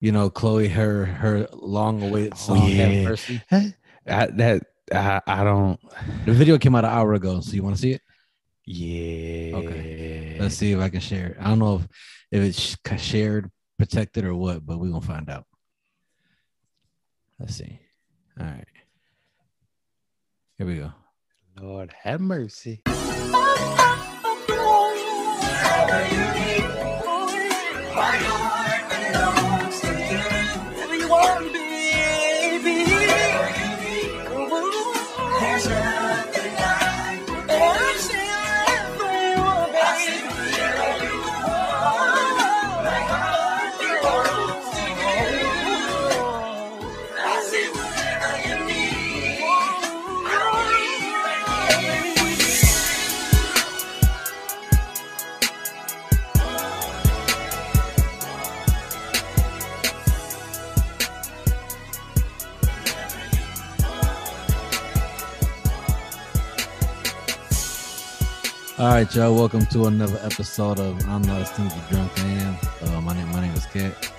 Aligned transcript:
You 0.00 0.12
know, 0.12 0.30
Chloe, 0.30 0.68
her 0.68 1.04
her 1.04 1.46
long 1.52 2.02
awaited 2.02 2.32
Oh, 2.34 2.36
song, 2.36 2.70
Have 2.70 2.92
yeah. 2.92 3.04
Mercy. 3.04 3.42
I, 3.50 4.26
that 4.26 4.62
I, 4.92 5.20
I 5.26 5.44
don't. 5.44 5.78
The 6.24 6.32
video 6.32 6.58
came 6.58 6.74
out 6.74 6.84
an 6.84 6.90
hour 6.90 7.12
ago, 7.14 7.40
so 7.40 7.52
you 7.52 7.62
want 7.62 7.76
to 7.76 7.82
see 7.82 7.92
it? 7.92 8.00
Yeah. 8.64 9.56
Okay. 9.56 10.36
Let's 10.40 10.54
see 10.56 10.72
if 10.72 10.80
I 10.80 10.88
can 10.88 11.00
share 11.00 11.28
it. 11.28 11.36
I 11.38 11.44
don't 11.48 11.58
know 11.58 11.76
if, 11.76 11.88
if 12.30 12.42
it's 12.42 13.02
shared, 13.02 13.50
protected, 13.78 14.24
or 14.24 14.34
what, 14.34 14.64
but 14.64 14.78
we're 14.78 14.88
gonna 14.88 15.00
find 15.02 15.28
out. 15.28 15.44
Let's 17.38 17.56
see. 17.56 17.80
All 18.38 18.46
right. 18.46 18.64
Here 20.56 20.66
we 20.66 20.76
go. 20.76 20.92
Lord 21.60 21.92
have 22.02 22.20
mercy. 22.20 22.82
All 68.80 68.86
right, 68.86 69.14
y'all. 69.14 69.34
Welcome 69.34 69.66
to 69.66 69.88
another 69.88 70.18
episode 70.22 70.80
of 70.80 71.06
I'm 71.06 71.20
Not 71.20 71.42
as 71.42 71.50
Stingy 71.50 71.74
Drunk 71.90 72.10
I 72.18 72.22
Am. 72.22 72.56
Uh, 72.80 73.00
my 73.02 73.14
name, 73.14 73.30
my 73.30 73.42
name 73.42 73.52
is 73.52 73.66
Kat. 73.66 74.10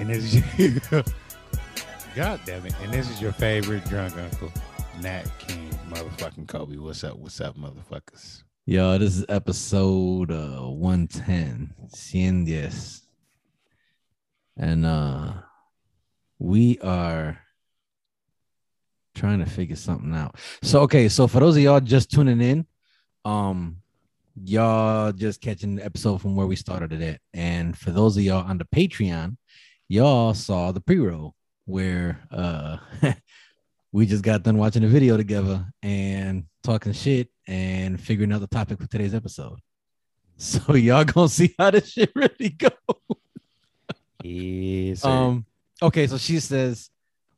And 0.00 0.10
this 0.10 0.34
is 0.58 0.80
God 2.16 2.40
damn 2.44 2.66
it. 2.66 2.74
And 2.82 2.92
this 2.92 3.08
is 3.08 3.22
your 3.22 3.30
favorite 3.30 3.84
drunk 3.84 4.16
uncle, 4.18 4.50
Nat 5.00 5.22
King, 5.38 5.70
motherfucking 5.90 6.48
Kobe. 6.48 6.76
What's 6.76 7.04
up? 7.04 7.18
What's 7.18 7.40
up, 7.40 7.56
motherfuckers? 7.56 8.42
Yo, 8.66 8.98
this 8.98 9.16
is 9.16 9.26
episode 9.28 10.32
uh 10.32 10.62
110. 10.62 11.74
Cien 11.94 12.44
diez. 12.44 13.02
And 14.56 14.84
uh 14.84 15.34
we 16.40 16.80
are 16.80 17.38
trying 19.14 19.38
to 19.38 19.46
figure 19.46 19.76
something 19.76 20.12
out. 20.12 20.34
So 20.62 20.80
okay, 20.80 21.08
so 21.08 21.28
for 21.28 21.38
those 21.38 21.56
of 21.56 21.62
y'all 21.62 21.78
just 21.78 22.10
tuning 22.10 22.40
in, 22.40 22.66
um 23.24 23.76
y'all 24.42 25.12
just 25.12 25.40
catching 25.40 25.76
the 25.76 25.84
episode 25.84 26.18
from 26.20 26.34
where 26.36 26.46
we 26.46 26.56
started 26.56 26.92
it 26.92 27.02
at. 27.02 27.20
And 27.34 27.76
for 27.76 27.90
those 27.90 28.16
of 28.16 28.22
y'all 28.22 28.44
on 28.44 28.58
the 28.58 28.64
Patreon, 28.64 29.36
y'all 29.88 30.34
saw 30.34 30.72
the 30.72 30.80
pre-roll 30.80 31.34
where 31.64 32.20
uh 32.30 32.78
we 33.92 34.06
just 34.06 34.24
got 34.24 34.42
done 34.42 34.58
watching 34.58 34.82
the 34.82 34.88
video 34.88 35.16
together 35.16 35.66
and 35.82 36.44
talking 36.62 36.92
shit 36.92 37.28
and 37.46 38.00
figuring 38.00 38.32
out 38.32 38.40
the 38.40 38.46
topic 38.46 38.80
for 38.80 38.88
today's 38.88 39.14
episode. 39.14 39.58
So 40.38 40.74
y'all 40.74 41.04
gonna 41.04 41.28
see 41.28 41.54
how 41.56 41.70
this 41.70 41.92
shit 41.92 42.10
really 42.16 42.48
go. 42.48 42.70
Yes, 44.24 45.02
sir. 45.02 45.08
Um, 45.08 45.46
okay, 45.80 46.08
so 46.08 46.18
she 46.18 46.40
says, 46.40 46.90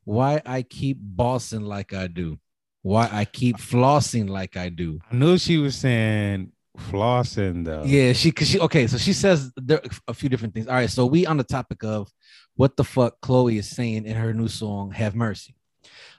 "Why 0.05 0.41
I 0.47 0.63
keep 0.63 0.97
bossing 1.01 1.63
like 1.63 1.93
I 1.93 2.07
do? 2.07 2.39
Why 2.85 3.09
I 3.11 3.25
keep 3.25 3.57
flossing 3.57 4.29
like 4.29 4.59
I 4.59 4.69
do?" 4.69 5.01
I 5.11 5.17
knew 5.17 5.39
she 5.39 5.57
was 5.57 5.75
saying 5.75 6.53
flossing 6.79 7.65
though. 7.65 7.83
Yeah, 7.85 8.13
she 8.13 8.31
cause 8.31 8.47
she 8.49 8.61
okay. 8.61 8.87
So 8.87 8.99
she 8.99 9.15
says 9.15 9.51
there 9.57 9.81
a 10.07 10.13
few 10.13 10.29
different 10.29 10.53
things. 10.53 10.67
All 10.67 10.75
right, 10.75 10.91
so 10.91 11.07
we 11.07 11.25
on 11.25 11.39
the 11.39 11.45
topic 11.45 11.83
of 11.83 12.13
what 12.57 12.77
the 12.77 12.85
fuck 12.85 13.21
Chloe 13.23 13.57
is 13.57 13.71
saying 13.71 14.05
in 14.05 14.17
her 14.17 14.35
new 14.35 14.49
song 14.49 14.91
"Have 14.91 15.15
Mercy." 15.15 15.55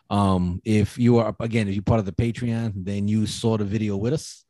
Um, 0.09 0.59
if 0.65 0.97
you 0.97 1.19
are 1.19 1.35
again, 1.39 1.67
if 1.67 1.75
you're 1.75 1.83
part 1.83 1.99
of 1.99 2.05
the 2.07 2.11
Patreon, 2.11 2.73
then 2.83 3.07
you 3.07 3.27
saw 3.27 3.57
the 3.57 3.65
video 3.65 3.95
with 3.95 4.13
us. 4.13 4.43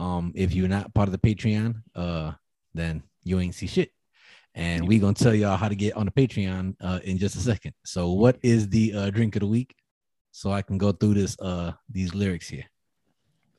Um, 0.00 0.32
if 0.34 0.52
you're 0.52 0.68
not 0.68 0.92
part 0.94 1.08
of 1.08 1.12
the 1.12 1.18
Patreon, 1.18 1.82
uh, 1.94 2.32
then 2.74 3.04
you 3.22 3.38
ain't 3.38 3.54
see 3.54 3.68
shit. 3.68 3.92
And 4.54 4.88
we 4.88 4.98
gonna 4.98 5.14
tell 5.14 5.34
y'all 5.34 5.56
how 5.56 5.68
to 5.68 5.76
get 5.76 5.96
on 5.96 6.06
the 6.06 6.12
Patreon 6.12 6.74
uh 6.80 6.98
in 7.04 7.18
just 7.18 7.36
a 7.36 7.40
second. 7.40 7.74
So, 7.84 8.10
what 8.12 8.38
is 8.42 8.68
the 8.68 8.94
uh 8.94 9.10
drink 9.10 9.36
of 9.36 9.40
the 9.40 9.46
week? 9.46 9.76
So 10.36 10.52
I 10.52 10.60
can 10.60 10.76
go 10.76 10.92
through 10.92 11.14
this 11.14 11.34
uh 11.40 11.72
these 11.88 12.14
lyrics 12.14 12.46
here. 12.46 12.66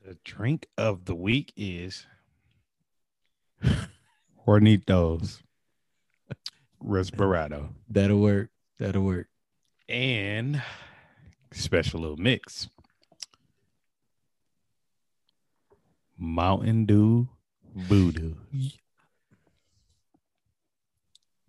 The 0.06 0.16
drink 0.24 0.68
of 0.78 1.06
the 1.06 1.16
week 1.16 1.52
is 1.58 2.06
Hornitos 4.48 5.42
Reposado 6.86 7.70
That'll 7.90 8.22
work. 8.22 8.50
That'll 8.78 9.02
work. 9.02 9.26
and 9.90 10.62
special 11.52 12.02
little 12.02 12.18
mix. 12.18 12.70
Mountain 16.16 16.86
Dew 16.86 17.28
Voodoo. 17.76 18.36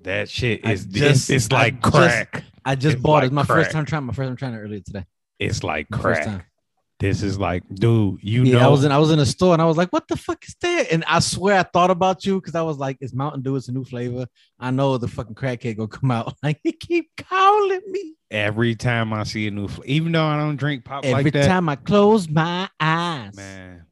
That 0.01 0.31
shit 0.31 0.65
I 0.65 0.73
is 0.73 0.87
just- 0.87 1.29
it's, 1.29 1.49
I 1.53 1.55
like 1.65 1.83
just- 1.83 1.95
crack. 1.95 2.45
I 2.65 2.75
just 2.77 2.95
It's 2.95 3.03
bought 3.03 3.25
it. 3.25 3.27
It's 3.27 3.35
my 3.35 3.45
crack. 3.45 3.59
first 3.59 3.71
time 3.73 3.85
trying. 3.85 4.05
My 4.05 4.15
first 4.15 4.29
time 4.29 4.37
trying 4.37 4.55
it 4.55 4.59
earlier 4.59 4.81
today. 4.81 5.05
It's 5.39 5.63
like 5.63 5.89
crack. 5.91 6.47
This 7.01 7.23
is 7.23 7.39
like, 7.39 7.63
dude, 7.73 8.19
you 8.23 8.43
yeah, 8.43 8.55
know 8.55 8.65
I 8.65 8.67
was 8.67 8.85
in. 8.85 8.91
I 8.91 8.99
was 8.99 9.13
in 9.13 9.21
a 9.21 9.27
store 9.27 9.53
and 9.53 9.63
I 9.63 9.67
was 9.67 9.77
like, 9.77 9.93
"What 9.93 10.09
the 10.09 10.17
fuck 10.17 10.45
is 10.45 10.57
that?" 10.63 10.91
And 10.91 11.05
I 11.07 11.21
swear 11.21 11.57
I 11.61 11.63
thought 11.63 11.93
about 11.93 12.27
you 12.27 12.41
because 12.41 12.57
I 12.57 12.63
was 12.63 12.77
like, 12.77 12.99
"It's 13.01 13.15
Mountain 13.15 13.43
Dew. 13.43 13.55
It's 13.55 13.69
a 13.69 13.73
new 13.73 13.85
flavor. 13.85 14.27
I 14.59 14.73
know 14.73 14.99
the 14.99 15.07
fucking 15.07 15.37
crackhead 15.37 15.77
gonna 15.77 15.87
come 15.89 16.11
out. 16.11 16.35
Like 16.43 16.59
he 16.65 16.73
keep 16.73 17.11
calling 17.17 17.83
me 17.87 18.15
every 18.33 18.75
time 18.75 19.13
I 19.13 19.23
see 19.23 19.47
a 19.47 19.51
new 19.53 19.69
fl- 19.69 19.83
even 19.85 20.11
though 20.11 20.27
I 20.27 20.39
don't 20.39 20.57
drink 20.57 20.85
pop 20.85 21.05
every 21.05 21.25
like 21.25 21.33
that. 21.35 21.47
time 21.47 21.69
I 21.69 21.77
close 21.77 22.29
my 22.29 22.69
eyes. 22.81 23.37
Man. 23.37 23.85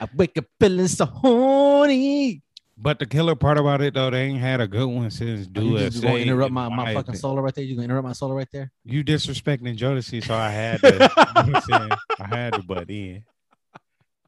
I 0.00 0.08
wake 0.16 0.36
up 0.36 0.46
feeling 0.58 0.88
so 0.88 1.04
horny. 1.04 2.42
But 2.80 3.00
the 3.00 3.06
killer 3.06 3.34
part 3.34 3.58
about 3.58 3.80
it 3.80 3.94
though, 3.94 4.10
they 4.10 4.22
ain't 4.22 4.38
had 4.38 4.60
a 4.60 4.68
good 4.68 4.86
one 4.86 5.10
since 5.10 5.48
Do 5.48 5.64
you 5.64 5.78
just 5.78 6.00
gonna 6.00 6.18
interrupt 6.18 6.52
my, 6.52 6.68
my 6.68 6.94
fucking 6.94 7.16
solo 7.16 7.42
right 7.42 7.52
there? 7.52 7.64
You 7.64 7.74
gonna 7.74 7.86
interrupt 7.86 8.06
my 8.06 8.12
solo 8.12 8.34
right 8.34 8.48
there? 8.52 8.70
You 8.84 9.02
disrespecting 9.02 9.76
Jodeci, 9.76 10.24
so 10.24 10.34
I 10.34 10.50
had 10.50 10.80
to. 10.80 10.92
you 10.92 10.98
know 10.98 11.08
what 11.16 11.36
I'm 11.36 11.60
saying? 11.68 11.90
I 12.20 12.36
had 12.36 12.52
to 12.52 12.62
butt 12.62 12.88
in. 12.88 13.24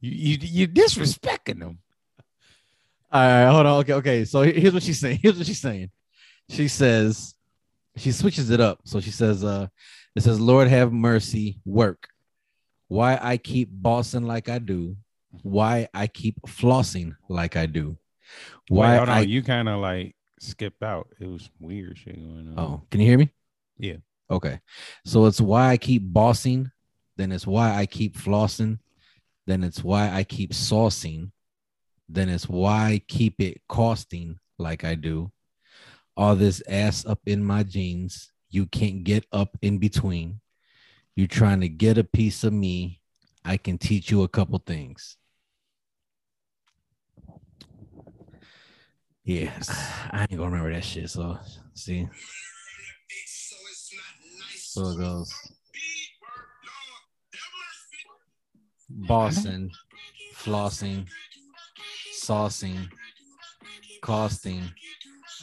You 0.00 0.10
you 0.10 0.38
you 0.40 0.68
disrespecting 0.68 1.60
them. 1.60 1.78
All 3.12 3.20
right, 3.20 3.50
hold 3.50 3.66
on. 3.66 3.80
Okay, 3.80 3.92
okay. 3.94 4.24
So 4.24 4.42
here's 4.42 4.74
what 4.74 4.82
she's 4.82 4.98
saying. 5.00 5.18
Here's 5.22 5.36
what 5.36 5.46
she's 5.46 5.60
saying. 5.60 5.90
She 6.48 6.68
says, 6.68 7.34
she 7.96 8.12
switches 8.12 8.50
it 8.50 8.60
up. 8.60 8.80
So 8.84 9.00
she 9.00 9.10
says, 9.10 9.44
uh, 9.44 9.66
it 10.14 10.22
says, 10.22 10.40
Lord 10.40 10.68
have 10.68 10.92
mercy, 10.92 11.60
work. 11.64 12.08
Why 12.88 13.18
I 13.20 13.36
keep 13.36 13.68
bossing 13.70 14.24
like 14.24 14.48
I 14.48 14.58
do. 14.58 14.96
Why 15.42 15.88
I 15.92 16.06
keep 16.06 16.40
flossing 16.46 17.14
like 17.28 17.56
I 17.56 17.66
do. 17.66 17.96
Why 18.68 18.88
Why 18.88 18.96
hold 18.96 19.08
on, 19.08 19.18
I 19.18 19.20
you 19.22 19.42
kind 19.42 19.68
of 19.68 19.80
like 19.80 20.14
skipped 20.38 20.82
out. 20.82 21.08
It 21.20 21.26
was 21.26 21.50
weird 21.58 21.98
shit 21.98 22.16
going 22.16 22.48
on. 22.48 22.58
oh, 22.58 22.82
can 22.90 23.00
you 23.00 23.06
hear 23.06 23.18
me? 23.18 23.30
Yeah. 23.78 23.96
Okay. 24.30 24.60
So 25.04 25.26
it's 25.26 25.40
why 25.40 25.70
I 25.70 25.76
keep 25.76 26.02
bossing, 26.04 26.70
then 27.16 27.32
it's 27.32 27.46
why 27.46 27.74
I 27.74 27.86
keep 27.86 28.16
flossing, 28.16 28.78
then 29.46 29.64
it's 29.64 29.82
why 29.82 30.10
I 30.10 30.24
keep 30.24 30.52
saucing, 30.52 31.32
then 32.08 32.28
it's 32.28 32.48
why 32.48 32.92
I 32.92 33.02
keep 33.08 33.40
it 33.40 33.60
costing 33.68 34.38
like 34.58 34.84
I 34.84 34.94
do. 34.94 35.30
All 36.16 36.36
this 36.36 36.62
ass 36.68 37.04
up 37.06 37.20
in 37.26 37.44
my 37.44 37.62
jeans, 37.62 38.30
you 38.50 38.66
can't 38.66 39.04
get 39.04 39.24
up 39.32 39.56
in 39.62 39.78
between. 39.78 40.40
You're 41.16 41.26
trying 41.26 41.60
to 41.60 41.68
get 41.68 41.98
a 41.98 42.04
piece 42.04 42.44
of 42.44 42.52
me, 42.52 43.00
I 43.44 43.56
can 43.56 43.78
teach 43.78 44.10
you 44.10 44.22
a 44.22 44.28
couple 44.28 44.58
things. 44.64 45.16
Yeah, 49.24 49.52
I 50.10 50.22
ain't 50.22 50.30
gonna 50.30 50.50
remember 50.50 50.72
that 50.72 50.84
shit. 50.84 51.10
So 51.10 51.38
see, 51.74 52.08
so 54.56 54.90
it 54.90 54.98
goes. 54.98 55.32
Bossing, 58.88 59.70
flossing, 60.34 61.06
saucing, 62.12 62.88
costing, 64.02 64.62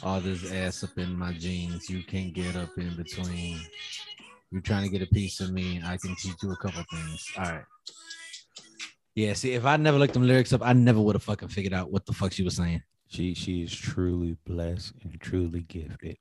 all 0.02 0.20
this 0.20 0.52
ass 0.52 0.84
up 0.84 0.98
in 0.98 1.16
my 1.16 1.32
jeans. 1.32 1.88
You 1.88 2.02
can't 2.04 2.34
get 2.34 2.56
up 2.56 2.76
in 2.76 2.94
between. 2.94 3.58
You're 4.50 4.62
trying 4.62 4.84
to 4.84 4.90
get 4.90 5.06
a 5.06 5.12
piece 5.12 5.40
of 5.40 5.52
me. 5.52 5.80
I 5.84 5.96
can 5.96 6.14
teach 6.16 6.42
you 6.42 6.52
a 6.52 6.56
couple 6.56 6.82
things. 6.90 7.26
All 7.36 7.44
right. 7.44 7.64
Yeah, 9.14 9.32
see, 9.32 9.52
if 9.52 9.64
I 9.64 9.76
never 9.76 9.98
looked 9.98 10.14
them 10.14 10.26
lyrics 10.26 10.52
up, 10.52 10.62
I 10.62 10.72
never 10.72 11.00
would 11.00 11.14
have 11.14 11.22
fucking 11.22 11.48
figured 11.48 11.74
out 11.74 11.90
what 11.90 12.06
the 12.06 12.12
fuck 12.12 12.32
she 12.32 12.44
was 12.44 12.56
saying. 12.56 12.82
She 13.08 13.34
she 13.34 13.62
is 13.62 13.74
truly 13.74 14.36
blessed 14.44 14.92
and 15.02 15.18
truly 15.20 15.62
gifted. 15.62 16.18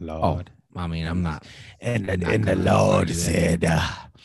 Oh, 0.00 0.04
Lord. 0.04 0.50
I 0.76 0.86
mean, 0.86 1.06
I'm 1.06 1.22
not. 1.22 1.44
and 1.80 2.06
the, 2.06 2.16
not 2.16 2.32
and 2.32 2.44
the 2.44 2.54
Lord 2.54 3.10
said, 3.10 3.64
uh, 3.64 3.88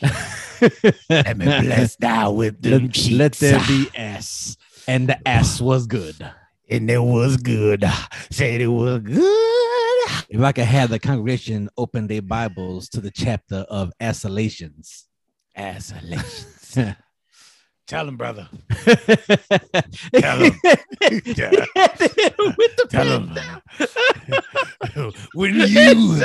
Let 1.10 1.36
me 1.36 1.44
bless 1.44 1.96
thou 1.96 2.30
with 2.32 2.62
them 2.62 2.86
let, 2.86 3.10
let 3.10 3.32
there 3.32 3.60
be 3.66 3.88
S, 3.94 4.56
and 4.86 5.08
the 5.08 5.28
S 5.28 5.60
was 5.60 5.86
good. 5.86 6.16
And 6.70 6.88
it 6.90 7.02
was 7.02 7.36
good. 7.36 7.84
Said 8.30 8.60
it 8.60 8.68
was 8.68 9.00
good. 9.00 10.24
If 10.28 10.40
I 10.40 10.52
could 10.52 10.64
have 10.64 10.90
the 10.90 10.98
congregation 10.98 11.68
open 11.76 12.06
their 12.06 12.22
Bibles 12.22 12.88
to 12.90 13.00
the 13.00 13.10
chapter 13.10 13.66
of 13.68 13.92
Assolations. 14.00 15.06
Assolations. 15.56 16.78
Tell 17.86 18.08
him, 18.08 18.16
brother. 18.16 18.48
Tell 18.84 20.38
him. 20.38 20.52
With 20.96 22.76
the 22.76 22.86
Tell 22.88 23.06
him. 23.06 23.34
down. 23.34 23.60
when 25.34 25.54
you 25.54 26.24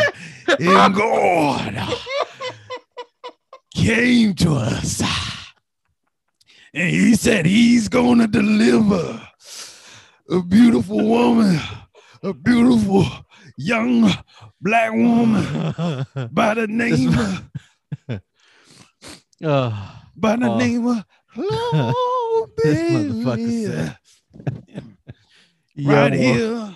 and 0.60 0.96
God 0.96 1.94
came 3.76 4.34
to 4.36 4.54
us 4.54 5.02
and 6.74 6.90
he 6.90 7.16
said 7.16 7.46
he's 7.46 7.90
going 7.90 8.20
to 8.20 8.28
deliver 8.28 9.22
a 10.30 10.42
beautiful 10.44 11.04
woman, 11.06 11.60
a 12.24 12.34
beautiful 12.34 13.06
young 13.58 14.10
black 14.62 14.92
woman 14.94 16.06
by 16.32 16.54
the 16.54 16.68
name 16.68 17.10
of, 17.18 18.22
Oh, 19.42 20.02
by 20.18 20.36
the 20.36 20.48
Oh. 20.48 20.58
name 20.58 20.86
of 20.88 21.06
oh, 21.38 22.48
This 22.58 22.92
motherfucker 22.92 23.36
baby. 23.36 23.66
said- 23.66 23.98
right 25.86 26.14
yo, 26.14 26.20
here. 26.20 26.76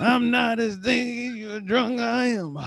I'm 0.00 0.30
not 0.30 0.58
as 0.58 0.76
thinking 0.76 1.36
you're 1.36 1.60
drunk. 1.60 2.00
I 2.00 2.26
am 2.26 2.58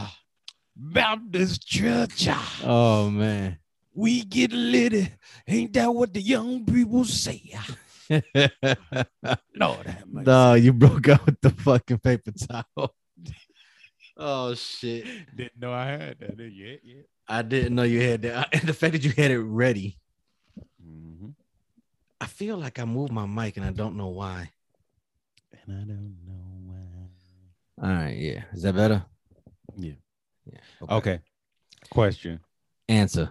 Baptist 0.75 1.67
church. 1.67 2.27
Oh 2.63 3.09
man. 3.09 3.57
We 3.93 4.23
get 4.23 4.53
litty. 4.53 5.11
Ain't 5.47 5.73
that 5.73 5.93
what 5.93 6.13
the 6.13 6.21
young 6.21 6.65
people 6.65 7.03
say? 7.05 7.53
Lord 8.09 8.23
have 9.85 10.07
mercy. 10.07 10.25
no, 10.25 10.53
you 10.53 10.71
broke 10.73 11.09
out 11.09 11.25
with 11.25 11.41
the 11.41 11.49
fucking 11.49 11.99
paper 11.99 12.31
towel. 12.31 12.95
Oh 14.21 14.53
shit. 14.53 15.05
Didn't 15.33 15.61
know 15.61 15.71
I 15.71 15.85
had 15.85 16.17
that 16.19 16.37
yet. 16.37 16.79
yet. 16.83 17.05
I 17.25 17.41
didn't 17.41 17.73
know 17.75 17.83
you 17.83 18.01
had 18.01 18.21
that. 18.23 18.49
And 18.51 18.63
the 18.67 18.73
fact 18.73 18.91
that 18.91 19.03
you 19.05 19.11
had 19.11 19.31
it 19.31 19.39
ready. 19.39 19.97
I 22.21 22.25
feel 22.25 22.57
like 22.57 22.79
I 22.79 22.85
moved 22.85 23.11
my 23.11 23.25
mic 23.25 23.57
and 23.57 23.65
I 23.65 23.71
don't 23.71 23.95
know 23.95 24.07
why. 24.09 24.51
And 25.65 25.75
I 25.75 25.79
don't 25.79 26.15
know 26.25 26.33
why. 26.65 27.87
All 27.87 27.93
right, 27.95 28.17
yeah. 28.17 28.43
Is 28.53 28.63
that 28.63 28.75
better? 28.75 29.05
Yeah. 29.77 29.93
Yeah. 30.51 30.59
Okay. 30.89 31.19
Question. 31.89 32.39
Answer. 32.89 33.29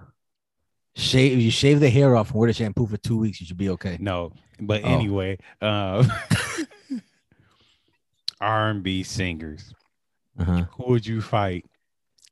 Shave 0.94 1.37
if 1.38 1.44
you 1.44 1.50
shave 1.50 1.81
the 1.81 1.90
hair 1.90 2.17
off 2.17 2.31
and 2.31 2.40
wear 2.40 2.49
the 2.49 2.52
shampoo 2.55 2.87
for 2.87 2.96
two 2.96 3.19
weeks, 3.19 3.40
you 3.40 3.46
should 3.46 3.56
be 3.58 3.69
okay. 3.70 3.99
No, 4.00 4.32
but 4.61 4.82
Oh. 4.85 4.88
anyway, 4.88 5.38
um, 5.61 6.11
R&B 8.40 9.02
singers. 9.02 9.75
Uh-huh. 10.38 10.64
Who 10.76 10.85
would 10.93 11.06
you 11.06 11.20
fight 11.20 11.67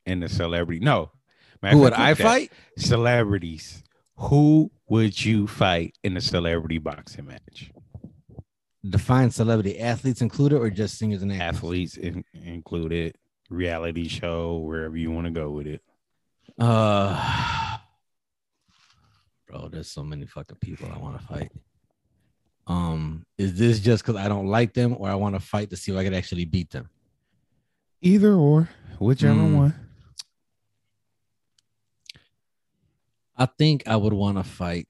in 0.05 0.19
the 0.21 0.29
celebrity? 0.29 0.79
No. 0.83 1.11
Matter 1.61 1.75
Who 1.75 1.83
would 1.83 1.93
I 1.93 2.13
that. 2.13 2.23
fight? 2.23 2.51
Celebrities. 2.77 3.83
Who 4.17 4.71
would 4.89 5.23
you 5.23 5.47
fight 5.47 5.95
in 6.03 6.17
a 6.17 6.21
celebrity 6.21 6.77
boxing 6.79 7.27
match? 7.27 7.71
Define 8.87 9.31
celebrity 9.31 9.79
athletes 9.79 10.21
included 10.21 10.57
or 10.57 10.69
just 10.69 10.97
singers 10.97 11.21
and 11.21 11.31
actors? 11.31 11.57
Athletes 11.57 11.97
in, 11.97 12.23
included, 12.33 13.15
reality 13.49 14.07
show, 14.07 14.57
wherever 14.59 14.97
you 14.97 15.11
want 15.11 15.25
to 15.25 15.31
go 15.31 15.51
with 15.51 15.67
it. 15.67 15.81
Uh 16.59 17.77
bro, 19.47 19.67
there's 19.69 19.89
so 19.89 20.03
many 20.03 20.25
fucking 20.25 20.57
people 20.61 20.89
I 20.93 20.97
want 20.97 21.19
to 21.19 21.25
fight. 21.27 21.51
Um, 22.65 23.25
is 23.37 23.57
this 23.57 23.79
just 23.79 24.03
because 24.03 24.17
I 24.19 24.27
don't 24.27 24.47
like 24.47 24.73
them 24.73 24.95
or 24.97 25.09
I 25.09 25.15
want 25.15 25.35
to 25.35 25.39
fight 25.39 25.69
to 25.69 25.77
see 25.77 25.91
if 25.91 25.97
I 25.97 26.03
could 26.03 26.13
actually 26.13 26.45
beat 26.45 26.69
them? 26.71 26.89
Either 28.01 28.33
or, 28.33 28.67
whichever 28.99 29.39
Mm. 29.39 29.55
one. 29.55 29.86
I 33.37 33.45
think 33.45 33.87
I 33.87 33.95
would 33.95 34.13
want 34.13 34.37
to 34.37 34.43
fight. 34.43 34.87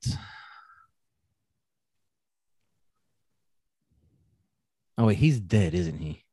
Oh 4.97 5.05
wait, 5.07 5.17
he's 5.17 5.39
dead, 5.39 5.73
isn't 5.73 5.99
he? 5.99 6.23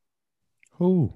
Who? 0.78 1.12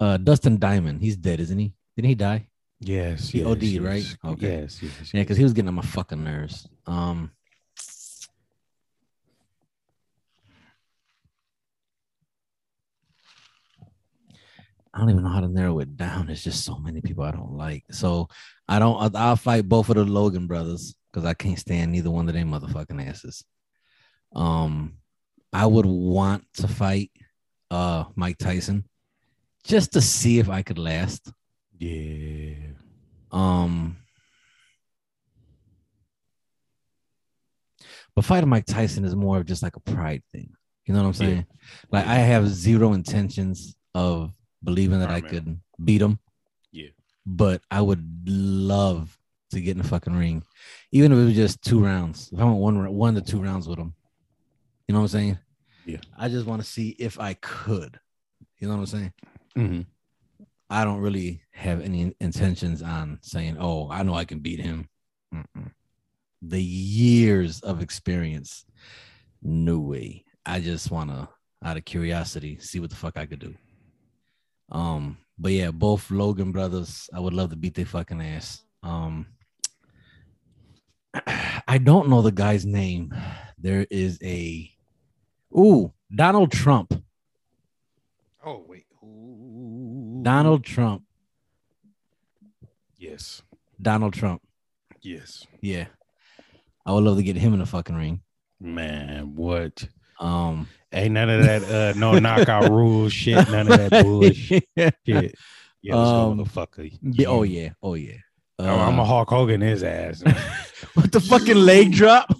Uh, 0.00 0.16
Dustin 0.16 0.58
Diamond, 0.58 1.00
he's 1.00 1.16
dead, 1.16 1.40
isn't 1.40 1.58
he? 1.58 1.74
Didn't 1.96 2.08
he 2.08 2.14
die? 2.14 2.46
Yes, 2.80 3.28
He 3.28 3.38
yes, 3.40 3.46
OD'd, 3.46 3.62
yes. 3.62 3.82
right? 3.82 4.16
Okay. 4.32 4.60
Yes, 4.62 4.82
yes. 4.82 5.10
Yeah, 5.12 5.20
because 5.22 5.36
he 5.36 5.42
was 5.44 5.52
getting 5.52 5.68
on 5.68 5.74
my 5.74 5.82
fucking 5.82 6.24
nerves. 6.24 6.66
Um, 6.86 7.30
I 14.92 14.98
don't 14.98 15.10
even 15.10 15.22
know 15.22 15.30
how 15.30 15.40
to 15.40 15.48
narrow 15.48 15.78
it 15.78 15.96
down. 15.96 16.26
There's 16.26 16.42
just 16.42 16.64
so 16.64 16.76
many 16.78 17.00
people 17.00 17.22
I 17.24 17.30
don't 17.30 17.52
like. 17.52 17.84
So 17.92 18.28
I 18.68 18.78
don't. 18.78 19.14
I'll- 19.16 19.36
fight 19.36 19.68
both 19.68 19.88
of 19.88 19.94
the 19.96 20.04
Logan 20.04 20.46
brothers 20.48 20.94
because 21.12 21.24
I 21.24 21.34
can't 21.34 21.58
stand 21.58 21.92
neither 21.92 22.10
one 22.10 22.28
of 22.28 22.34
them 22.34 22.50
motherfucking 22.50 23.06
asses. 23.08 23.44
Um, 24.34 24.94
I 25.52 25.66
would 25.66 25.86
want 25.86 26.44
to 26.54 26.68
fight 26.68 27.10
uh 27.70 28.04
Mike 28.16 28.38
Tyson 28.38 28.84
just 29.64 29.92
to 29.92 30.00
see 30.00 30.38
if 30.40 30.48
I 30.48 30.62
could 30.62 30.78
last. 30.78 31.30
yeah. 31.78 32.54
Um, 33.30 33.96
but 38.14 38.24
fighting 38.24 38.48
Mike 38.48 38.66
Tyson 38.66 39.04
is 39.04 39.14
more 39.14 39.38
of 39.38 39.46
just 39.46 39.62
like 39.62 39.76
a 39.76 39.80
pride 39.80 40.22
thing. 40.32 40.50
You 40.86 40.94
know 40.94 41.04
what 41.04 41.20
I'm 41.20 41.22
Yeah. 41.22 41.28
saying? 41.34 41.46
Like 41.92 42.06
I 42.06 42.16
have 42.16 42.48
zero 42.48 42.92
intentions 42.92 43.76
of 43.94 44.32
believing 44.62 45.00
that 45.00 45.10
I 45.10 45.20
man. 45.20 45.30
could 45.30 45.60
beat 45.84 46.02
him. 46.02 46.18
Yeah. 46.72 46.88
But 47.26 47.62
I 47.70 47.80
would 47.80 48.04
love 48.26 49.16
to 49.50 49.60
get 49.60 49.72
in 49.72 49.78
the 49.82 49.88
fucking 49.88 50.14
ring, 50.16 50.42
even 50.92 51.12
if 51.12 51.18
it 51.18 51.24
was 51.24 51.34
just 51.34 51.62
two 51.62 51.82
rounds. 51.84 52.30
If 52.32 52.40
I 52.40 52.44
went 52.44 52.56
one 52.58 52.94
one 52.94 53.14
to 53.14 53.20
two 53.20 53.42
rounds 53.42 53.68
with 53.68 53.78
him, 53.78 53.94
you 54.86 54.92
know 54.92 55.00
what 55.00 55.04
I'm 55.04 55.08
saying? 55.08 55.38
Yeah. 55.86 55.98
I 56.16 56.28
just 56.28 56.46
want 56.46 56.62
to 56.62 56.68
see 56.68 56.90
if 56.98 57.18
I 57.18 57.34
could. 57.34 57.98
You 58.58 58.68
know 58.68 58.74
what 58.74 58.80
I'm 58.80 58.86
saying? 58.86 59.12
hmm 59.56 59.80
I 60.72 60.84
don't 60.84 61.00
really 61.00 61.42
have 61.50 61.80
any 61.80 62.14
intentions 62.20 62.80
on 62.80 63.18
saying, 63.22 63.56
"Oh, 63.58 63.90
I 63.90 64.04
know 64.04 64.14
I 64.14 64.24
can 64.24 64.38
beat 64.38 64.60
him." 64.60 64.88
Mm-mm. 65.34 65.72
The 66.42 66.62
years 66.62 67.60
of 67.60 67.82
experience, 67.82 68.64
no 69.42 69.78
way. 69.78 70.24
I 70.46 70.60
just 70.60 70.90
want 70.92 71.10
to, 71.10 71.28
out 71.64 71.76
of 71.76 71.84
curiosity, 71.84 72.58
see 72.60 72.78
what 72.78 72.90
the 72.90 72.96
fuck 72.96 73.16
I 73.16 73.26
could 73.26 73.40
do. 73.40 73.54
Um, 74.70 75.18
but 75.38 75.52
yeah, 75.52 75.70
both 75.70 76.10
Logan 76.10 76.52
brothers, 76.52 77.08
I 77.14 77.20
would 77.20 77.32
love 77.32 77.50
to 77.50 77.56
beat 77.56 77.74
their 77.74 77.86
fucking 77.86 78.20
ass. 78.20 78.62
Um, 78.82 79.26
I 81.26 81.78
don't 81.78 82.08
know 82.08 82.22
the 82.22 82.32
guy's 82.32 82.64
name. 82.64 83.14
There 83.58 83.86
is 83.90 84.18
a, 84.22 84.70
ooh, 85.56 85.92
Donald 86.14 86.52
Trump. 86.52 87.02
Oh 88.44 88.64
wait. 88.66 88.86
Ooh. 89.02 90.20
Donald 90.22 90.64
Trump. 90.64 91.02
Yes. 92.96 93.42
Donald 93.80 94.12
Trump. 94.12 94.42
Yes. 95.00 95.46
Yeah. 95.60 95.86
I 96.84 96.92
would 96.92 97.04
love 97.04 97.16
to 97.16 97.22
get 97.22 97.36
him 97.36 97.52
in 97.52 97.60
the 97.60 97.66
fucking 97.66 97.96
ring. 97.96 98.20
Man, 98.60 99.34
what? 99.34 99.86
Um 100.18 100.68
Ain't 100.92 101.12
none 101.12 101.30
of 101.30 101.44
that 101.44 101.62
uh 101.64 101.98
no 101.98 102.18
knockout 102.18 102.70
rules 102.70 103.12
shit. 103.12 103.48
None 103.50 103.70
of 103.70 103.90
that 103.90 104.02
bullshit. 104.04 104.68
yeah. 104.76 104.90
Yeah, 105.82 105.96
let's 105.96 106.10
Um, 106.10 106.38
motherfucker. 106.38 106.98
Yeah, 107.02 107.28
oh 107.28 107.42
yeah. 107.42 107.70
Oh 107.82 107.94
yeah. 107.94 108.16
Oh, 108.58 108.78
I'm 108.78 108.98
a 108.98 109.02
Uh, 109.02 109.06
Hulk 109.06 109.30
Hogan 109.30 109.60
his 109.62 109.82
ass. 109.82 110.22
what 110.94 111.10
the 111.12 111.20
fucking 111.20 111.56
leg 111.56 111.92
drop. 111.92 112.30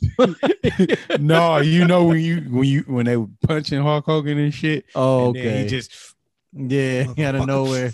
no, 1.18 1.58
you 1.58 1.86
know 1.86 2.04
when 2.04 2.20
you 2.20 2.40
when 2.40 2.64
you 2.64 2.82
when 2.82 3.06
they 3.06 3.16
were 3.16 3.28
punching 3.46 3.80
Hulk 3.80 4.04
Hogan 4.04 4.38
and 4.38 4.52
shit. 4.52 4.84
oh, 4.94 5.28
and 5.28 5.38
okay. 5.38 5.62
he 5.62 5.68
just 5.68 6.14
yeah, 6.52 7.06
out 7.18 7.36
of 7.36 7.46
nowhere. 7.46 7.92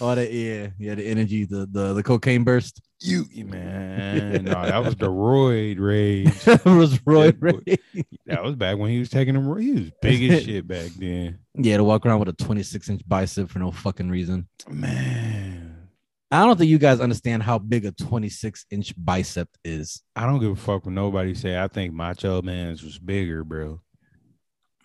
All 0.00 0.14
that 0.14 0.32
yeah, 0.32 0.68
yeah, 0.78 0.94
the 0.94 1.04
energy, 1.04 1.44
the 1.44 1.66
the, 1.70 1.92
the 1.94 2.02
cocaine 2.02 2.44
burst. 2.44 2.80
You 3.00 3.26
man. 3.44 4.44
No, 4.44 4.52
that 4.62 4.84
was 4.84 4.96
the 4.96 5.06
roid 5.10 5.78
rage. 5.78 6.32
That 6.44 6.64
was 6.64 6.98
Roy 7.06 7.30
That 7.32 7.40
boy- 7.40 8.02
That 8.26 8.42
was 8.42 8.56
back 8.56 8.78
when 8.78 8.90
he 8.90 8.98
was 8.98 9.10
taking 9.10 9.34
them. 9.34 9.44
He 9.60 9.72
was 9.72 9.90
big 10.02 10.30
as 10.30 10.44
shit 10.44 10.66
back 10.66 10.90
then. 10.96 11.38
Yeah, 11.58 11.78
to 11.78 11.84
walk 11.84 12.04
around 12.04 12.18
with 12.20 12.28
a 12.28 12.32
26 12.34 12.88
inch 12.90 13.02
bicep 13.08 13.48
for 13.48 13.58
no 13.60 13.70
fucking 13.70 14.10
reason. 14.10 14.46
Man, 14.68 15.88
I 16.30 16.44
don't 16.44 16.58
think 16.58 16.68
you 16.70 16.78
guys 16.78 17.00
understand 17.00 17.42
how 17.42 17.58
big 17.58 17.86
a 17.86 17.92
26 17.92 18.66
inch 18.70 18.92
bicep 18.96 19.48
is. 19.64 20.02
I 20.14 20.26
don't 20.26 20.38
give 20.40 20.50
a 20.50 20.56
fuck 20.56 20.84
when 20.84 20.94
nobody 20.94 21.34
say. 21.34 21.58
I 21.62 21.68
think 21.68 21.94
Macho 21.94 22.42
Man's 22.42 22.82
was 22.82 22.98
bigger, 22.98 23.42
bro. 23.44 23.80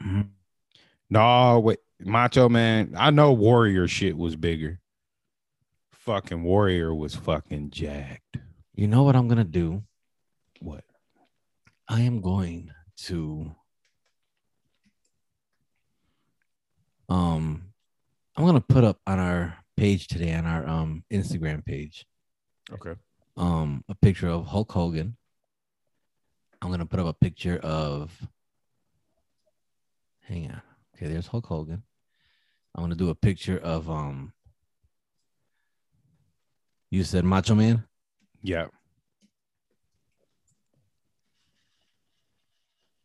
Mm-hmm. 0.02 0.22
No, 1.10 1.60
wait, 1.60 1.80
Macho 2.00 2.48
Man. 2.50 2.94
I 2.98 3.10
know 3.12 3.34
Warrior 3.34 3.88
shit 3.88 4.18
was 4.18 4.36
bigger. 4.36 4.80
Fucking 6.06 6.42
Warrior 6.44 6.96
was 6.96 7.16
fucking 7.16 7.70
jacked. 7.70 8.38
You 8.74 8.88
know 8.88 9.04
what 9.04 9.16
I'm 9.16 9.28
gonna 9.28 9.44
do? 9.44 9.84
What? 10.60 10.84
I 11.88 12.02
am 12.02 12.22
going 12.22 12.72
to 13.04 13.54
um 17.10 17.64
I'm 18.36 18.46
gonna 18.46 18.62
put 18.62 18.84
up 18.84 18.98
on 19.06 19.20
our 19.20 19.58
page 19.78 20.08
today 20.08 20.34
on 20.34 20.46
our 20.46 20.68
um 20.68 21.04
Instagram 21.12 21.64
page 21.66 22.06
Okay. 22.72 22.96
um 23.38 23.84
a 23.90 23.96
picture 23.96 24.30
of 24.30 24.48
Hulk 24.48 24.72
Hogan. 24.72 25.18
I'm 26.62 26.72
gonna 26.72 26.86
put 26.86 27.00
up 27.00 27.08
a 27.08 27.14
picture 27.14 27.58
of 27.58 28.12
hang 30.22 30.50
on. 30.50 30.62
Okay, 30.96 31.08
there's 31.08 31.28
Hulk 31.28 31.46
Hogan. 31.46 31.84
I'm 32.74 32.84
gonna 32.84 32.96
do 32.96 33.10
a 33.10 33.16
picture 33.16 33.58
of 33.60 33.90
um 33.90 34.34
you 36.92 37.04
said 37.04 37.26
Macho 37.26 37.56
Man? 37.56 37.86
Yeah. 38.44 38.68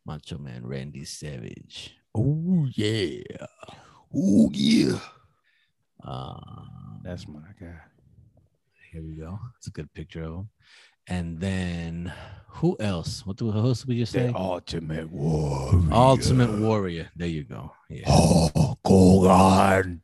Macho 0.05 0.37
Man 0.37 0.67
Randy 0.67 1.05
Savage. 1.05 1.95
Oh 2.13 2.67
yeah. 2.75 3.23
Oh 4.13 4.49
yeah. 4.53 4.99
Uh 6.03 6.39
That's 7.03 7.27
my 7.27 7.39
guy. 7.59 7.79
Here 8.91 9.01
we 9.03 9.15
go. 9.15 9.39
It's 9.57 9.67
a 9.67 9.71
good 9.71 9.91
picture 9.93 10.23
of 10.23 10.33
him. 10.33 10.49
And 11.09 11.39
then 11.39 12.11
who 12.49 12.75
else? 12.79 13.25
What 13.25 13.37
the 13.37 13.45
did 13.51 13.87
we 13.87 13.99
just 13.99 14.11
say? 14.11 14.27
The 14.27 14.35
ultimate 14.35 15.09
warrior. 15.09 15.93
Ultimate 15.93 16.59
Warrior. 16.59 17.09
There 17.15 17.27
you 17.29 17.45
go. 17.45 17.71
Yeah. 17.89 18.03
Hulk 18.07 18.79
Hogan. 18.85 20.01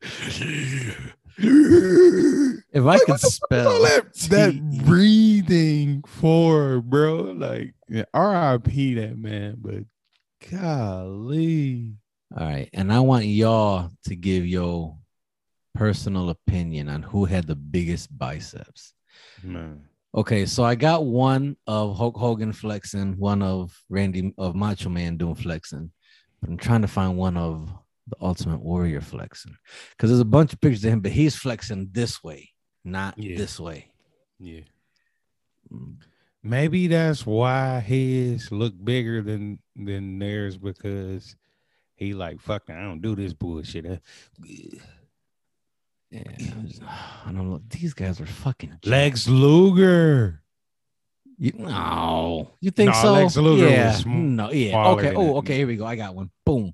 If 1.40 2.84
I 2.84 2.98
could 2.98 3.20
spell 3.20 3.82
that, 3.82 4.12
that 4.30 4.84
breathing 4.84 6.02
for, 6.06 6.80
bro. 6.80 7.16
Like 7.36 7.74
yeah, 7.88 8.04
R.I.P. 8.12 8.94
that 8.94 9.16
man, 9.16 9.56
but 9.58 9.84
golly. 10.50 11.94
All 12.36 12.46
right. 12.46 12.68
And 12.72 12.92
I 12.92 13.00
want 13.00 13.24
y'all 13.24 13.90
to 14.04 14.16
give 14.16 14.46
your 14.46 14.96
personal 15.74 16.30
opinion 16.30 16.88
on 16.88 17.02
who 17.02 17.24
had 17.24 17.46
the 17.46 17.56
biggest 17.56 18.16
biceps. 18.16 18.92
Man. 19.42 19.84
Okay, 20.14 20.46
so 20.46 20.64
I 20.64 20.74
got 20.74 21.04
one 21.04 21.56
of 21.66 21.96
Hulk 21.96 22.16
Hogan 22.16 22.52
flexing, 22.52 23.16
one 23.18 23.42
of 23.42 23.78
Randy 23.88 24.34
of 24.38 24.54
Macho 24.56 24.88
Man 24.88 25.16
doing 25.16 25.34
flexing, 25.34 25.92
but 26.40 26.50
I'm 26.50 26.56
trying 26.56 26.82
to 26.82 26.88
find 26.88 27.16
one 27.16 27.36
of 27.36 27.70
the 28.08 28.16
Ultimate 28.20 28.60
Warrior 28.60 29.00
flexing 29.00 29.56
because 29.90 30.10
there's 30.10 30.20
a 30.20 30.24
bunch 30.24 30.52
of 30.52 30.60
pictures 30.60 30.84
of 30.84 30.92
him, 30.92 31.00
but 31.00 31.12
he's 31.12 31.34
flexing 31.36 31.88
this 31.92 32.22
way, 32.22 32.50
not 32.84 33.16
Yeah. 33.18 33.36
this 33.36 33.58
way. 33.60 33.90
Yeah. 34.38 34.60
Mm. 35.72 35.96
Maybe 36.42 36.86
that's 36.86 37.26
why 37.26 37.80
his 37.80 38.50
look 38.52 38.72
bigger 38.82 39.22
than 39.22 39.58
than 39.76 40.18
theirs 40.18 40.56
because 40.56 41.34
he 41.96 42.14
like 42.14 42.40
fuck. 42.40 42.70
I 42.70 42.80
don't 42.80 43.02
do 43.02 43.14
this 43.16 43.32
bullshit. 43.34 43.86
Uh, 43.86 43.96
Yeah, 46.10 46.22
I 46.26 47.28
I 47.28 47.32
don't 47.32 47.50
know. 47.50 47.60
These 47.68 47.92
guys 47.92 48.20
are 48.20 48.26
fucking 48.26 48.70
jacked. 48.70 48.86
Lex 48.86 49.28
Luger. 49.28 50.42
You, 51.40 51.52
no, 51.56 52.50
you 52.60 52.70
think 52.72 52.92
No, 52.94 53.02
so? 53.02 53.12
Lex 53.12 53.36
Luger 53.36 53.68
yeah, 53.68 54.00
no, 54.06 54.50
yeah. 54.50 54.88
Okay. 54.88 55.14
Oh, 55.14 55.36
okay. 55.38 55.56
Here 55.56 55.66
we 55.66 55.76
go. 55.76 55.84
I 55.84 55.94
got 55.96 56.14
one. 56.14 56.30
Boom. 56.46 56.72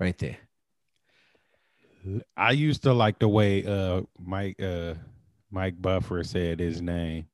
Right 0.00 0.16
there. 0.16 0.38
I 2.34 2.52
used 2.52 2.84
to 2.84 2.94
like 2.94 3.18
the 3.18 3.28
way 3.28 3.66
uh 3.66 4.00
Mike 4.18 4.60
uh 4.62 4.94
Mike 5.50 5.80
Buffer 5.80 6.24
said 6.24 6.60
his 6.60 6.80
name. 6.80 7.26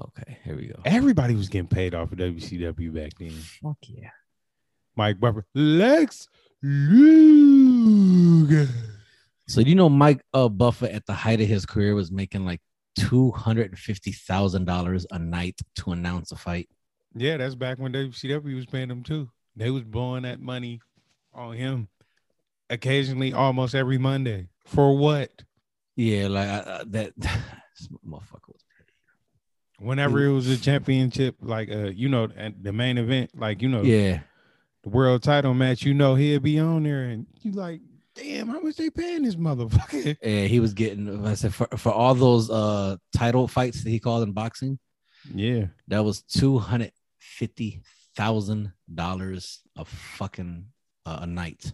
Okay. 0.00 0.38
Here 0.44 0.56
we 0.56 0.68
go. 0.68 0.80
Everybody 0.86 1.34
was 1.34 1.50
getting 1.50 1.68
paid 1.68 1.94
off 1.94 2.12
of 2.12 2.18
WCW 2.18 2.94
back 2.94 3.12
then. 3.18 3.30
Fuck 3.30 3.76
yeah. 3.82 4.08
Mike 4.96 5.20
Buffer, 5.20 5.44
Lex 5.54 6.28
Luger. 6.62 7.58
So 9.46 9.60
you 9.60 9.74
know 9.74 9.90
Mike 9.90 10.22
uh, 10.32 10.48
Buffer 10.48 10.86
at 10.86 11.04
the 11.04 11.12
height 11.12 11.42
of 11.42 11.48
his 11.48 11.66
career 11.66 11.94
was 11.94 12.10
making 12.10 12.46
like 12.46 12.62
two 12.96 13.30
hundred 13.32 13.68
and 13.70 13.78
fifty 13.78 14.12
thousand 14.12 14.64
dollars 14.64 15.06
a 15.10 15.18
night 15.18 15.60
to 15.76 15.92
announce 15.92 16.32
a 16.32 16.36
fight. 16.36 16.70
Yeah, 17.14 17.36
that's 17.36 17.54
back 17.54 17.78
when 17.78 17.92
WCW 17.92 18.54
was 18.54 18.64
paying 18.66 18.88
them 18.88 19.02
too. 19.02 19.28
They 19.54 19.70
was 19.70 19.84
blowing 19.84 20.22
that 20.22 20.40
money 20.40 20.80
on 21.38 21.54
him 21.54 21.88
occasionally, 22.70 23.32
almost 23.32 23.74
every 23.74 23.98
Monday. 23.98 24.48
For 24.66 24.96
what? 24.96 25.30
Yeah, 25.96 26.28
like 26.28 26.48
uh, 26.48 26.70
uh, 26.70 26.84
that 26.88 27.16
motherfucker 28.06 28.48
was 28.48 28.62
Whenever 29.80 30.24
it 30.24 30.32
was 30.32 30.48
a 30.48 30.56
championship, 30.56 31.36
like 31.40 31.70
uh, 31.70 31.90
you 31.90 32.08
know, 32.08 32.28
and 32.36 32.56
the 32.62 32.72
main 32.72 32.98
event, 32.98 33.30
like 33.36 33.62
you 33.62 33.68
know, 33.68 33.82
yeah. 33.82 34.20
the 34.82 34.88
world 34.88 35.22
title 35.22 35.54
match, 35.54 35.84
you 35.84 35.94
know, 35.94 36.16
he'd 36.16 36.42
be 36.42 36.58
on 36.58 36.82
there, 36.82 37.04
and 37.04 37.26
you 37.42 37.52
like, 37.52 37.80
damn, 38.16 38.48
how 38.48 38.60
much 38.60 38.74
they 38.74 38.90
paying 38.90 39.22
this 39.22 39.36
motherfucker? 39.36 40.16
Yeah, 40.22 40.46
he 40.46 40.58
was 40.58 40.74
getting 40.74 41.24
I 41.24 41.34
said 41.34 41.54
for, 41.54 41.68
for 41.76 41.92
all 41.92 42.16
those 42.16 42.50
uh 42.50 42.96
title 43.16 43.46
fights 43.46 43.84
that 43.84 43.90
he 43.90 44.00
called 44.00 44.24
in 44.24 44.32
boxing, 44.32 44.80
Yeah, 45.32 45.66
that 45.86 46.02
was 46.04 46.22
two 46.22 46.58
hundred 46.58 46.90
fifty 47.20 47.80
thousand 48.16 48.72
dollars 48.92 49.60
a 49.76 49.84
fucking 49.84 50.66
Uh, 51.08 51.20
a 51.22 51.26
night. 51.26 51.72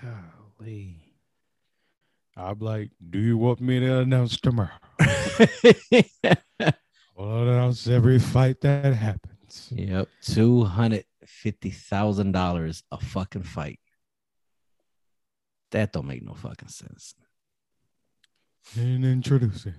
golly. 0.00 1.00
I'm 2.36 2.58
like, 2.60 2.90
do 3.10 3.18
you 3.18 3.36
want 3.36 3.60
me 3.60 3.80
to 3.80 3.98
announce 3.98 4.38
tomorrow? 4.40 4.70
I'll 7.18 7.48
announce 7.48 7.88
every 7.88 8.20
fight 8.20 8.60
that 8.60 8.94
happens. 8.94 9.72
yep, 9.74 10.08
two 10.22 10.62
hundred 10.62 11.04
fifty 11.26 11.70
thousand 11.70 12.30
dollars 12.30 12.84
a 12.92 13.00
fucking 13.00 13.42
fight. 13.42 13.80
That 15.72 15.92
don't 15.92 16.06
make 16.06 16.22
no 16.22 16.34
fucking 16.34 16.68
sense. 16.68 17.14
And 18.78 19.04
introducing 19.04 19.74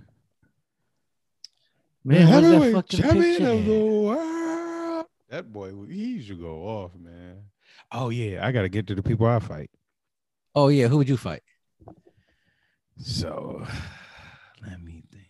Man, 2.04 2.26
the 2.26 2.32
where's 2.32 2.42
that 2.44 2.52
heavyweight 2.52 2.74
fucking 2.76 3.00
champion 3.00 3.24
picture? 3.38 3.52
of 3.52 3.66
the 3.66 3.86
world. 3.86 5.06
That 5.30 5.54
boy, 5.54 5.72
he 5.88 6.22
should 6.22 6.42
go 6.42 6.58
off, 6.68 6.92
man. 7.00 7.38
Oh 7.92 8.10
yeah, 8.10 8.46
I 8.46 8.52
gotta 8.52 8.70
get 8.70 8.88
to 8.88 8.96
the 8.96 9.04
people 9.04 9.26
I 9.28 9.40
fight. 9.40 9.70
Oh 10.54 10.70
yeah, 10.70 10.88
who 10.88 10.98
would 10.98 11.10
you 11.10 11.18
fight? 11.18 11.44
So 12.98 13.66
let 14.66 14.82
me 14.82 15.04
think. 15.12 15.26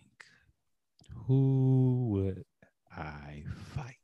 Who 1.28 2.08
would 2.12 2.46
I 2.96 3.44
fight? 3.74 3.96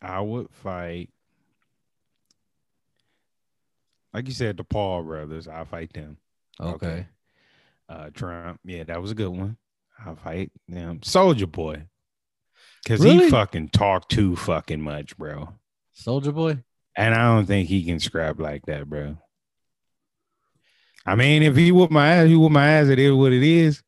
I 0.00 0.20
would 0.20 0.48
fight, 0.50 1.10
like 4.14 4.28
you 4.28 4.32
said, 4.32 4.56
the 4.56 4.64
Paul 4.64 5.02
brothers. 5.02 5.48
I'll 5.48 5.64
fight 5.64 5.92
them. 5.92 6.18
Okay. 6.60 6.86
Okay. 6.86 7.06
Uh, 7.88 8.10
Trump. 8.12 8.60
Yeah, 8.64 8.84
that 8.84 9.00
was 9.00 9.10
a 9.10 9.14
good 9.14 9.30
one. 9.30 9.56
I'll 10.04 10.16
fight 10.16 10.52
them. 10.68 11.00
Soldier 11.02 11.46
Boy. 11.46 11.84
Cause 12.86 13.00
Really? 13.00 13.24
he 13.24 13.30
fucking 13.30 13.70
talk 13.70 14.08
too 14.08 14.36
fucking 14.36 14.80
much, 14.80 15.16
bro. 15.16 15.54
Soldier 15.92 16.32
Boy. 16.32 16.58
And 16.96 17.14
I 17.14 17.22
don't 17.34 17.46
think 17.46 17.68
he 17.68 17.84
can 17.84 18.00
scrap 18.00 18.38
like 18.40 18.66
that, 18.66 18.88
bro. 18.88 19.18
I 21.06 21.14
mean, 21.14 21.42
if 21.42 21.56
he 21.56 21.72
whoop 21.72 21.90
my 21.90 22.08
ass, 22.14 22.28
he 22.28 22.36
whoop 22.36 22.52
my 22.52 22.66
ass. 22.68 22.88
It 22.88 22.98
is 22.98 23.12
what 23.12 23.32
it 23.32 23.42
is. 23.42 23.82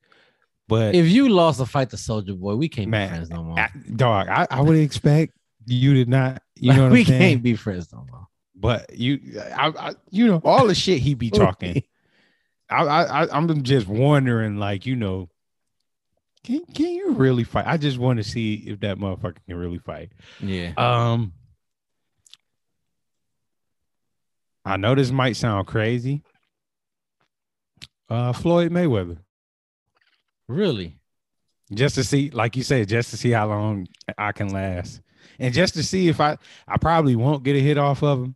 But 0.69 0.95
If 0.95 1.07
you 1.09 1.29
lost 1.29 1.61
a 1.61 1.67
fight 1.67 1.91
to 1.91 1.97
Soldier 1.97 2.35
Boy, 2.35 2.55
we 2.55 2.69
can't 2.69 2.89
Man, 2.89 3.09
be 3.09 3.15
friends 3.15 3.31
no 3.31 3.43
more. 3.43 3.59
I, 3.59 3.71
dog, 3.97 4.29
I, 4.29 4.47
I 4.51 4.61
would 4.61 4.77
expect 4.79 5.33
you 5.67 5.95
did 5.95 6.09
not. 6.09 6.43
You 6.57 6.73
know 6.77 6.89
we 6.89 7.05
saying? 7.05 7.21
can't 7.21 7.43
be 7.43 7.57
friends 7.57 7.93
no 7.93 8.07
more. 8.11 8.27
But 8.55 8.95
you, 8.97 9.41
I, 9.57 9.69
I, 9.77 9.95
you 10.11 10.27
know, 10.29 10.41
all 10.45 10.67
the 10.67 10.75
shit 10.75 10.99
he 11.01 11.15
be 11.15 11.31
talking. 11.31 11.83
I, 12.71 12.85
I, 12.85 13.37
I'm 13.37 13.63
just 13.65 13.89
wondering, 13.89 14.59
like, 14.59 14.87
you 14.87 14.95
know, 14.95 15.29
can 16.45 16.65
can 16.75 16.87
you 16.93 17.13
really 17.13 17.45
fight? 17.45 17.67
I 17.67 17.77
just 17.77 17.99
want 17.99 18.17
to 18.19 18.25
see 18.25 18.55
if 18.67 18.81
that 18.81 18.99
motherfucker 18.99 19.37
can 19.47 19.57
really 19.57 19.79
fight. 19.79 20.11
yeah. 20.41 20.73
Um, 20.77 21.33
I 24.65 24.77
know 24.77 24.95
this 24.95 25.11
might 25.11 25.37
sound 25.37 25.67
crazy. 25.67 26.23
Uh, 28.09 28.33
Floyd 28.33 28.73
Mayweather, 28.73 29.19
Really? 30.49 30.97
just 31.73 31.95
to 31.95 32.03
see, 32.03 32.31
like 32.31 32.57
you 32.57 32.65
said, 32.65 32.89
just 32.89 33.11
to 33.11 33.17
see 33.17 33.31
how 33.31 33.47
long 33.49 33.87
I 34.19 34.33
can 34.33 34.49
last, 34.49 35.01
and 35.39 35.55
just 35.55 35.75
to 35.75 35.85
see 35.85 36.09
if 36.09 36.21
I, 36.21 36.37
I 36.67 36.77
probably 36.79 37.15
won't 37.15 37.45
get 37.45 37.55
a 37.55 37.61
hit 37.61 37.79
off 37.79 38.03
of 38.03 38.19
him, 38.25 38.35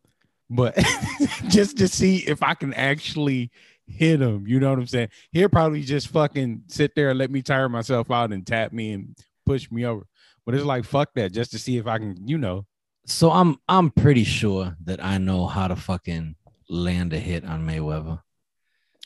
but 0.49 0.77
just 1.49 1.77
to 1.79 1.89
see 1.89 2.19
if 2.19 2.41
I 2.45 2.55
can 2.55 2.73
actually 2.75 3.51
hit 3.87 4.21
him. 4.21 4.47
You 4.47 4.61
know 4.61 4.71
what 4.71 4.79
I'm 4.79 4.87
saying? 4.87 5.09
He'll 5.33 5.49
probably 5.49 5.83
just 5.83 6.09
fucking 6.09 6.65
sit 6.69 6.95
there 6.95 7.11
and 7.11 7.19
let 7.19 7.31
me 7.31 7.43
tire 7.43 7.69
myself 7.69 8.11
out 8.11 8.33
and 8.33 8.47
tap 8.47 8.73
me 8.73 8.93
and 8.93 9.17
push 9.47 9.71
me 9.71 9.85
over. 9.85 10.07
But 10.47 10.55
it's 10.55 10.65
like 10.65 10.85
fuck 10.85 11.11
that, 11.15 11.33
just 11.33 11.51
to 11.53 11.59
see 11.59 11.79
if 11.79 11.87
I 11.87 11.99
can, 11.99 12.27
you 12.27 12.39
know, 12.39 12.67
So 13.07 13.31
I'm 13.31 13.59
I'm 13.69 13.91
pretty 13.91 14.25
sure 14.25 14.77
that 14.85 15.03
I 15.05 15.19
know 15.19 15.47
how 15.47 15.69
to 15.69 15.77
fucking 15.77 16.37
land 16.69 17.13
a 17.13 17.19
hit 17.19 17.45
on 17.45 17.67
Mayweather. 17.67 18.21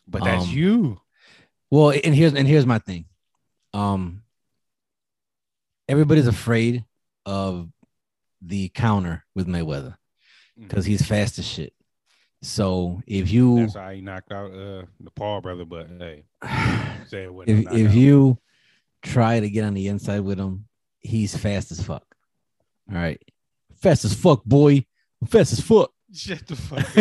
But 0.07 0.25
that's 0.25 0.45
Um, 0.47 0.51
you. 0.51 1.01
Well, 1.71 1.91
and 1.91 2.15
here's 2.15 2.35
and 2.35 2.47
here's 2.49 2.67
my 2.67 2.79
thing. 2.79 3.07
Um 3.75 4.23
everybody's 5.89 6.27
afraid 6.27 6.85
of 7.27 7.69
the 8.43 8.69
counter 8.71 9.25
with 9.35 9.47
Mayweather 9.47 9.97
because 10.57 10.85
he's 10.85 11.07
fast 11.07 11.39
as 11.39 11.47
shit. 11.47 11.73
So 12.43 13.03
if 13.07 13.31
you 13.31 13.61
That's 13.61 13.75
how 13.75 13.91
he 13.91 14.01
knocked 14.01 14.33
out 14.33 14.53
uh 14.53 14.85
the 15.01 15.11
Paul 15.15 15.41
brother. 15.41 15.65
But 15.65 15.89
hey, 15.99 16.25
say 17.07 17.25
it 17.25 17.33
if 17.47 17.73
if 17.73 17.95
you 17.95 18.39
try 19.03 19.41
to 19.41 19.51
get 19.51 19.65
on 19.65 19.75
the 19.75 19.89
inside 19.89 20.21
with 20.21 20.39
him, 20.39 20.67
he's 21.01 21.37
fast 21.37 21.73
as 21.73 21.83
fuck. 21.83 22.05
All 22.91 22.97
right. 22.97 23.21
Fast 23.77 24.05
as 24.05 24.15
fuck, 24.15 24.45
boy. 24.45 24.85
I'm 25.21 25.27
fast 25.29 25.53
as 25.53 25.61
fuck. 25.61 25.93
shut 26.13 26.47
the 26.47 26.57
fuck 26.57 26.97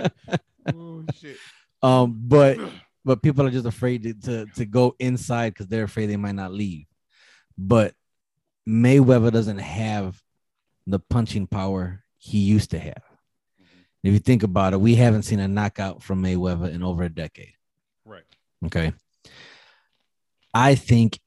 up. 0.00 0.12
Oh 0.72 1.04
shit. 1.18 1.38
um, 1.82 2.20
but 2.22 2.56
but 3.04 3.20
people 3.20 3.44
are 3.44 3.50
just 3.50 3.66
afraid 3.66 4.04
to 4.04 4.14
to, 4.14 4.46
to 4.54 4.64
go 4.64 4.94
inside 5.00 5.50
because 5.50 5.66
they're 5.66 5.84
afraid 5.84 6.06
they 6.06 6.16
might 6.16 6.36
not 6.36 6.52
leave. 6.52 6.86
But 7.58 7.94
Mayweather 8.68 9.32
doesn't 9.32 9.58
have 9.58 10.20
the 10.86 11.00
punching 11.00 11.48
power 11.48 12.04
he 12.16 12.38
used 12.38 12.70
to 12.70 12.78
have. 12.78 13.02
If 14.02 14.12
you 14.12 14.18
think 14.18 14.42
about 14.42 14.72
it, 14.72 14.80
we 14.80 14.96
haven't 14.96 15.22
seen 15.22 15.38
a 15.40 15.46
knockout 15.48 16.02
from 16.02 16.22
Mayweather 16.22 16.72
in 16.72 16.82
over 16.82 17.04
a 17.04 17.08
decade. 17.08 17.52
Right. 18.04 18.24
Okay. 18.66 18.92
I 20.54 20.74
think 20.74 21.20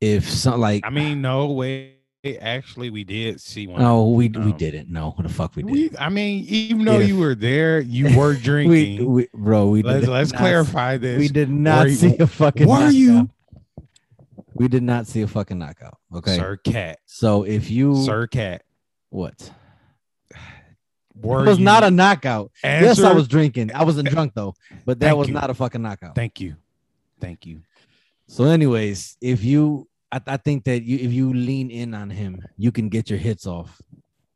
if 0.00 0.28
some 0.28 0.60
like 0.60 0.84
I 0.84 0.90
mean, 0.90 1.22
no 1.22 1.46
way. 1.52 1.94
Actually, 2.40 2.90
we 2.90 3.04
did 3.04 3.40
see 3.40 3.68
one. 3.68 3.80
no, 3.80 4.08
we 4.08 4.28
we 4.28 4.40
um, 4.42 4.56
didn't. 4.56 4.90
No, 4.90 5.12
what 5.12 5.26
the 5.26 5.32
fuck 5.32 5.54
we 5.54 5.62
did. 5.62 5.72
We, 5.72 5.90
I 5.98 6.08
mean, 6.08 6.44
even 6.48 6.84
though 6.84 6.98
If- 6.98 7.08
you 7.08 7.16
were 7.16 7.36
there, 7.36 7.80
you 7.80 8.14
were 8.18 8.34
drinking. 8.34 9.08
we 9.10 9.28
bro, 9.32 9.68
we 9.68 9.82
let's 9.82 10.06
let's 10.08 10.32
not- 10.32 10.38
clarify 10.40 10.96
this. 10.98 11.18
We 11.18 11.28
did 11.28 11.48
not 11.48 11.84
Were 11.84 11.88
you- 11.88 11.94
see 11.94 12.18
a 12.18 12.26
fucking. 12.26 12.68
Were 12.68 12.90
you. 12.90 13.30
We 14.52 14.66
did 14.66 14.82
not 14.82 15.06
see 15.06 15.22
a 15.22 15.28
fucking 15.28 15.58
knockout. 15.58 15.96
Okay. 16.16 16.36
Sir 16.36 16.56
Cat? 16.56 16.98
So 17.06 17.44
if 17.44 17.70
you 17.70 17.94
Sir 18.04 18.26
Cat. 18.26 18.62
what? 19.10 19.50
Were 21.20 21.44
it 21.44 21.48
was 21.48 21.58
you- 21.58 21.64
not 21.64 21.84
a 21.84 21.90
knockout. 21.90 22.52
Yes, 22.62 23.00
I 23.00 23.12
was 23.12 23.26
drinking. 23.28 23.72
I 23.74 23.84
wasn't 23.84 24.08
drunk 24.08 24.34
though, 24.34 24.54
but 24.84 25.00
that 25.00 25.06
Thank 25.08 25.18
was 25.18 25.28
you. 25.28 25.34
not 25.34 25.50
a 25.50 25.54
fucking 25.54 25.82
knockout. 25.82 26.14
Thank 26.14 26.40
you, 26.40 26.56
thank 27.20 27.44
you. 27.46 27.62
So, 28.26 28.44
anyways, 28.44 29.16
if 29.20 29.42
you, 29.42 29.88
I, 30.12 30.20
I 30.26 30.36
think 30.36 30.64
that 30.64 30.82
you, 30.82 30.98
if 30.98 31.12
you 31.12 31.32
lean 31.32 31.70
in 31.70 31.94
on 31.94 32.10
him, 32.10 32.42
you 32.56 32.70
can 32.70 32.88
get 32.88 33.08
your 33.10 33.18
hits 33.18 33.46
off, 33.46 33.80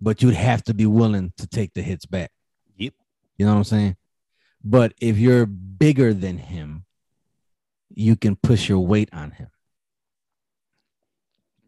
but 0.00 0.22
you'd 0.22 0.34
have 0.34 0.64
to 0.64 0.74
be 0.74 0.86
willing 0.86 1.32
to 1.36 1.46
take 1.46 1.74
the 1.74 1.82
hits 1.82 2.06
back. 2.06 2.30
Yep. 2.78 2.94
You 3.36 3.46
know 3.46 3.52
what 3.52 3.58
I'm 3.58 3.64
saying? 3.64 3.96
But 4.64 4.94
if 5.00 5.18
you're 5.18 5.44
bigger 5.46 6.14
than 6.14 6.38
him, 6.38 6.84
you 7.94 8.16
can 8.16 8.34
push 8.36 8.68
your 8.68 8.80
weight 8.80 9.10
on 9.12 9.32
him. 9.32 9.48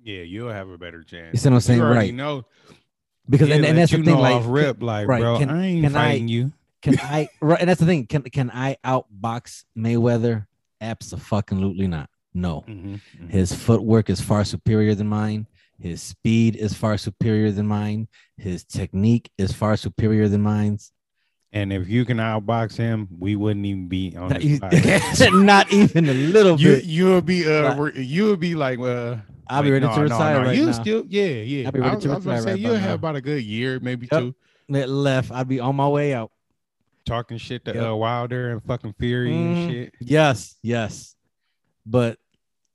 Yeah, 0.03 0.23
you'll 0.23 0.51
have 0.53 0.69
a 0.69 0.79
better 0.79 1.03
chance. 1.03 1.33
You 1.35 1.39
see 1.39 1.49
what 1.49 1.55
I'm 1.57 1.61
saying? 1.61 1.79
You 1.81 1.85
already 1.87 2.09
Right. 2.09 2.15
know 2.15 2.45
Because 3.29 3.49
and, 3.51 3.63
Yeah, 3.63 3.69
and 3.71 3.79
let 3.79 3.83
that's 3.89 3.93
the 3.93 4.03
thing. 4.05 4.19
Like, 4.19 4.43
rip, 4.47 4.83
like, 4.83 5.09
right, 5.09 5.21
bro, 5.21 5.39
can- 5.39 5.51
I 5.51 5.67
ain't 5.67 5.85
can 5.85 5.97
I- 5.97 6.15
you. 6.15 6.53
can 6.83 6.99
I? 7.03 7.29
Right, 7.41 7.61
and 7.61 7.69
that's 7.71 7.81
the 7.81 7.87
thing. 7.87 8.07
Can 8.07 8.23
can 8.23 8.51
I 8.51 8.77
outbox 8.85 9.65
Mayweather? 9.77 10.47
Absolutely 10.81 11.87
not. 11.89 12.11
No. 12.35 12.65
Mhm, 12.69 13.01
mhm. 13.21 13.31
His 13.31 13.55
footwork 13.55 14.11
is 14.11 14.21
far 14.21 14.45
superior 14.45 14.95
than 14.95 15.07
mine. 15.09 15.47
His 15.81 16.03
speed 16.03 16.57
is 16.57 16.75
far 16.75 16.97
superior 16.99 17.51
than 17.51 17.67
mine. 17.67 18.09
His 18.37 18.65
technique 18.65 19.31
is 19.39 19.53
far 19.53 19.77
superior 19.77 20.29
than 20.29 20.41
mine's. 20.43 20.93
And 21.53 21.73
if 21.73 21.89
you 21.89 22.05
can 22.05 22.17
outbox 22.19 22.77
him, 22.77 23.07
we 23.19 23.37
wouldn't 23.37 23.65
even 23.65 23.87
be 23.89 24.17
on 24.17 24.29
Not, 24.31 24.43
e- 24.45 24.59
not 25.31 25.73
even 25.73 26.09
a 26.09 26.15
little 26.15 26.59
you 26.61 26.77
bit. 26.77 26.85
you'll 26.85 27.21
be 27.23 27.47
uh 27.49 27.75
But- 27.77 27.97
you'll 27.97 28.37
be 28.37 28.55
like 28.57 28.79
uh 28.81 29.17
I'll 29.49 29.63
be 29.63 29.71
ready 29.71 29.87
no, 29.87 29.95
to 29.95 30.03
retire 30.03 30.41
no, 30.41 30.47
right 30.47 30.57
you 30.57 30.67
now. 30.67 30.73
still 30.73 31.05
yeah 31.09 31.25
yeah 31.25 31.67
I'll 31.67 31.73
be 31.73 31.81
ready 31.81 31.91
I 31.91 31.95
was- 31.95 32.05
to 32.05 32.11
I 32.11 32.15
was 32.17 32.27
retire 32.27 32.43
say 32.43 32.51
right 32.53 32.61
you'll 32.61 32.75
have 32.77 32.89
now. 32.89 32.95
about 32.95 33.17
a 33.17 33.21
good 33.21 33.43
year 33.43 33.79
maybe 33.81 34.09
Yep. 34.11 34.21
two 34.21 34.35
That 34.71 34.89
left, 34.89 35.31
I'd 35.31 35.49
be 35.49 35.61
on 35.61 35.77
my 35.77 35.89
way 35.89 36.15
out. 36.15 36.31
talking 37.07 37.37
shit 37.37 37.65
to 37.67 37.75
Yep. 37.75 37.87
uh, 37.87 37.95
Wilder 37.97 38.53
and 38.53 38.63
fucking 38.65 38.95
Fury 38.99 39.31
Mhm. 39.31 39.37
and 39.57 39.71
shit. 39.71 39.95
Yes, 40.01 40.57
yes. 40.63 41.15
But 41.85 42.19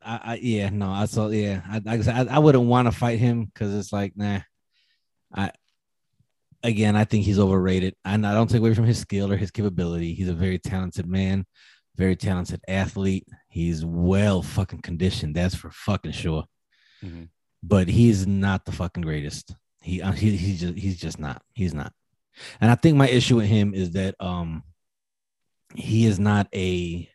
I, 0.01 0.19
I 0.23 0.35
yeah, 0.35 0.69
no, 0.69 0.89
I 0.91 1.05
saw 1.05 1.29
yeah. 1.29 1.61
I 1.67 1.79
like 1.83 1.99
I, 1.99 2.01
said, 2.03 2.27
I, 2.29 2.35
I 2.35 2.39
wouldn't 2.39 2.65
want 2.65 2.85
to 2.87 2.91
fight 2.91 3.17
him 3.19 3.45
because 3.45 3.73
it's 3.73 3.91
like, 3.91 4.15
nah. 4.15 4.41
I 5.33 5.51
again 6.63 6.95
I 6.95 7.05
think 7.05 7.25
he's 7.25 7.39
overrated. 7.39 7.95
And 8.05 8.25
I 8.25 8.33
don't 8.33 8.47
take 8.49 8.59
away 8.59 8.75
from 8.75 8.85
his 8.85 8.99
skill 8.99 9.31
or 9.31 9.37
his 9.37 9.49
capability. 9.51 10.13
He's 10.13 10.29
a 10.29 10.33
very 10.33 10.59
talented 10.59 11.07
man, 11.07 11.45
very 11.95 12.15
talented 12.15 12.61
athlete. 12.67 13.27
He's 13.49 13.83
well 13.83 14.41
fucking 14.43 14.81
conditioned, 14.83 15.35
that's 15.35 15.55
for 15.55 15.71
fucking 15.71 16.11
sure. 16.11 16.45
Mhm. 17.03 17.29
But 17.61 17.87
he's 17.87 18.25
not 18.27 18.65
the 18.65 18.71
fucking 18.71 19.03
greatest. 19.03 19.55
He, 19.81 20.01
uh, 20.01 20.11
he 20.11 20.35
he's 20.35 20.59
just 20.61 20.77
he's 20.77 20.97
just 20.99 21.19
not. 21.19 21.41
He's 21.53 21.73
not. 21.73 21.93
And 22.61 22.69
I 22.71 22.75
think 22.75 22.95
my 22.97 23.07
issue 23.07 23.37
with 23.37 23.47
him 23.47 23.73
is 23.73 23.91
that 23.91 24.15
um 24.19 24.63
he 25.75 26.05
is 26.05 26.19
not 26.19 26.47
a 26.53 27.09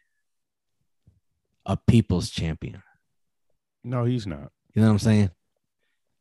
a 1.66 1.76
people's 1.76 2.30
champion. 2.30 2.82
No, 3.82 4.04
he's 4.04 4.26
not. 4.26 4.50
You 4.74 4.82
know 4.82 4.88
what 4.88 4.92
I'm 4.94 4.98
saying? 4.98 5.30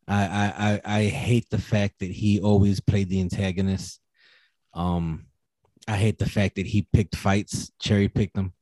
I 0.08 0.23
I 0.26 0.71
I, 0.73 0.82
I 0.99 1.04
hate 1.06 1.49
the 1.49 1.58
fact 1.62 1.99
that 1.99 2.12
he 2.12 2.39
always 2.41 2.80
played 2.80 3.10
the 3.10 3.21
antagonist. 3.21 3.99
Um, 4.73 5.28
I 5.88 5.97
hate 5.97 6.17
the 6.17 6.30
fact 6.30 6.56
that 6.56 6.65
he 6.65 6.88
picked 6.93 7.15
fights, 7.15 7.71
cherry 7.80 8.08
picked 8.08 8.36
them. 8.36 8.54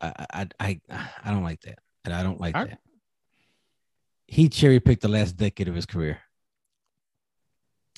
I 0.00 0.26
I 0.32 0.48
I 0.60 0.80
I 1.24 1.30
don't 1.30 1.44
like 1.44 1.60
that. 1.62 1.78
And 2.04 2.12
I 2.14 2.22
don't 2.22 2.40
like 2.40 2.56
I- 2.56 2.64
that. 2.64 2.80
He 4.26 4.48
cherry 4.48 4.80
picked 4.80 5.02
the 5.02 5.08
last 5.08 5.36
decade 5.36 5.68
of 5.68 5.74
his 5.74 5.86
career. 5.86 6.18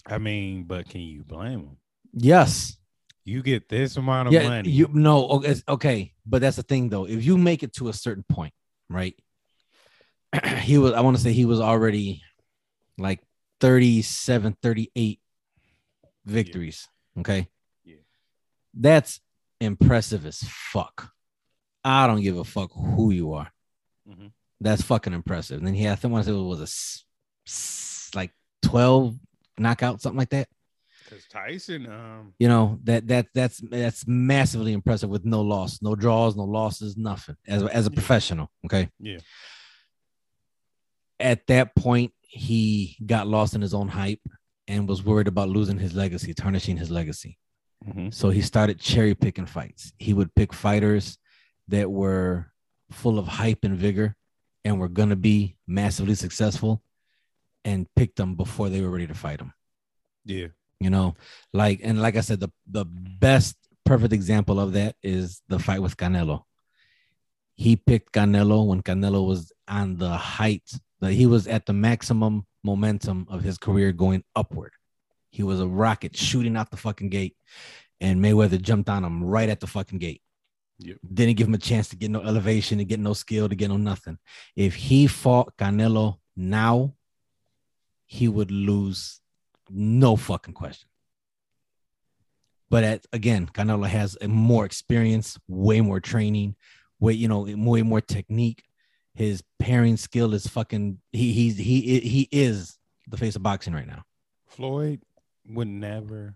I 0.07 0.19
mean, 0.19 0.65
but 0.65 0.89
can 0.89 1.01
you 1.01 1.25
blame 1.25 1.61
him? 1.61 1.77
Yes. 2.12 2.77
You 3.25 3.43
get 3.43 3.69
this 3.69 3.97
amount 3.97 4.29
of 4.29 4.35
yeah, 4.35 4.49
money. 4.49 4.71
you 4.71 4.89
no, 4.93 5.27
okay, 5.29 5.57
okay, 5.69 6.12
but 6.25 6.41
that's 6.41 6.57
the 6.57 6.62
thing 6.62 6.89
though. 6.89 7.07
If 7.07 7.25
you 7.25 7.37
make 7.37 7.65
it 7.65 7.73
to 7.75 7.89
a 7.89 7.93
certain 7.93 8.25
point, 8.29 8.55
right? 8.89 9.15
he 10.61 10.79
was, 10.79 10.93
I 10.93 11.01
want 11.01 11.17
to 11.17 11.23
say 11.23 11.33
he 11.33 11.45
was 11.45 11.61
already 11.61 12.23
like 12.99 13.21
37, 13.61 14.57
38 14.62 15.21
victories. 16.25 16.89
Okay. 17.19 17.49
Yeah. 17.85 17.97
That's 18.75 19.21
impressive 19.61 20.25
as 20.25 20.45
fuck. 20.47 21.11
I 21.83 22.07
don't 22.07 22.21
give 22.21 22.37
a 22.37 22.45
fuck 22.45 22.71
who 22.73 23.11
you 23.11 23.33
are. 23.33 23.51
Mhm. 24.09 24.31
That's 24.61 24.83
fucking 24.83 25.12
impressive. 25.12 25.59
And 25.59 25.66
then 25.66 25.75
he 25.75 25.83
had, 25.85 26.01
to 26.01 26.23
say 26.25 26.33
it 26.33 26.35
was 26.35 27.07
a 28.12 28.16
like 28.16 28.33
12 28.62 29.16
knockout, 29.59 30.01
something 30.01 30.19
like 30.19 30.31
that 30.31 30.49
Because 31.05 31.27
Tyson, 31.29 31.87
um, 31.87 32.35
you 32.38 32.49
know 32.49 32.79
that 32.85 33.07
that 33.09 33.27
that's 33.35 33.59
that's 33.59 34.07
massively 34.07 34.73
impressive 34.73 35.09
with 35.09 35.25
no 35.25 35.42
loss, 35.42 35.81
no 35.83 35.95
draws, 35.95 36.37
no 36.37 36.45
losses, 36.45 36.97
nothing 36.97 37.37
as 37.47 37.62
a, 37.62 37.75
as 37.75 37.87
a 37.87 37.90
professional. 37.90 38.51
Okay. 38.64 38.88
Yeah. 38.99 39.19
At 41.19 41.47
that 41.47 41.75
point, 41.75 42.12
he 42.21 42.97
got 43.05 43.27
lost 43.27 43.55
in 43.55 43.62
his 43.62 43.73
own 43.73 43.88
hype 43.88 44.21
and 44.69 44.88
was 44.88 45.03
worried 45.03 45.29
about 45.29 45.49
losing 45.49 45.79
his 45.79 45.95
legacy, 45.95 46.35
tarnishing 46.35 46.77
his 46.77 46.90
legacy. 46.90 47.38
mhm. 47.87 48.12
So 48.12 48.31
he 48.31 48.42
started 48.42 48.81
cherry 48.81 49.14
picking 49.14 49.47
fights. 49.47 49.92
He 49.99 50.12
would 50.12 50.35
pick 50.35 50.53
fighters 50.53 51.19
that 51.69 51.90
were 51.90 52.53
full 52.90 53.19
of 53.19 53.27
hype 53.27 53.64
and 53.64 53.77
vigor 53.77 54.16
and 54.66 54.81
were 54.81 54.88
gonna 54.88 55.16
be 55.16 55.57
massively 55.66 56.16
successful, 56.16 56.83
and 57.64 57.87
pick 57.94 58.16
them 58.16 58.35
before 58.35 58.68
they 58.68 58.81
were 58.81 58.90
ready 58.90 59.07
to 59.07 59.14
fight 59.14 59.38
them. 59.38 59.52
yeah, 60.24 60.48
you 60.81 60.90
know 60.90 61.14
like 61.52 61.81
and 61.83 62.02
like 62.02 62.16
i 62.16 62.20
said 62.20 62.38
the 62.38 62.50
the 62.66 62.85
best 62.85 63.57
perfect 63.87 64.12
example 64.12 64.59
of 64.61 64.72
that 64.74 64.96
is 65.02 65.40
the 65.48 65.59
fight 65.59 65.81
with 65.81 65.96
canelo. 65.96 66.42
He 67.55 67.76
picked 67.76 68.12
canelo 68.12 68.66
when 68.66 68.83
canelo 68.83 69.26
was 69.26 69.52
on 69.68 69.96
the 69.96 70.11
height 70.11 70.68
that 71.00 71.12
he 71.12 71.26
was 71.26 71.46
at 71.46 71.64
the 71.66 71.72
maximum 71.72 72.44
momentum 72.64 73.26
of 73.31 73.42
his 73.42 73.57
career 73.57 73.92
going 73.92 74.24
upward. 74.35 74.72
He 75.31 75.42
was 75.42 75.61
a 75.61 75.66
rocket 75.66 76.16
shooting 76.16 76.57
out 76.57 76.70
the 76.70 76.76
fucking 76.76 77.11
gate 77.11 77.37
and 78.00 78.20
mayweather 78.20 78.61
jumped 78.61 78.90
on 78.90 79.05
him 79.05 79.22
right 79.24 79.48
at 79.48 79.61
the 79.61 79.66
fucking 79.66 79.98
gate 79.98 80.20
Yep. 80.79 80.99
didn't 81.12 81.37
give 81.37 81.49
him 81.49 81.55
a 81.55 81.59
chance 81.59 81.89
to 81.89 81.97
get 81.97 82.11
no 82.11 82.21
elevation 82.21 82.79
to 82.79 82.85
get 82.85 83.01
no 83.01 83.15
skill 83.15 83.49
to 83.49 83.55
get 83.55 83.69
no 83.69 83.79
nothing 83.79 84.19
if 84.55 84.75
he 84.75 85.07
fought 85.07 85.57
canelo 85.57 86.19
now 86.37 86.93
he 88.07 88.29
would 88.29 88.51
lose 88.51 89.21
no 89.69 90.17
fucking 90.17 90.55
question. 90.55 90.89
But 92.69 92.85
at, 92.85 93.07
again, 93.12 93.47
Canelo 93.47 93.87
has 93.87 94.17
a 94.21 94.29
more 94.29 94.65
experience, 94.65 95.39
way 95.49 95.81
more 95.81 96.01
training, 96.01 96.57
way 96.99 97.12
you 97.12 97.29
know, 97.29 97.47
way 97.49 97.83
more 97.83 98.01
technique. 98.01 98.65
His 99.15 99.43
pairing 99.59 99.97
skill 99.97 100.35
is 100.35 100.47
fucking. 100.47 100.99
He 101.12 101.33
he's 101.33 101.57
he 101.57 102.01
he 102.01 102.29
is 102.31 102.79
the 103.09 103.17
face 103.17 103.37
of 103.37 103.43
boxing 103.43 103.73
right 103.73 103.87
now. 103.87 104.05
Floyd 104.47 105.01
would 105.49 105.69
never. 105.69 106.35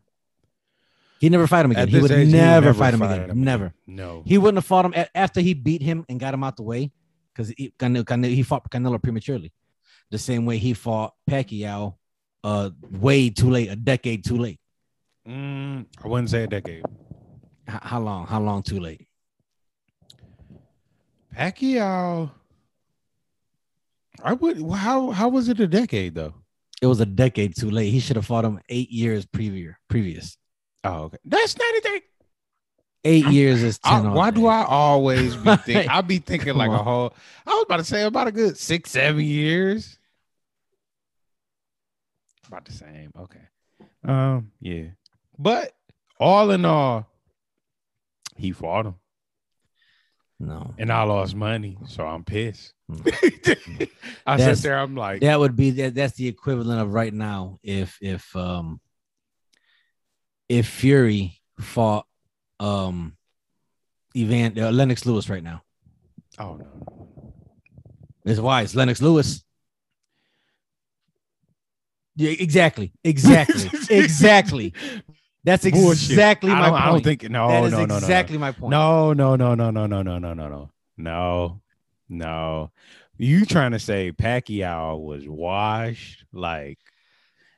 He 1.20 1.28
never 1.28 1.46
fight 1.46 1.66
him 1.66 1.70
again. 1.72 1.86
He 1.88 2.00
would 2.00 2.10
age, 2.10 2.32
never, 2.32 2.66
never 2.68 2.74
fight 2.74 2.94
him 2.94 3.00
fight 3.00 3.12
again. 3.16 3.30
him 3.30 3.44
Never. 3.44 3.74
No. 3.86 4.22
He 4.24 4.38
wouldn't 4.38 4.56
have 4.56 4.64
fought 4.64 4.86
him 4.86 4.94
after 5.14 5.42
he 5.42 5.52
beat 5.52 5.82
him 5.82 6.06
and 6.08 6.18
got 6.18 6.32
him 6.32 6.42
out 6.42 6.56
the 6.56 6.62
way 6.62 6.92
because 7.34 7.50
he, 7.50 7.74
Cane- 7.78 8.02
Cane- 8.06 8.22
he 8.24 8.42
fought 8.42 8.70
Canelo 8.70 9.00
prematurely, 9.00 9.52
the 10.10 10.16
same 10.16 10.46
way 10.46 10.56
he 10.56 10.72
fought 10.72 11.12
Pacquiao, 11.28 11.96
uh, 12.42 12.70
way 12.90 13.28
too 13.28 13.50
late, 13.50 13.68
a 13.70 13.76
decade 13.76 14.24
too 14.24 14.38
late. 14.38 14.58
Mm, 15.28 15.84
I 16.02 16.08
wouldn't 16.08 16.30
say 16.30 16.42
a 16.44 16.46
decade. 16.46 16.84
H- 17.68 17.80
how 17.82 18.00
long? 18.00 18.26
How 18.26 18.40
long 18.40 18.62
too 18.62 18.80
late? 18.80 19.06
Pacquiao. 21.36 22.30
I 24.22 24.32
would. 24.32 24.58
How 24.72 25.10
how 25.10 25.28
was 25.28 25.50
it 25.50 25.60
a 25.60 25.66
decade 25.66 26.14
though? 26.14 26.34
It 26.80 26.86
was 26.86 27.00
a 27.00 27.06
decade 27.06 27.54
too 27.56 27.70
late. 27.70 27.90
He 27.90 28.00
should 28.00 28.16
have 28.16 28.24
fought 28.26 28.46
him 28.46 28.58
eight 28.70 28.90
years 28.90 29.26
previous. 29.26 29.74
Previous 29.88 30.38
Oh, 30.84 31.02
okay. 31.04 31.18
That's 31.24 31.56
not 31.58 31.74
a 31.76 31.80
decade. 31.82 32.02
8 33.02 33.26
years 33.28 33.62
is 33.62 33.78
ten. 33.78 34.06
all 34.06 34.14
why 34.14 34.30
day. 34.30 34.36
do 34.40 34.46
I 34.46 34.64
always 34.64 35.34
be 35.36 35.56
think? 35.64 35.88
I'll 35.90 36.02
be 36.02 36.18
thinking 36.18 36.54
like 36.54 36.70
a 36.70 36.76
whole. 36.82 37.14
I 37.46 37.50
was 37.50 37.64
about 37.64 37.76
to 37.78 37.84
say 37.84 38.02
about 38.02 38.28
a 38.28 38.32
good 38.32 38.58
six, 38.58 38.90
seven 38.90 39.24
years. 39.24 39.98
About 42.48 42.64
the 42.64 42.72
same. 42.72 43.10
Okay. 43.18 43.40
Um. 44.04 44.50
Yeah. 44.60 44.86
But 45.38 45.72
all 46.18 46.50
in 46.50 46.64
all, 46.64 47.06
he 48.36 48.52
fought 48.52 48.86
him, 48.86 48.94
No, 50.38 50.74
and 50.76 50.92
I 50.92 51.02
lost 51.04 51.34
money, 51.34 51.78
so 51.86 52.04
I'm 52.04 52.24
pissed. 52.24 52.74
Hmm. 52.88 52.96
I 54.26 54.36
That's- 54.36 54.58
sit 54.60 54.68
there. 54.68 54.78
I'm 54.78 54.94
like, 54.96 55.20
that 55.22 55.38
would 55.38 55.56
be 55.56 55.70
that. 55.72 55.94
That's 55.94 56.14
the 56.14 56.28
equivalent 56.28 56.80
of 56.82 56.92
right 56.92 57.14
now 57.14 57.58
if 57.62 57.96
if 58.02 58.34
um 58.36 58.80
if 60.50 60.66
Fury 60.66 61.40
fought 61.60 62.06
um 62.58 63.16
Evan 64.14 64.58
uh, 64.58 64.72
Lennox 64.72 65.06
Lewis 65.06 65.30
right 65.30 65.42
now. 65.42 65.62
oh 66.38 66.56
no. 66.56 66.66
It's 68.24 68.40
why 68.40 68.62
it's 68.62 68.74
Lennox 68.74 69.00
Lewis. 69.00 69.44
Yeah, 72.16 72.32
exactly, 72.32 72.92
exactly, 73.04 73.70
exactly. 73.90 74.74
That's 75.44 75.64
exactly 75.64 76.50
I 76.50 76.54
my 76.54 76.60
don't, 76.60 76.70
point. 76.72 76.82
I 76.82 76.86
don't 76.90 77.04
think. 77.04 77.30
No, 77.30 77.48
that 77.48 77.64
is 77.64 77.72
no, 77.72 77.78
no, 77.86 77.98
no, 77.98 78.22
no. 78.22 78.38
my 78.38 78.52
point. 78.52 78.70
No, 78.70 79.12
no, 79.14 79.36
no, 79.36 79.54
no, 79.54 79.70
no, 79.70 79.86
no, 79.86 80.02
no, 80.02 80.18
no, 80.18 80.34
no, 80.34 80.48
no, 80.48 80.70
no, 80.98 81.60
no. 82.08 82.70
You 83.16 83.46
trying 83.46 83.70
to 83.70 83.78
say 83.78 84.12
Pacquiao 84.12 85.00
was 85.00 85.26
washed? 85.26 86.24
Like, 86.32 86.78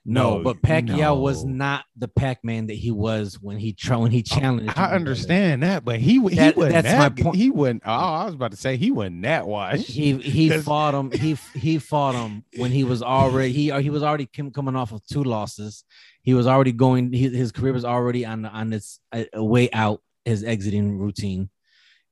no, 0.05 0.39
no, 0.39 0.43
but 0.45 0.61
Pacquiao 0.63 1.19
was 1.21 1.45
not 1.45 1.85
the 1.97 2.09
Pac-Man 2.09 2.67
that 2.67 2.75
he 2.75 2.91
was 2.91 3.39
when 3.41 3.57
he 3.59 3.73
tra- 3.73 4.01
when 4.01 4.11
he 4.11 4.23
challenged. 4.23 4.77
I 4.77 4.93
understand 4.93 5.63
that, 5.63 5.85
but 5.85 6.01
he 6.01 6.15
he 6.15 6.19
wasn't 6.19 6.55
that's 6.57 6.99
my 6.99 7.09
that. 7.09 7.17
point. 7.19 7.37
He 7.37 7.51
wasn't. 7.51 7.83
Oh, 7.87 7.93
I 7.93 8.25
was 8.25 8.35
about 8.35 8.51
to 8.51 8.57
say 8.57 8.77
he 8.77 8.91
wasn't 8.91 9.23
that 9.23 9.47
washed. 9.47 9.87
He 9.87 10.17
he 10.19 10.51
fought 10.59 10.95
him. 10.95 11.13
He 11.13 11.37
he 11.55 11.79
fought 11.79 12.15
him 12.15 12.45
when 12.57 12.73
he 12.73 12.83
was 12.83 13.03
already 13.03 13.53
he 13.53 13.71
he 13.81 13.91
was 13.91 14.03
already 14.03 14.27
com- 14.27 14.51
coming 14.51 14.75
off 14.75 14.93
of 14.93 15.07
two 15.07 15.23
losses. 15.23 15.85
He 16.23 16.35
was 16.35 16.47
already 16.47 16.73
going. 16.73 17.13
His, 17.13 17.33
his 17.33 17.53
career 17.53 17.73
was 17.73 17.85
already 17.85 18.27
on 18.27 18.45
on 18.45 18.73
its 18.73 18.99
uh, 19.13 19.25
way 19.35 19.71
out. 19.73 20.01
His 20.25 20.45
exiting 20.45 20.99
routine. 20.99 21.51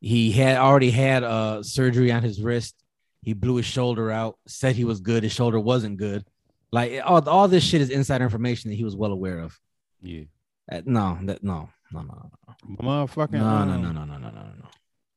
He 0.01 0.33
had 0.33 0.57
already 0.57 0.91
had 0.91 1.23
uh 1.23 1.63
surgery 1.63 2.11
on 2.13 2.23
his 2.23 2.41
wrist. 2.41 2.75
He 3.23 3.35
blew 3.35 3.57
his 3.57 3.67
shoulder 3.67 4.11
out. 4.11 4.39
Said 4.47 4.77
he 4.77 4.85
was 4.85 5.01
good. 5.01 5.23
His 5.23 5.33
shoulder 5.33 5.61
wasn't 5.61 5.99
good. 5.99 6.25
Like 6.73 7.01
all, 7.05 7.27
all 7.29 7.49
this 7.49 7.65
shit 7.65 7.81
is 7.81 7.91
insider 7.91 8.25
information 8.25 8.71
that 8.71 8.77
he 8.77 8.85
was 8.85 8.95
well 8.97 9.13
aware 9.13 9.41
of. 9.41 9.59
yeah, 10.01 10.25
Uh, 10.71 10.83
no, 10.85 11.19
that 11.25 11.43
no, 11.43 11.69
no, 11.93 12.03
no, 12.03 12.13
no. 12.15 12.31
No. 12.69 12.77
Motherfucking. 13.07 13.33
no, 13.33 13.65
no, 13.65 13.73
um, 13.73 13.83
no, 13.83 13.93
no, 13.93 14.05
no, 14.05 14.17
no, 14.17 14.19
no, 14.19 14.31
no, 14.31 14.53
no. 14.63 14.69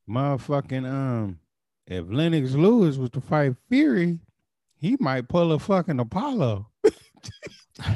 Motherfucking. 0.10 0.89
Um, 0.89 1.39
if 1.86 2.06
Lennox 2.10 2.54
Lewis 2.54 2.98
was 2.98 3.10
to 3.12 3.22
fight 3.22 3.56
Fury, 3.70 4.20
he 4.80 4.98
might 5.00 5.28
pull 5.28 5.52
a 5.52 5.60
fucking 5.60 6.00
Apollo. 6.00 6.68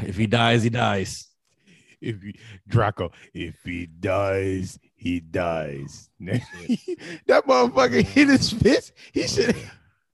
If 0.01 0.17
he 0.17 0.25
dies, 0.25 0.63
he 0.63 0.69
dies. 0.71 1.27
if 2.01 2.19
he, 2.21 2.33
Drago, 2.69 3.11
if 3.33 3.55
he 3.63 3.85
dies, 3.85 4.79
he 4.95 5.19
dies. 5.19 6.09
that 6.19 7.45
motherfucker 7.45 8.03
hit 8.03 8.29
his 8.29 8.51
fist. 8.51 8.93
He 9.13 9.27
should 9.27 9.55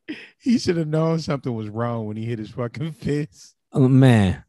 he 0.39 0.58
should 0.58 0.78
have 0.78 0.88
known 0.88 1.20
something 1.20 1.54
was 1.54 1.70
wrong 1.70 2.08
when 2.08 2.18
he 2.18 2.26
hit 2.26 2.39
his 2.39 2.50
fucking 2.52 2.92
fist. 2.94 3.56
Oh 3.72 3.88
man, 3.88 4.44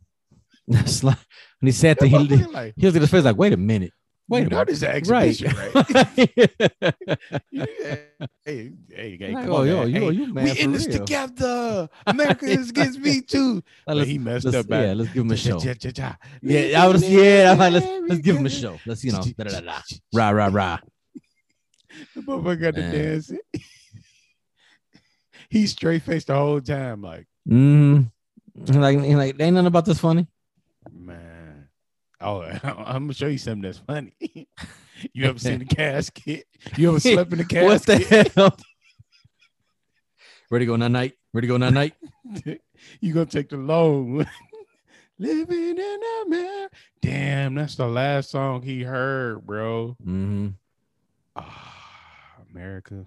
that's 0.67 1.03
like 1.05 1.19
when 1.61 1.67
he 1.69 1.73
sat 1.73 1.99
there. 1.99 2.09
He, 2.09 2.19
like, 2.19 2.75
he 2.77 2.87
was 2.87 2.95
at 2.97 3.03
his 3.03 3.11
face 3.11 3.25
like, 3.25 3.37
wait 3.37 3.53
a 3.53 3.57
minute, 3.57 3.93
wait 4.29 4.47
a 4.47 4.51
minute. 4.51 4.69
this 4.69 4.83
exhibition, 4.83 5.53
right? 5.57 5.75
right? 5.75 6.95
Yeah, 7.51 7.97
hey, 8.45 8.73
hey, 8.91 9.17
hey, 9.19 9.33
Like, 9.33 9.45
come 9.45 9.53
oh, 9.55 9.61
on, 9.61 9.67
yo, 9.69 9.77
man. 9.81 9.89
you- 9.91 10.01
Hey, 10.01 10.11
you 10.13 10.35
man 10.35 10.45
we 10.45 10.61
in 10.61 10.73
this 10.73 10.87
real. 10.87 10.99
together. 10.99 11.89
America 12.07 12.47
is 12.47 12.71
against 12.71 12.99
me 12.99 13.21
too. 13.23 13.63
Like, 13.87 13.97
let's, 13.97 14.09
he 14.09 14.19
messed 14.19 14.47
up. 14.47 14.67
yeah, 14.69 14.93
let's 14.95 15.11
give 15.13 15.25
him 15.25 15.31
a 15.31 15.37
show. 15.37 15.59
Yeah, 16.43 16.83
I 16.83 16.87
was. 16.89 17.09
Yeah, 17.09 17.53
I'm 17.53 17.59
like, 17.59 17.73
let's 17.75 17.87
let's 18.09 18.21
give 18.21 18.37
him 18.37 18.47
a 18.47 18.51
show. 18.51 18.79
Let's 18.87 19.05
you 19.05 19.13
know, 19.13 19.23
da, 19.23 19.45
da, 19.45 19.51
da, 19.51 19.61
da. 19.61 19.81
rah 20.15 20.31
rah 20.31 20.51
rah. 20.53 20.79
The 22.15 22.21
motherfucker 22.23 22.61
got 22.61 22.75
to 22.75 22.81
Man. 22.81 23.23
He 25.55 25.67
straight 25.69 26.03
faced 26.03 26.27
the 26.27 26.35
whole 26.35 26.61
time, 26.61 27.01
like, 27.01 27.27
Mm. 27.49 28.11
Like 28.57 28.99
like 28.99 29.41
ain't 29.41 29.55
nothing 29.55 29.67
about 29.67 29.85
this 29.85 29.99
funny. 30.01 30.27
man. 30.91 31.69
Oh, 32.21 32.41
I'm 32.63 33.05
gonna 33.05 33.15
show 33.15 33.27
you 33.27 33.39
something 33.39 33.63
that's 33.63 33.79
funny. 33.79 34.15
you 35.13 35.25
ever 35.27 35.39
seen 35.39 35.59
the 35.61 35.65
casket? 35.67 36.47
You 36.77 36.89
ever 36.91 37.01
slept 37.01 37.33
in 37.33 37.39
the 37.39 37.45
casket? 37.45 38.09
What 38.09 38.27
the 38.27 38.31
hell? 38.35 38.57
Ready 40.51 40.65
to 40.65 40.71
go 40.71 40.77
night 40.77 40.91
night. 40.91 41.13
Ready 41.33 41.47
to 41.47 41.53
go 41.53 41.57
night 41.57 41.73
night. 41.73 42.61
you 43.01 43.13
gonna 43.13 43.27
take 43.27 43.49
the 43.49 43.57
loan. 43.57 44.27
Living 45.19 45.79
in 45.79 46.01
America. 46.27 46.75
Damn, 47.01 47.55
that's 47.55 47.77
the 47.77 47.87
last 47.87 48.31
song 48.31 48.63
he 48.63 48.83
heard, 48.83 49.47
bro. 49.47 49.97
Mm-hmm. 50.03 50.49
Ah, 51.37 52.39
America. 52.51 53.05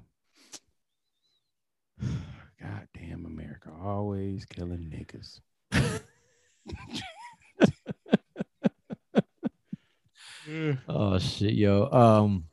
God 2.68 2.88
damn 2.94 3.26
America. 3.26 3.70
Always 3.82 4.46
killing 4.46 4.92
niggas. 4.94 5.40
Oh 10.88 11.18
shit, 11.20 11.54
yo. 11.54 11.90
Um. 11.92 12.46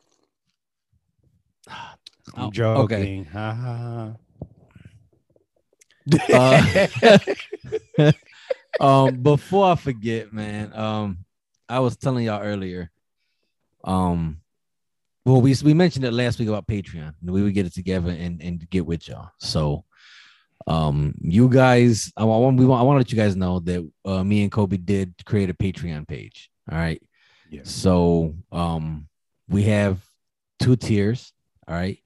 I'm 2.35 2.47
Oh, 2.47 2.51
joking. 2.51 3.23
Ha 3.25 3.53
ha 3.53 4.15
Uh, 6.31 8.11
um 8.79 9.23
before 9.23 9.71
I 9.71 9.75
forget, 9.75 10.33
man, 10.33 10.73
um, 10.73 11.19
I 11.69 11.79
was 11.79 11.95
telling 11.95 12.25
y'all 12.25 12.41
earlier. 12.41 12.91
Um, 13.85 14.41
well, 15.25 15.41
we 15.41 15.55
we 15.63 15.73
mentioned 15.73 16.03
it 16.05 16.11
last 16.11 16.37
week 16.37 16.49
about 16.49 16.67
Patreon. 16.67 17.13
and 17.21 17.31
We 17.31 17.41
would 17.43 17.53
get 17.53 17.65
it 17.65 17.73
together 17.73 18.11
and 18.11 18.41
and 18.41 18.69
get 18.69 18.85
with 18.85 19.07
y'all. 19.07 19.29
So, 19.39 19.85
um, 20.67 21.13
you 21.21 21.47
guys, 21.47 22.11
I 22.17 22.23
want 22.23 22.57
we 22.57 22.65
want 22.65 22.81
I 22.81 22.83
want 22.83 22.95
to 22.95 22.99
let 22.99 23.11
you 23.11 23.17
guys 23.17 23.35
know 23.35 23.59
that 23.61 23.91
uh, 24.03 24.23
me 24.23 24.43
and 24.43 24.51
Kobe 24.51 24.77
did 24.77 25.13
create 25.25 25.49
a 25.49 25.53
Patreon 25.53 26.07
page. 26.07 26.49
All 26.71 26.77
right. 26.77 27.01
Yes. 27.49 27.69
So, 27.69 28.35
um, 28.51 29.07
we 29.47 29.63
have 29.63 30.03
two 30.59 30.75
tiers. 30.75 31.31
All 31.67 31.75
right. 31.75 31.99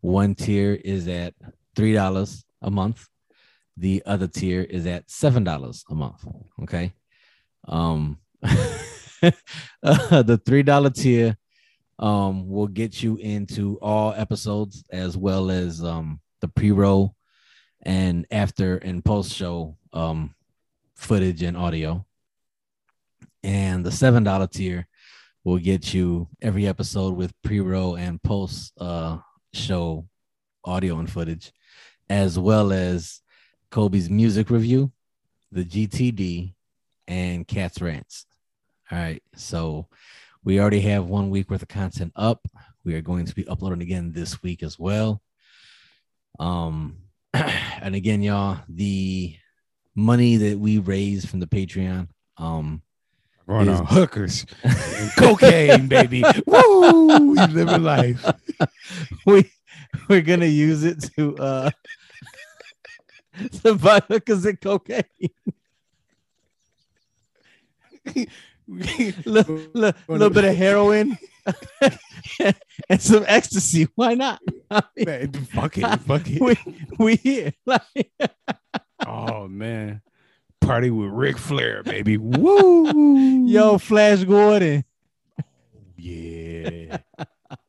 One 0.00 0.36
tier 0.36 0.74
is 0.74 1.08
at 1.08 1.34
three 1.74 1.94
dollars 1.94 2.44
a 2.62 2.70
month. 2.70 3.06
The 3.76 4.02
other 4.06 4.28
tier 4.28 4.62
is 4.62 4.86
at 4.86 5.10
seven 5.10 5.42
dollars 5.42 5.84
a 5.90 5.94
month. 5.94 6.24
Okay. 6.62 6.92
Um, 7.66 8.18
uh, 8.44 8.52
the 9.82 10.40
three 10.46 10.62
dollar 10.62 10.90
tier 10.90 11.36
um 11.98 12.46
will 12.46 12.66
get 12.66 13.02
you 13.02 13.16
into 13.16 13.78
all 13.80 14.12
episodes 14.12 14.84
as 14.90 15.16
well 15.16 15.50
as 15.50 15.82
um 15.82 16.20
the 16.42 16.48
pre-roll 16.48 17.15
and 17.86 18.26
after 18.32 18.76
and 18.78 19.02
post 19.02 19.32
show 19.32 19.76
um 19.94 20.34
footage 20.96 21.42
and 21.42 21.56
audio. 21.56 22.04
And 23.42 23.86
the 23.86 23.92
seven 23.92 24.24
dollar 24.24 24.48
tier 24.48 24.88
will 25.44 25.58
get 25.58 25.94
you 25.94 26.28
every 26.42 26.66
episode 26.66 27.14
with 27.14 27.32
pre-roll 27.42 27.94
and 27.94 28.20
post 28.22 28.72
uh 28.78 29.18
show 29.54 30.06
audio 30.64 30.98
and 30.98 31.08
footage, 31.08 31.52
as 32.10 32.38
well 32.38 32.72
as 32.72 33.22
Kobe's 33.70 34.10
music 34.10 34.50
review, 34.50 34.90
the 35.52 35.64
GTD, 35.64 36.54
and 37.06 37.46
Cat's 37.46 37.80
Rants. 37.80 38.26
All 38.90 38.98
right. 38.98 39.22
So 39.36 39.86
we 40.44 40.60
already 40.60 40.80
have 40.80 41.06
one 41.06 41.30
week 41.30 41.50
worth 41.50 41.62
of 41.62 41.68
content 41.68 42.12
up. 42.16 42.46
We 42.84 42.94
are 42.94 43.00
going 43.00 43.26
to 43.26 43.34
be 43.34 43.46
uploading 43.46 43.82
again 43.82 44.10
this 44.10 44.42
week 44.42 44.64
as 44.64 44.76
well. 44.76 45.22
Um, 46.40 47.05
and 47.82 47.94
again, 47.94 48.22
y'all, 48.22 48.58
the 48.68 49.34
money 49.94 50.36
that 50.36 50.58
we 50.58 50.78
raise 50.78 51.24
from 51.24 51.40
the 51.40 51.46
Patreon. 51.46 52.08
Um, 52.36 52.82
Going 53.48 53.68
Is- 53.68 53.78
on 53.78 53.86
hookers, 53.86 54.44
and 54.64 55.10
cocaine, 55.18 55.86
baby. 55.86 56.24
Woo! 56.46 57.34
Living 57.34 57.82
life. 57.84 58.28
we 59.26 59.48
we're 60.08 60.20
gonna 60.20 60.46
use 60.46 60.82
it 60.82 61.04
to 61.14 61.36
uh 61.36 61.70
to 63.62 63.76
buy 63.76 64.00
hookers 64.08 64.44
and 64.46 64.60
cocaine. 64.60 65.04
little, 68.66 69.60
little, 69.74 69.92
little 70.08 70.30
bit 70.30 70.44
of 70.44 70.56
heroin 70.56 71.16
and 72.90 73.00
some 73.00 73.24
ecstasy. 73.28 73.86
Why 73.94 74.14
not? 74.14 74.40
I 74.70 74.82
mean, 74.96 75.04
Man, 75.06 75.32
fuck 75.32 75.78
it, 75.78 76.00
fuck 76.00 76.22
it. 76.26 76.40
we 76.40 76.56
we 76.98 77.16
here. 77.16 77.52
Like, 77.66 78.10
Oh 79.06 79.46
man, 79.48 80.02
party 80.60 80.90
with 80.90 81.10
Ric 81.10 81.38
Flair, 81.38 81.82
baby. 81.82 82.16
Woo! 82.16 83.46
yo, 83.46 83.78
Flash 83.78 84.24
Gordon. 84.24 84.84
yeah. 85.96 86.98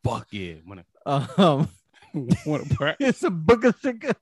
fuck 0.03 0.27
yeah. 0.31 0.55
Wanna, 0.65 0.85
Um, 1.05 1.69
wanna 2.45 2.65
part? 2.75 2.97
it's 2.99 3.23
a 3.23 3.29
book 3.29 3.63
of 3.63 3.75
sugar. 3.81 4.13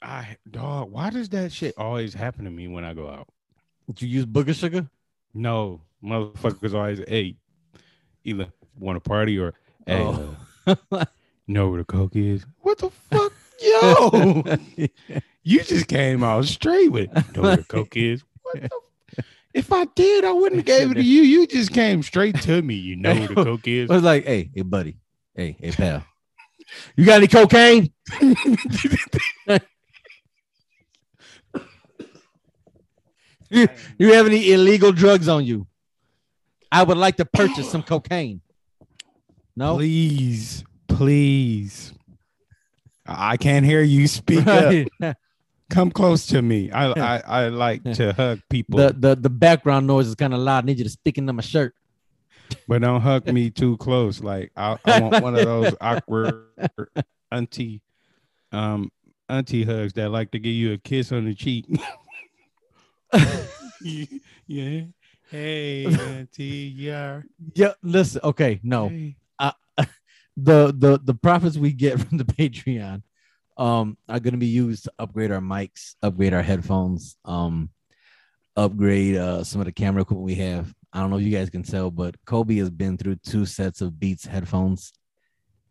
I 0.00 0.36
dog. 0.48 0.92
Why 0.92 1.10
does 1.10 1.28
that 1.30 1.50
shit 1.52 1.74
always 1.76 2.14
happen 2.14 2.44
to 2.44 2.50
me 2.52 2.68
when 2.68 2.84
I 2.84 2.94
go 2.94 3.08
out? 3.08 3.26
Did 3.88 4.02
you 4.02 4.08
use 4.08 4.26
booger 4.26 4.54
sugar? 4.54 4.88
No, 5.34 5.80
motherfuckers 6.02 6.72
always 6.72 7.00
hey, 7.08 7.36
either 8.24 8.46
want 8.78 9.02
to 9.02 9.08
party 9.08 9.38
or 9.38 9.54
hey, 9.86 10.02
Oh. 10.04 10.36
uh, 10.92 11.04
know 11.48 11.68
where 11.68 11.78
the 11.78 11.84
coke 11.84 12.14
is. 12.14 12.44
What 12.60 12.78
the 12.78 12.90
fuck, 13.10 13.32
yo? 13.60 14.88
you 15.42 15.62
just 15.64 15.88
came 15.88 16.22
out 16.22 16.44
straight 16.44 16.92
with 16.92 17.10
it. 17.16 17.36
know 17.36 17.42
where 17.42 17.56
the 17.56 17.64
coke 17.64 17.96
is. 17.96 18.22
What 18.42 18.62
the? 18.62 18.70
If 19.54 19.72
I 19.72 19.86
did, 19.86 20.24
I 20.24 20.32
wouldn't 20.32 20.58
have 20.58 20.66
gave 20.66 20.90
it 20.92 20.94
to 20.94 21.02
you. 21.02 21.22
You 21.22 21.46
just 21.46 21.72
came 21.72 22.02
straight 22.02 22.40
to 22.42 22.60
me. 22.62 22.74
You 22.74 22.96
know 22.96 23.14
where 23.14 23.28
the 23.28 23.34
coke 23.34 23.66
is. 23.66 23.90
I 23.90 23.94
was 23.94 24.02
like, 24.02 24.24
hey, 24.24 24.50
hey, 24.54 24.62
buddy. 24.62 24.98
Hey, 25.34 25.56
hey, 25.58 25.72
pal. 25.72 26.04
You 26.96 27.04
got 27.06 27.16
any 27.16 27.28
cocaine? 27.28 27.90
you, 33.48 33.68
you 33.98 34.12
have 34.12 34.26
any 34.26 34.52
illegal 34.52 34.92
drugs 34.92 35.28
on 35.28 35.44
you? 35.44 35.66
I 36.70 36.82
would 36.82 36.98
like 36.98 37.16
to 37.16 37.24
purchase 37.24 37.70
some 37.70 37.82
cocaine. 37.82 38.42
No? 39.56 39.76
Please, 39.76 40.62
please. 40.98 41.92
I 43.06 43.36
can't 43.36 43.64
hear 43.64 43.82
you 43.82 44.08
speak 44.08 44.46
up. 44.46 44.88
Come 45.70 45.90
close 45.90 46.26
to 46.28 46.42
me. 46.42 46.72
I 46.72 46.90
I, 46.92 47.22
I 47.44 47.48
like 47.48 47.84
to 47.84 48.12
hug 48.12 48.40
people, 48.50 48.78
the, 48.78 48.92
the 48.92 49.14
the 49.14 49.30
background 49.30 49.86
noise 49.86 50.08
is 50.08 50.14
kind 50.14 50.34
of 50.34 50.40
loud. 50.40 50.64
I 50.64 50.66
need 50.66 50.78
you 50.78 50.84
to 50.84 50.90
stick 50.90 51.18
into 51.18 51.32
my 51.32 51.42
shirt. 51.42 51.74
but 52.66 52.80
don't 52.80 53.00
hug 53.00 53.26
me 53.26 53.50
too 53.62 53.76
close. 53.76 54.20
Like 54.20 54.50
I, 54.56 54.76
I 54.84 55.00
want 55.00 55.22
one 55.22 55.34
of 55.36 55.44
those 55.44 55.74
awkward 55.80 56.46
auntie, 57.30 57.80
um, 58.50 58.90
auntie 59.28 59.62
hugs 59.64 59.92
that 59.92 60.10
like 60.10 60.32
to 60.32 60.38
give 60.38 60.54
you 60.54 60.72
a 60.72 60.78
kiss 60.78 61.12
on 61.12 61.26
the 61.26 61.34
cheek. 61.34 61.66
yeah. 64.46 64.80
Hey, 65.30 65.84
auntie, 65.84 66.72
yeah. 66.74 67.20
Yeah, 67.54 67.74
listen. 67.82 68.22
Okay, 68.24 68.58
no. 68.62 68.88
Hey. 68.88 69.16
The 70.42 70.74
the 70.76 71.00
the 71.02 71.14
profits 71.14 71.56
we 71.56 71.72
get 71.72 72.00
from 72.08 72.18
the 72.18 72.24
Patreon 72.24 73.02
um 73.56 73.96
are 74.08 74.20
going 74.20 74.34
to 74.34 74.38
be 74.38 74.46
used 74.46 74.84
to 74.84 74.92
upgrade 74.98 75.32
our 75.32 75.40
mics, 75.40 75.94
upgrade 76.02 76.32
our 76.32 76.42
headphones, 76.42 77.16
um 77.24 77.70
upgrade 78.56 79.16
uh 79.16 79.44
some 79.44 79.60
of 79.60 79.66
the 79.66 79.72
camera 79.72 80.02
equipment 80.02 80.24
we 80.24 80.36
have. 80.36 80.72
I 80.92 81.00
don't 81.00 81.10
know 81.10 81.18
if 81.18 81.24
you 81.24 81.36
guys 81.36 81.50
can 81.50 81.62
tell, 81.62 81.90
but 81.90 82.14
Kobe 82.24 82.56
has 82.56 82.70
been 82.70 82.96
through 82.96 83.16
two 83.16 83.44
sets 83.44 83.80
of 83.80 84.00
Beats 84.00 84.24
headphones 84.24 84.92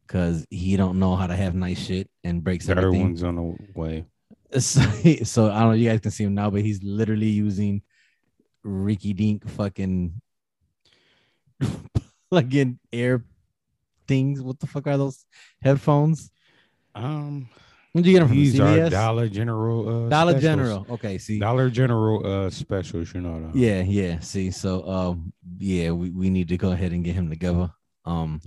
because 0.06 0.46
he 0.50 0.78
don't 0.78 1.00
know 1.00 1.16
how 1.16 1.28
to 1.28 1.36
have 1.36 1.56
nice 1.56 1.80
shit 1.80 2.10
and 2.24 2.44
breaks 2.44 2.70
everything. 2.70 3.02
one's 3.02 3.24
on 3.24 3.36
the 3.36 3.58
way. 3.76 4.06
So, 4.60 4.80
so 5.24 5.52
I 5.52 5.60
don't 5.60 5.70
know. 5.70 5.72
if 5.74 5.82
You 5.82 5.90
guys 5.90 6.00
can 6.00 6.12
see 6.12 6.24
him 6.24 6.34
now, 6.34 6.50
but 6.50 6.62
he's 6.62 6.82
literally 6.82 7.28
using 7.28 7.82
Ricky 8.64 9.12
Dink 9.12 9.46
fucking 9.46 10.22
plug-in 12.32 12.80
air 12.94 13.26
things. 14.08 14.42
What 14.42 14.60
the 14.60 14.68
fuck 14.68 14.88
are 14.88 14.98
those 14.98 15.26
headphones? 15.62 16.32
Um, 16.96 17.50
Where'd 17.94 18.06
you 18.06 18.14
get 18.14 18.20
them 18.20 18.28
from? 18.30 18.38
these 18.38 18.60
are 18.60 18.64
CVS? 18.64 18.92
Dollar 18.92 19.28
General. 19.30 20.06
Uh, 20.06 20.10
Dollar 20.10 20.32
specials. 20.34 20.44
General. 20.44 20.86
Okay, 20.92 21.18
see. 21.18 21.40
Dollar 21.40 21.70
General 21.70 22.26
uh 22.46 22.50
specials. 22.50 23.14
You 23.14 23.22
know. 23.22 23.52
the- 23.52 23.60
Yeah, 23.60 23.82
yeah. 23.82 24.20
See, 24.20 24.52
so 24.52 24.88
um, 24.88 25.34
yeah, 25.58 25.92
we, 25.92 26.10
we 26.12 26.30
need 26.30 26.48
to 26.50 26.58
go 26.58 26.72
ahead 26.72 26.92
and 26.92 27.04
get 27.04 27.16
him 27.16 27.30
together. 27.30 27.72
Um, 28.06 28.40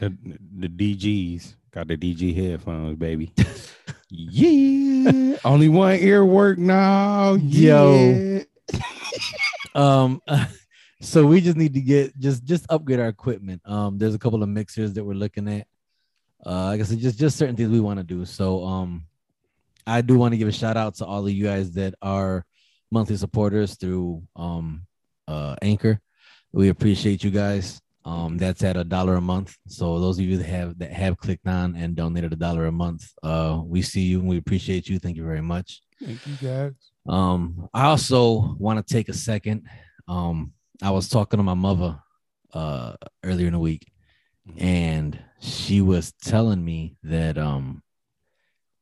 The, 0.00 0.12
the 0.58 0.68
DGs 0.68 1.54
got 1.70 1.86
the 1.88 1.96
DG 1.96 2.34
headphones, 2.34 2.96
baby. 2.98 3.32
yeah. 4.10 5.36
Only 5.44 5.68
one 5.68 5.98
ear 5.98 6.24
work 6.24 6.58
now. 6.58 7.34
Yo. 7.34 8.44
Yeah. 8.72 8.80
um 9.74 10.20
so 11.04 11.26
we 11.26 11.40
just 11.40 11.56
need 11.56 11.74
to 11.74 11.80
get 11.80 12.18
just 12.18 12.44
just 12.44 12.66
upgrade 12.70 13.00
our 13.00 13.08
equipment. 13.08 13.60
Um 13.64 13.98
there's 13.98 14.14
a 14.14 14.18
couple 14.18 14.42
of 14.42 14.48
mixers 14.48 14.92
that 14.94 15.04
we're 15.04 15.14
looking 15.14 15.48
at. 15.48 15.66
Uh 16.44 16.66
i 16.72 16.76
guess 16.76 16.90
it's 16.90 17.02
just 17.02 17.18
just 17.18 17.36
certain 17.36 17.56
things 17.56 17.70
we 17.70 17.80
want 17.80 17.98
to 17.98 18.04
do. 18.04 18.24
So 18.24 18.64
um 18.64 19.06
i 19.86 20.00
do 20.00 20.16
want 20.18 20.32
to 20.32 20.38
give 20.38 20.48
a 20.48 20.52
shout 20.52 20.76
out 20.76 20.94
to 20.96 21.04
all 21.04 21.26
of 21.26 21.32
you 21.32 21.44
guys 21.44 21.72
that 21.72 21.94
are 22.00 22.44
monthly 22.90 23.16
supporters 23.16 23.76
through 23.76 24.22
um 24.36 24.86
uh 25.28 25.56
anchor. 25.62 26.00
We 26.52 26.68
appreciate 26.68 27.22
you 27.24 27.30
guys. 27.30 27.80
Um 28.04 28.36
that's 28.38 28.62
at 28.62 28.76
a 28.76 28.84
dollar 28.84 29.16
a 29.16 29.20
month. 29.20 29.56
So 29.68 29.98
those 30.00 30.18
of 30.18 30.24
you 30.24 30.36
that 30.38 30.46
have 30.46 30.78
that 30.78 30.92
have 30.92 31.18
clicked 31.18 31.46
on 31.48 31.76
and 31.76 31.94
donated 31.94 32.32
a 32.32 32.36
dollar 32.36 32.66
a 32.66 32.72
month 32.72 33.02
uh 33.22 33.60
we 33.64 33.82
see 33.82 34.02
you 34.02 34.20
and 34.20 34.28
we 34.28 34.38
appreciate 34.38 34.88
you. 34.88 34.98
Thank 34.98 35.16
you 35.16 35.24
very 35.24 35.42
much. 35.42 35.82
Thank 36.02 36.26
you 36.26 36.36
guys. 36.48 36.72
um, 37.08 37.68
I 37.72 37.84
also 37.84 38.56
want 38.58 38.76
to 38.84 38.94
take 38.94 39.08
a 39.08 39.14
second. 39.14 39.68
Um, 40.08 40.52
I 40.82 40.90
was 40.90 41.08
talking 41.08 41.38
to 41.38 41.44
my 41.44 41.54
mother 41.54 42.00
uh 42.52 42.94
earlier 43.24 43.46
in 43.46 43.52
the 43.52 43.58
week, 43.58 43.90
and 44.56 45.18
she 45.40 45.80
was 45.80 46.12
telling 46.22 46.64
me 46.64 46.96
that 47.02 47.38
um 47.38 47.82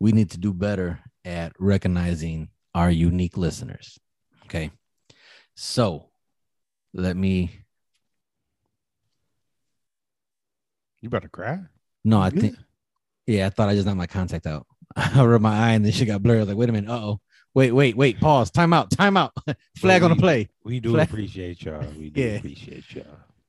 we 0.01 0.13
need 0.13 0.31
to 0.33 0.39
do 0.39 0.53
better 0.53 1.01
at 1.25 1.53
recognizing 1.59 2.49
our 2.75 2.91
unique 2.91 3.37
listeners. 3.37 3.99
Okay. 4.47 4.71
So 5.55 6.11
let 6.95 7.17
me 7.17 7.51
You 11.01 11.09
about 11.09 11.23
to 11.23 11.29
cry? 11.29 11.59
no, 12.05 12.21
I 12.21 12.31
think 12.31 12.55
yeah, 13.27 13.47
I 13.47 13.51
thought 13.51 13.69
I 13.69 13.75
just 13.75 13.87
knocked 13.87 13.99
my 13.99 14.07
contact 14.07 14.47
out. 14.47 14.67
I 14.97 15.25
rubbed 15.25 15.43
my 15.43 15.57
eye 15.69 15.73
and 15.73 15.85
then 15.85 15.93
she 15.93 16.05
got 16.05 16.23
blurred. 16.23 16.39
I 16.39 16.41
was 16.41 16.49
like, 16.49 16.57
wait 16.57 16.69
a 16.69 16.73
minute, 16.73 16.91
uh 16.91 17.01
oh. 17.05 17.21
Wait, 17.55 17.73
wait, 17.73 17.97
wait, 17.97 18.19
pause, 18.19 18.51
time 18.51 18.73
out, 18.73 18.91
time 18.91 19.17
out. 19.17 19.33
Flag 19.77 20.03
on 20.03 20.11
the 20.11 20.17
play. 20.17 20.49
we 20.65 20.81
do 20.81 20.93
Flag- 20.93 21.09
appreciate 21.09 21.63
y'all. 21.63 21.85
We 21.99 22.11
do 22.11 22.21
Yeah. 22.21 22.27
appreciate 22.37 22.85
y'all. 22.95 23.05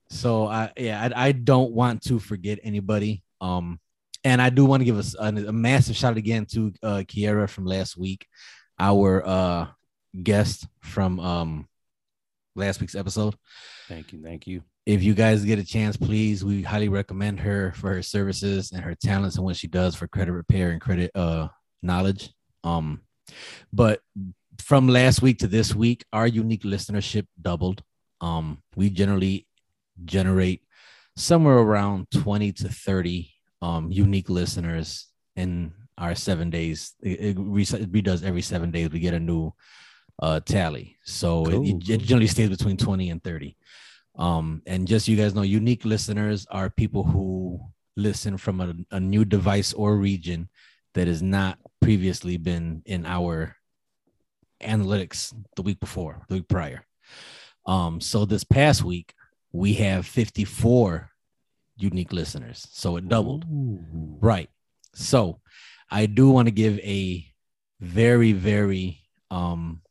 So 0.09 0.47
I 0.47 0.71
yeah, 0.77 1.09
I, 1.15 1.27
I 1.27 1.31
don't 1.31 1.71
want 1.71 2.03
to 2.03 2.19
forget 2.19 2.59
anybody. 2.63 3.23
Um, 3.41 3.79
and 4.25 4.41
I 4.41 4.49
do 4.49 4.65
want 4.65 4.81
to 4.81 4.85
give 4.85 4.97
us 4.97 5.15
a, 5.19 5.27
a 5.27 5.51
massive 5.53 5.95
shout 5.95 6.11
out 6.11 6.17
again 6.17 6.45
to 6.47 6.73
uh 6.83 7.03
Kiera 7.07 7.49
from 7.49 7.65
last 7.65 7.97
week, 7.97 8.27
our 8.79 9.25
uh 9.25 9.67
guest 10.21 10.67
from 10.81 11.19
um 11.19 11.67
last 12.55 12.79
week's 12.81 12.95
episode. 12.95 13.35
Thank 13.87 14.13
you. 14.13 14.21
Thank 14.21 14.47
you. 14.47 14.63
If 14.85 15.01
you 15.01 15.13
guys 15.13 15.45
get 15.45 15.59
a 15.59 15.63
chance, 15.63 15.95
please, 15.97 16.43
we 16.43 16.61
highly 16.61 16.89
recommend 16.89 17.39
her 17.39 17.71
for 17.77 17.93
her 17.93 18.03
services 18.03 18.71
and 18.73 18.83
her 18.83 18.93
talents 18.95 19.37
and 19.37 19.45
what 19.45 19.55
she 19.55 19.67
does 19.67 19.95
for 19.95 20.07
credit 20.07 20.33
repair 20.33 20.71
and 20.71 20.81
credit 20.81 21.09
uh 21.15 21.47
knowledge. 21.81 22.33
Um, 22.65 23.01
but 23.71 24.01
from 24.61 24.87
last 24.87 25.21
week 25.21 25.39
to 25.39 25.47
this 25.47 25.73
week, 25.75 26.05
our 26.13 26.27
unique 26.27 26.63
listenership 26.63 27.27
doubled. 27.41 27.83
Um, 28.21 28.61
we 28.75 28.89
generally 28.89 29.47
generate 30.05 30.61
somewhere 31.15 31.57
around 31.57 32.09
20 32.11 32.51
to 32.53 32.69
30 32.69 33.29
um 33.61 33.91
unique 33.91 34.29
listeners 34.29 35.07
in 35.35 35.71
our 35.97 36.15
seven 36.15 36.49
days. 36.49 36.93
It, 37.01 37.37
it, 37.37 37.37
redoes 37.37 38.23
every 38.23 38.41
seven 38.41 38.71
days. 38.71 38.89
We 38.89 38.99
get 38.99 39.13
a 39.13 39.19
new 39.19 39.53
uh 40.21 40.39
tally. 40.41 40.97
So 41.05 41.45
it- 41.45 41.51
Cool, 41.51 41.65
it, 41.67 41.89
it 41.89 42.01
generally 42.01 42.27
stays 42.27 42.49
between 42.49 42.77
20 42.77 43.09
and 43.09 43.23
30. 43.23 43.55
Um, 44.17 44.61
and 44.67 44.87
just 44.87 45.05
so 45.05 45.11
you 45.11 45.17
guys 45.17 45.33
know, 45.33 45.41
unique 45.41 45.85
listeners 45.85 46.45
are 46.51 46.69
people 46.69 47.03
who 47.03 47.59
listen 47.95 48.37
from 48.37 48.61
a, 48.61 48.73
a 48.95 48.99
new 48.99 49.25
device 49.25 49.73
or 49.73 49.97
region 49.97 50.49
that 50.93 51.07
has 51.07 51.21
not 51.21 51.57
previously 51.81 52.37
been 52.37 52.81
in 52.85 53.05
our 53.05 53.55
analytics 54.61 55.33
the 55.55 55.61
week 55.61 55.79
before, 55.79 56.21
the 56.29 56.35
week 56.35 56.47
prior. 56.47 56.85
Um, 57.65 58.01
so 58.01 58.25
this 58.25 58.43
past 58.43 58.83
week, 58.83 59.13
we 59.51 59.73
have 59.75 60.05
54 60.05 61.09
unique 61.77 62.13
listeners. 62.13 62.67
So 62.71 62.97
it 62.97 63.07
doubled. 63.07 63.45
Ooh. 63.45 63.83
Right. 64.19 64.49
So 64.93 65.39
I 65.89 66.05
do 66.05 66.29
want 66.29 66.47
to 66.47 66.51
give 66.51 66.79
a 66.79 67.25
very, 67.79 68.31
very 68.31 68.99
um 69.29 69.81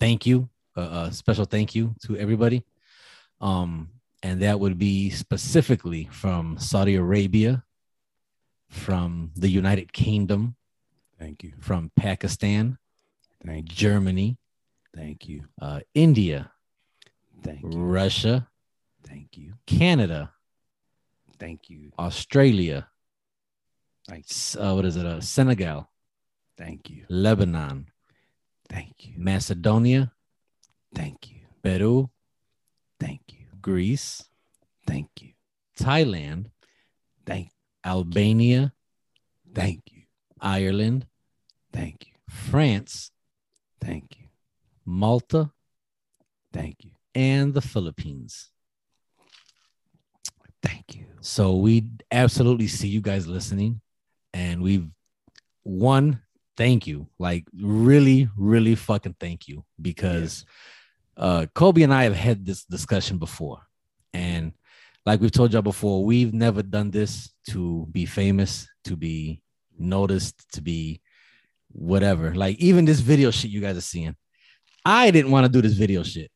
thank 0.00 0.26
you, 0.26 0.48
uh, 0.76 1.06
a 1.08 1.12
special 1.12 1.44
thank 1.44 1.74
you 1.74 1.94
to 2.04 2.16
everybody. 2.16 2.64
Um, 3.40 3.90
and 4.22 4.42
that 4.42 4.58
would 4.58 4.78
be 4.78 5.10
specifically 5.10 6.08
from 6.10 6.58
Saudi 6.58 6.96
Arabia, 6.96 7.64
from 8.74 9.30
the 9.36 9.48
United 9.48 9.92
Kingdom, 9.92 10.56
Thank 11.18 11.44
you. 11.44 11.52
from 11.60 11.90
Pakistan, 11.96 12.76
Thank 13.46 13.70
you. 13.70 13.76
Germany, 13.76 14.36
Thank 14.94 15.28
you. 15.28 15.44
uh, 15.60 15.80
India, 15.94 16.50
Thank 17.42 17.62
you. 17.62 17.68
Russia, 17.70 18.48
Thank 19.06 19.36
you. 19.36 19.54
Canada, 19.66 20.32
Thank 21.38 21.70
you. 21.70 21.92
Australia, 21.98 22.88
Thank 24.08 24.26
you. 24.30 24.60
Uh, 24.60 24.74
what 24.74 24.84
is 24.84 24.96
it? 24.96 25.06
Uh, 25.06 25.20
Senegal, 25.20 25.88
Thank 26.58 26.90
you. 26.90 27.04
Lebanon, 27.08 27.86
Thank 28.68 29.06
you. 29.06 29.14
Macedonia, 29.16 30.12
Thank 30.94 31.30
you. 31.30 31.40
Peru, 31.62 32.10
Thank 32.98 33.20
you. 33.28 33.46
Greece, 33.62 34.24
Thank 34.86 35.08
you. 35.22 35.30
Thailand, 35.78 36.50
Thank 37.24 37.48
Albania, 37.84 38.72
thank 39.54 39.82
you. 39.92 40.02
Ireland, 40.40 41.06
Thank 41.72 42.06
you. 42.06 42.12
France, 42.28 43.10
Thank 43.80 44.16
you. 44.18 44.26
Malta, 44.86 45.50
Thank 46.52 46.84
you. 46.84 46.90
and 47.14 47.52
the 47.52 47.60
Philippines. 47.60 48.50
Thank 50.62 50.94
you. 50.94 51.04
So 51.20 51.56
we 51.56 51.84
absolutely 52.10 52.68
see 52.68 52.88
you 52.88 53.00
guys 53.00 53.26
listening, 53.26 53.80
and 54.32 54.62
we've 54.62 54.86
one 55.62 56.20
thank 56.56 56.86
you, 56.86 57.08
like 57.18 57.44
really, 57.60 58.28
really 58.36 58.74
fucking 58.74 59.16
thank 59.18 59.48
you 59.48 59.64
because 59.80 60.44
uh 61.16 61.46
Kobe 61.54 61.82
and 61.82 61.92
I 61.92 62.04
have 62.04 62.14
had 62.16 62.44
this 62.44 62.64
discussion 62.64 63.18
before, 63.18 63.62
and 64.12 64.52
like 65.06 65.20
we've 65.20 65.32
told 65.32 65.52
y'all 65.52 65.62
before, 65.62 66.04
we've 66.04 66.32
never 66.32 66.62
done 66.62 66.90
this 66.90 67.32
to 67.50 67.86
be 67.90 68.06
famous, 68.06 68.66
to 68.84 68.96
be 68.96 69.42
noticed, 69.78 70.52
to 70.52 70.62
be 70.62 71.00
whatever. 71.72 72.34
Like 72.34 72.58
even 72.58 72.84
this 72.84 73.00
video 73.00 73.30
shit 73.30 73.50
you 73.50 73.60
guys 73.60 73.76
are 73.76 73.82
seeing, 73.82 74.16
I 74.84 75.10
didn't 75.10 75.30
want 75.30 75.46
to 75.46 75.52
do 75.52 75.60
this 75.60 75.74
video 75.74 76.02
shit. 76.02 76.30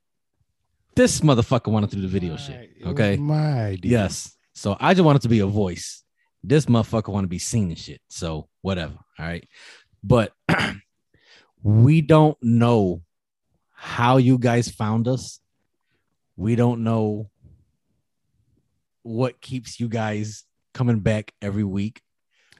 This 0.94 1.20
motherfucker 1.20 1.68
wanted 1.70 1.90
to 1.90 1.96
do 1.96 2.02
the 2.02 2.08
video 2.08 2.36
shit. 2.36 2.70
Okay. 2.84 3.16
My 3.16 3.66
idea. 3.66 3.90
Yes. 3.92 4.36
So 4.54 4.76
I 4.80 4.94
just 4.94 5.04
wanted 5.04 5.22
to 5.22 5.28
be 5.28 5.40
a 5.40 5.46
voice. 5.46 6.02
This 6.42 6.66
motherfucker 6.66 7.12
want 7.12 7.24
to 7.24 7.28
be 7.28 7.38
seen 7.38 7.68
and 7.68 7.78
shit. 7.78 8.00
So 8.08 8.48
whatever. 8.62 8.94
All 9.18 9.26
right. 9.26 9.46
But 10.02 10.32
we 11.62 12.00
don't 12.00 12.36
know 12.42 13.02
how 13.74 14.16
you 14.16 14.38
guys 14.38 14.68
found 14.68 15.06
us. 15.06 15.40
We 16.36 16.56
don't 16.56 16.82
know 16.82 17.30
what 19.08 19.40
keeps 19.40 19.80
you 19.80 19.88
guys 19.88 20.44
coming 20.74 21.00
back 21.00 21.32
every 21.40 21.64
week. 21.64 22.02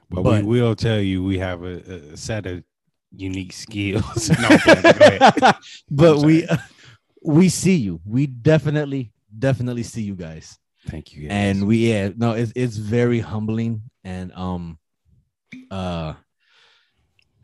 But, 0.09 0.23
But- 0.23 0.43
we 0.43 0.61
will 0.61 0.75
tell 0.75 0.99
you 0.99 1.23
we 1.23 1.37
have 1.39 1.63
a, 1.63 1.77
a 2.13 2.17
set 2.17 2.45
of 2.45 2.63
unique 3.11 3.53
skills. 3.53 4.29
no, 4.39 5.51
but 5.91 6.17
we 6.19 6.47
we 7.23 7.49
see 7.49 7.75
you. 7.75 8.01
We 8.05 8.25
definitely 8.27 9.11
definitely 9.37 9.83
see 9.83 10.01
you 10.01 10.15
guys. 10.15 10.57
Thank 10.87 11.13
you. 11.13 11.27
guys. 11.27 11.31
and 11.31 11.67
we 11.67 11.89
yeah 11.89 12.09
no 12.15 12.31
it's 12.31 12.53
it's 12.55 12.77
very 12.77 13.19
humbling 13.19 13.81
and 14.03 14.31
um 14.31 14.79
uh 15.69 16.13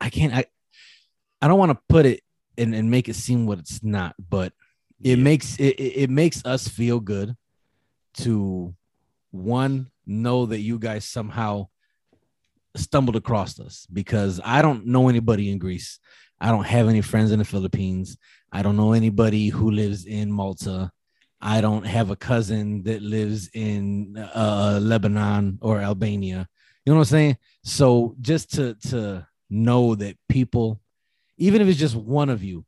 i 0.00 0.10
can't 0.10 0.34
i 0.34 0.44
i 1.40 1.48
don't 1.48 1.58
want 1.58 1.70
to 1.72 1.78
put 1.88 2.06
it 2.06 2.22
and, 2.58 2.74
and 2.74 2.90
make 2.90 3.08
it 3.08 3.14
seem 3.14 3.46
what 3.46 3.60
it's 3.60 3.82
not 3.84 4.14
but 4.18 4.52
it 5.02 5.16
Yeah. 5.18 5.24
makes 5.24 5.58
it, 5.58 5.74
it 5.78 5.92
it 6.04 6.10
makes 6.10 6.44
us 6.44 6.68
feel 6.68 7.00
good 7.00 7.36
to 8.14 8.74
one 9.30 9.90
know 10.06 10.46
that 10.46 10.60
you 10.60 10.78
guys 10.78 11.04
somehow 11.04 11.68
stumbled 12.76 13.16
across 13.16 13.58
us 13.60 13.86
because 13.92 14.40
i 14.44 14.62
don't 14.62 14.86
know 14.86 15.08
anybody 15.08 15.50
in 15.50 15.58
greece 15.58 15.98
i 16.40 16.48
don't 16.50 16.66
have 16.66 16.88
any 16.88 17.00
friends 17.00 17.32
in 17.32 17.38
the 17.38 17.44
philippines 17.44 18.16
I 18.50 18.62
don't 18.62 18.78
know 18.78 18.94
anybody 18.94 19.48
who 19.50 19.70
lives 19.70 20.06
in 20.06 20.32
Malta. 20.32 20.90
I 21.38 21.60
don't 21.60 21.84
have 21.84 22.08
a 22.10 22.16
cousin 22.16 22.82
that 22.84 23.02
lives 23.02 23.50
in 23.52 24.16
uh, 24.16 24.78
Lebanon 24.80 25.58
or 25.60 25.80
Albania. 25.82 26.48
You 26.86 26.92
know 26.94 26.98
what 26.98 27.08
I'm 27.08 27.16
saying? 27.16 27.36
So 27.62 28.16
just 28.22 28.50
to 28.54 28.74
to 28.88 29.26
know 29.50 29.94
that 29.96 30.16
people, 30.30 30.80
even 31.36 31.60
if 31.60 31.68
it's 31.68 31.78
just 31.78 31.94
one 31.94 32.30
of 32.30 32.42
you, 32.42 32.64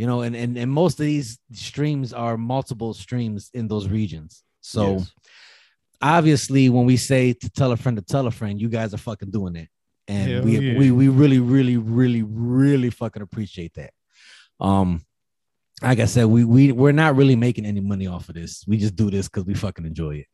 you 0.00 0.06
know, 0.06 0.22
and 0.22 0.34
and, 0.34 0.56
and 0.56 0.70
most 0.72 0.98
of 0.98 1.04
these 1.04 1.38
streams 1.52 2.14
are 2.14 2.38
multiple 2.38 2.94
streams 2.94 3.50
in 3.52 3.68
those 3.68 3.86
regions. 3.86 4.42
So 4.62 4.82
Yes. 4.92 5.12
obviously, 6.00 6.70
when 6.70 6.86
we 6.86 6.96
say 6.96 7.34
to 7.34 7.50
tell 7.50 7.72
a 7.72 7.76
friend 7.76 7.96
to 7.98 8.02
tell 8.02 8.26
a 8.26 8.30
friend, 8.30 8.58
you 8.58 8.70
guys 8.70 8.94
are 8.94 9.02
fucking 9.08 9.30
doing 9.30 9.56
it, 9.56 9.68
and 10.08 10.30
Hell 10.30 10.42
we 10.44 10.58
yeah. 10.58 10.78
we 10.78 10.90
we 10.90 11.08
really 11.08 11.38
really 11.38 11.76
really 11.76 12.22
really 12.22 12.88
fucking 12.90 13.20
appreciate 13.20 13.74
that. 13.74 13.92
Um, 14.58 15.04
like 15.82 16.00
I 16.00 16.06
said, 16.06 16.24
we 16.34 16.44
we 16.44 16.72
we're 16.72 16.92
not 17.04 17.14
really 17.16 17.36
making 17.36 17.66
any 17.66 17.80
money 17.80 18.06
off 18.06 18.30
of 18.30 18.36
this. 18.36 18.64
We 18.66 18.78
just 18.78 18.96
do 18.96 19.10
this 19.10 19.28
because 19.28 19.44
we 19.44 19.54
fucking 19.54 19.84
enjoy 19.84 20.16
it. 20.22 20.26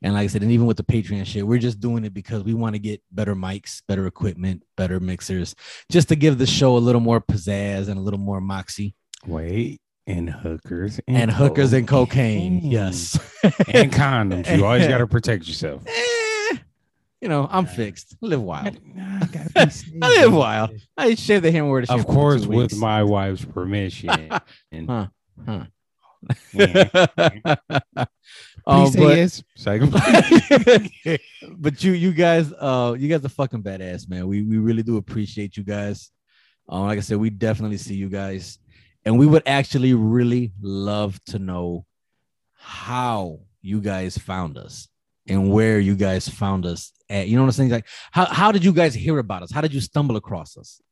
And 0.00 0.14
like 0.14 0.24
I 0.24 0.26
said, 0.28 0.42
and 0.42 0.52
even 0.52 0.66
with 0.66 0.76
the 0.76 0.84
Patreon 0.84 1.26
shit, 1.26 1.44
we're 1.44 1.58
just 1.58 1.80
doing 1.80 2.04
it 2.04 2.14
because 2.14 2.44
we 2.44 2.54
want 2.54 2.76
to 2.76 2.78
get 2.78 3.02
better 3.10 3.34
mics, 3.34 3.82
better 3.88 4.06
equipment, 4.06 4.62
better 4.76 5.00
mixers, 5.00 5.56
just 5.90 6.08
to 6.10 6.14
give 6.14 6.38
the 6.38 6.46
show 6.46 6.76
a 6.76 6.84
little 6.86 7.00
more 7.00 7.20
pizzazz 7.20 7.88
and 7.88 7.98
a 7.98 8.00
little 8.00 8.20
more 8.20 8.40
moxie. 8.40 8.94
Wait, 9.26 9.80
and 10.06 10.30
hookers 10.30 11.00
And 11.06 11.30
hookers 11.30 11.72
and 11.72 11.86
cocaine, 11.86 12.60
yes. 12.62 13.18
and 13.68 13.92
condoms. 13.92 14.54
You 14.56 14.64
always 14.64 14.86
got 14.88 14.98
to 14.98 15.06
protect 15.06 15.46
yourself. 15.46 15.82
Eh, 15.86 16.56
you 17.20 17.28
know, 17.28 17.48
I'm 17.50 17.66
fixed. 17.66 18.16
Live 18.20 18.40
wild. 18.40 18.78
I 19.56 19.68
safe. 19.68 19.92
I 20.00 20.22
live 20.22 20.32
wild. 20.32 20.70
I 20.96 21.14
shave 21.14 21.42
the 21.42 21.60
with 21.62 21.90
Of 21.90 22.06
course, 22.06 22.46
with 22.46 22.76
my 22.76 23.02
wife's 23.02 23.44
permission. 23.44 24.30
And 24.72 24.88
Huh, 24.88 25.06
huh. 25.44 25.64
Yeah. 26.52 26.88
Um, 28.66 28.92
but- 28.92 29.16
yes. 29.16 29.42
But 31.56 31.84
you 31.84 31.92
you 31.92 32.12
guys 32.12 32.52
uh 32.52 32.94
you 32.98 33.08
guys 33.08 33.24
are 33.24 33.28
fucking 33.28 33.62
badass 33.62 34.08
man 34.08 34.26
we 34.26 34.42
we 34.42 34.58
really 34.58 34.82
do 34.82 34.96
appreciate 34.96 35.56
you 35.56 35.62
guys 35.62 36.10
um 36.68 36.86
like 36.86 36.98
i 36.98 37.00
said 37.00 37.16
we 37.18 37.30
definitely 37.30 37.78
see 37.78 37.94
you 37.94 38.08
guys 38.08 38.58
and 39.08 39.18
we 39.18 39.26
would 39.26 39.42
actually 39.46 39.94
really 39.94 40.52
love 40.60 41.18
to 41.24 41.38
know 41.38 41.86
how 42.52 43.40
you 43.62 43.80
guys 43.80 44.18
found 44.18 44.58
us 44.58 44.86
and 45.26 45.50
where 45.50 45.80
you 45.80 45.96
guys 45.96 46.28
found 46.28 46.66
us 46.66 46.92
at 47.08 47.26
you 47.26 47.34
know 47.34 47.42
what 47.42 47.48
i'm 47.48 47.52
saying 47.52 47.70
like 47.70 47.86
how, 48.10 48.26
how 48.26 48.52
did 48.52 48.62
you 48.62 48.72
guys 48.72 48.92
hear 48.92 49.18
about 49.18 49.42
us 49.42 49.50
how 49.50 49.62
did 49.62 49.72
you 49.72 49.80
stumble 49.80 50.16
across 50.16 50.58
us 50.58 50.82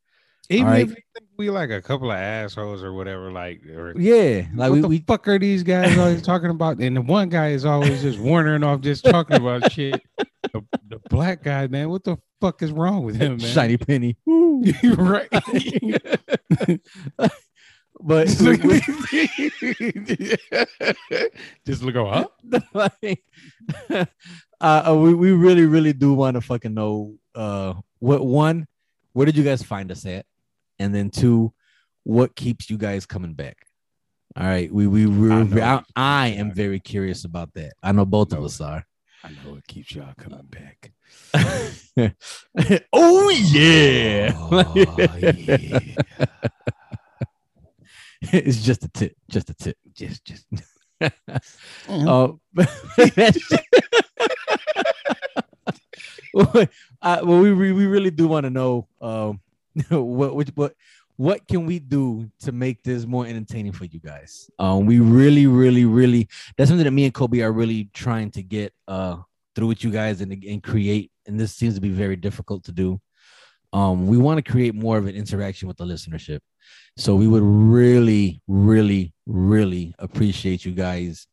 Even 0.48 0.66
right. 0.66 0.82
if 0.82 0.88
you 0.88 1.02
think 1.14 1.26
we 1.36 1.50
like 1.50 1.68
a 1.68 1.82
couple 1.82 2.10
of 2.10 2.16
assholes 2.16 2.82
or 2.82 2.94
whatever, 2.94 3.30
like, 3.32 3.60
or 3.66 3.92
yeah 3.98 4.46
like 4.54 4.70
what 4.70 4.76
we, 4.76 4.80
the 4.80 4.88
we 4.88 4.98
fuck 5.00 5.28
are 5.28 5.38
these 5.38 5.62
guys 5.62 5.98
always 5.98 6.22
talking 6.22 6.50
about? 6.50 6.78
And 6.78 6.96
the 6.96 7.02
one 7.02 7.28
guy 7.28 7.48
is 7.48 7.64
always 7.64 8.00
just 8.00 8.18
wandering 8.18 8.62
off, 8.62 8.80
just 8.80 9.04
talking 9.04 9.36
about 9.36 9.70
shit. 9.76 10.00
The, 10.52 10.64
the 10.88 11.00
black 11.10 11.42
guy, 11.42 11.66
man, 11.66 11.90
what 11.90 12.04
the 12.04 12.16
fuck 12.40 12.62
is 12.62 12.70
wrong 12.70 13.02
with 13.04 13.16
him, 13.16 13.38
man? 13.38 13.40
shiny 13.40 13.76
penny 13.76 14.16
right. 14.96 15.28
but 18.00 18.28
just, 21.66 21.82
look, 21.82 21.96
oh, 21.96 22.10
huh? 22.10 22.28
like, 22.74 23.22
uh, 23.90 24.04
uh, 24.60 24.94
we, 24.96 25.14
we 25.14 25.32
really, 25.32 25.66
really 25.66 25.92
do 25.92 26.14
want 26.14 26.34
to 26.34 26.40
fucking 26.40 26.74
know 26.74 27.14
uh 27.34 27.74
what 27.98 28.24
one, 28.24 28.66
where 29.12 29.26
did 29.26 29.36
you 29.36 29.42
guys 29.44 29.62
find 29.62 29.90
us 29.90 30.06
at? 30.06 30.24
And 30.78 30.94
then 30.94 31.10
two, 31.10 31.52
what 32.04 32.36
keeps 32.36 32.70
you 32.70 32.78
guys 32.78 33.06
coming 33.06 33.34
back? 33.34 33.66
All 34.36 34.44
right. 34.44 34.72
We 34.72 34.86
we 34.86 35.06
we 35.06 35.32
I 35.32 35.40
I, 35.40 35.74
I, 35.74 35.82
I 35.96 36.26
am 36.28 36.52
very 36.52 36.78
curious 36.78 37.24
about 37.24 37.52
that. 37.54 37.72
I 37.82 37.92
know 37.92 38.04
both 38.04 38.32
of 38.32 38.40
No. 38.40 38.44
us 38.44 38.60
are. 38.60 38.86
I 39.24 39.30
know 39.30 39.56
it 39.56 39.66
keeps 39.66 39.94
y'all 39.94 40.12
coming 40.16 40.46
back. 40.46 40.92
oh 42.92 43.30
yeah. 43.30 44.32
Oh, 44.36 44.96
yeah. 45.16 45.78
it's 48.32 48.62
just 48.62 48.84
a 48.84 48.88
tip, 48.88 49.14
just 49.28 49.50
a 49.50 49.54
tip. 49.54 49.76
Just, 49.92 50.24
just. 50.24 50.46
Oh, 51.88 52.40
well, 56.34 56.66
I, 57.00 57.22
well, 57.22 57.40
we 57.40 57.52
we 57.52 57.86
really 57.86 58.10
do 58.10 58.28
want 58.28 58.44
to 58.44 58.50
know 58.50 58.88
um, 59.00 59.40
what 59.90 60.34
which 60.34 60.48
what 60.54 60.74
what 61.16 61.46
can 61.48 61.64
we 61.64 61.78
do 61.78 62.30
to 62.40 62.52
make 62.52 62.82
this 62.82 63.06
more 63.06 63.26
entertaining 63.26 63.72
for 63.72 63.86
you 63.86 64.00
guys? 64.00 64.50
Um, 64.58 64.86
we 64.86 65.00
really, 65.00 65.46
really, 65.46 65.84
really 65.84 66.28
that's 66.56 66.68
something 66.68 66.84
that 66.84 66.90
me 66.90 67.04
and 67.04 67.14
Kobe 67.14 67.40
are 67.40 67.52
really 67.52 67.88
trying 67.94 68.30
to 68.32 68.42
get 68.42 68.72
uh 68.86 69.16
through 69.54 69.68
with 69.68 69.84
you 69.84 69.90
guys 69.90 70.20
and 70.20 70.32
and 70.32 70.62
create. 70.62 71.10
And 71.26 71.40
this 71.40 71.54
seems 71.54 71.74
to 71.74 71.80
be 71.80 71.88
very 71.90 72.16
difficult 72.16 72.64
to 72.64 72.72
do. 72.72 73.00
Um, 73.76 74.06
we 74.06 74.16
want 74.16 74.42
to 74.42 74.50
create 74.50 74.74
more 74.74 74.96
of 74.96 75.06
an 75.06 75.14
interaction 75.14 75.68
with 75.68 75.76
the 75.76 75.84
listenership. 75.84 76.40
So 76.96 77.14
we 77.14 77.28
would 77.28 77.42
really, 77.42 78.40
really, 78.48 79.12
really 79.26 79.94
appreciate 79.98 80.64
you 80.64 80.72
guys 80.72 81.26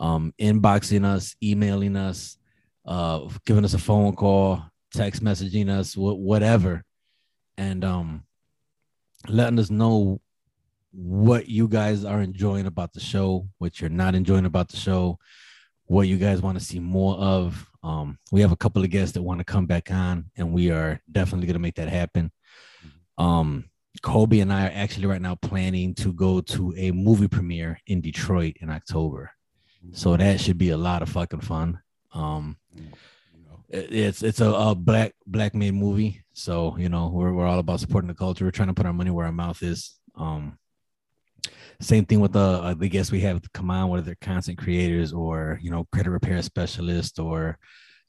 um, 0.00 0.32
inboxing 0.40 1.04
us, 1.04 1.36
emailing 1.42 1.94
us, 1.94 2.38
uh, 2.86 3.28
giving 3.44 3.66
us 3.66 3.74
a 3.74 3.78
phone 3.78 4.16
call, 4.16 4.62
text 4.94 5.22
messaging 5.22 5.68
us, 5.68 5.92
wh- 5.92 6.18
whatever, 6.18 6.84
and 7.58 7.84
um, 7.84 8.24
letting 9.28 9.58
us 9.58 9.68
know 9.68 10.22
what 10.90 11.50
you 11.50 11.68
guys 11.68 12.02
are 12.02 12.22
enjoying 12.22 12.64
about 12.64 12.94
the 12.94 13.00
show, 13.00 13.46
what 13.58 13.78
you're 13.78 13.90
not 13.90 14.14
enjoying 14.14 14.46
about 14.46 14.70
the 14.70 14.78
show, 14.78 15.18
what 15.84 16.08
you 16.08 16.16
guys 16.16 16.40
want 16.40 16.58
to 16.58 16.64
see 16.64 16.80
more 16.80 17.16
of. 17.16 17.70
Um, 17.84 18.18
we 18.32 18.40
have 18.40 18.50
a 18.50 18.56
couple 18.56 18.82
of 18.82 18.88
guests 18.88 19.12
that 19.12 19.22
want 19.22 19.40
to 19.40 19.44
come 19.44 19.66
back 19.66 19.90
on, 19.90 20.30
and 20.36 20.52
we 20.52 20.70
are 20.70 21.00
definitely 21.12 21.46
going 21.46 21.54
to 21.54 21.60
make 21.60 21.74
that 21.74 21.88
happen. 21.88 22.32
Um, 23.18 23.66
Kobe 24.02 24.40
and 24.40 24.52
I 24.52 24.66
are 24.66 24.72
actually 24.74 25.06
right 25.06 25.20
now 25.20 25.34
planning 25.36 25.94
to 25.96 26.12
go 26.12 26.40
to 26.40 26.74
a 26.76 26.90
movie 26.92 27.28
premiere 27.28 27.78
in 27.86 28.00
Detroit 28.00 28.56
in 28.60 28.70
October. 28.70 29.30
So 29.92 30.16
that 30.16 30.40
should 30.40 30.56
be 30.56 30.70
a 30.70 30.78
lot 30.78 31.02
of 31.02 31.10
fucking 31.10 31.42
fun. 31.42 31.78
Um, 32.14 32.56
it's 33.68 34.22
it's 34.22 34.40
a, 34.40 34.50
a 34.50 34.74
black 34.74 35.14
black 35.26 35.54
made 35.54 35.74
movie, 35.74 36.24
so 36.32 36.76
you 36.78 36.88
know 36.88 37.08
we're 37.08 37.32
we're 37.32 37.46
all 37.46 37.58
about 37.58 37.80
supporting 37.80 38.08
the 38.08 38.14
culture. 38.14 38.46
We're 38.46 38.50
trying 38.50 38.68
to 38.68 38.74
put 38.74 38.86
our 38.86 38.92
money 38.94 39.10
where 39.10 39.26
our 39.26 39.32
mouth 39.32 39.62
is. 39.62 39.98
Um, 40.14 40.58
same 41.80 42.04
thing 42.04 42.20
with 42.20 42.32
the 42.32 42.38
uh, 42.38 42.74
the 42.74 42.88
guests 42.88 43.12
we 43.12 43.20
have 43.20 43.40
come 43.52 43.70
on, 43.70 43.88
whether 43.88 44.02
they're 44.02 44.16
content 44.20 44.58
creators 44.58 45.12
or 45.12 45.58
you 45.62 45.70
know 45.70 45.86
credit 45.92 46.10
repair 46.10 46.40
specialists 46.42 47.18
or 47.18 47.58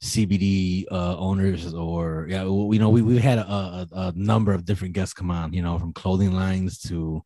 CBD 0.02 0.84
uh, 0.90 1.16
owners 1.16 1.74
or 1.74 2.26
yeah, 2.28 2.44
you 2.44 2.78
know 2.78 2.90
we 2.90 3.02
we 3.02 3.18
had 3.18 3.38
a, 3.38 3.42
a, 3.42 3.88
a 3.92 4.12
number 4.14 4.52
of 4.52 4.64
different 4.64 4.94
guests 4.94 5.14
come 5.14 5.30
on, 5.30 5.52
you 5.52 5.62
know, 5.62 5.78
from 5.78 5.92
clothing 5.92 6.32
lines 6.32 6.78
to 6.82 7.22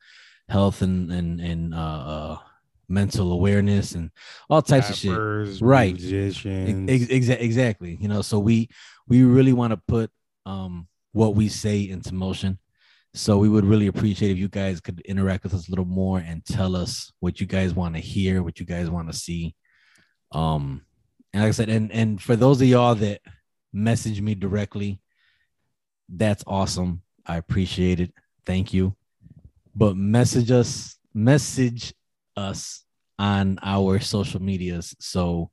health 0.49 0.83
and 0.83 1.11
and 1.13 1.41
and 1.41 1.75
uh, 1.75 1.79
uh, 1.79 2.39
mental 2.89 3.33
awareness 3.33 3.95
and 3.95 4.11
all 4.49 4.63
types 4.63 4.91
of 4.91 4.97
shit. 4.97 5.11
Right. 5.63 5.95
Musicians. 5.95 6.91
Ex- 6.91 7.11
exa- 7.11 7.41
exactly. 7.41 7.97
You 8.01 8.09
know, 8.09 8.23
so 8.23 8.39
we 8.39 8.69
we 9.09 9.23
really 9.25 9.53
want 9.53 9.73
to 9.73 9.77
put 9.89 10.11
um 10.47 10.89
what 11.13 11.35
we 11.35 11.49
say 11.49 11.81
into 11.89 12.15
motion. 12.15 12.59
So 13.13 13.39
we 13.39 13.49
would 13.49 13.65
really 13.65 13.89
appreciate 13.89 14.31
if 14.31 14.39
you 14.39 14.49
guys 14.49 14.81
could 14.81 15.01
interact 15.01 15.43
with 15.43 15.55
us 15.55 15.67
a 15.67 15.71
little 15.71 15.85
more 15.85 16.19
and 16.19 16.45
tell 16.45 16.77
us 16.77 17.13
what 17.19 17.41
you 17.41 17.47
guys 17.47 17.75
want 17.75 17.95
to 17.97 18.01
hear, 18.01 18.43
what 18.43 18.61
you 18.61 18.67
guys 18.67 18.89
want 18.89 19.11
to 19.11 19.19
see. 19.19 19.57
Um, 20.33 20.83
and 21.33 21.43
like 21.43 21.49
I 21.49 21.53
said, 21.53 21.69
and 21.69 21.91
and 21.93 22.23
for 22.23 22.37
those 22.37 22.61
of 22.61 22.69
y'all 22.69 22.95
that 22.97 23.21
message 23.73 24.21
me 24.21 24.35
directly, 24.35 25.01
that's 26.09 26.45
awesome. 26.47 27.03
I 27.27 27.37
appreciate 27.37 28.01
it. 28.01 28.13
Thank 28.47 28.73
you. 28.73 28.95
But 29.75 29.97
message 29.97 30.51
us, 30.51 30.97
message 31.15 31.95
us 32.37 32.85
on 33.19 33.59
our 33.63 34.01
social 34.01 34.41
medias 34.41 34.95
so 34.99 35.51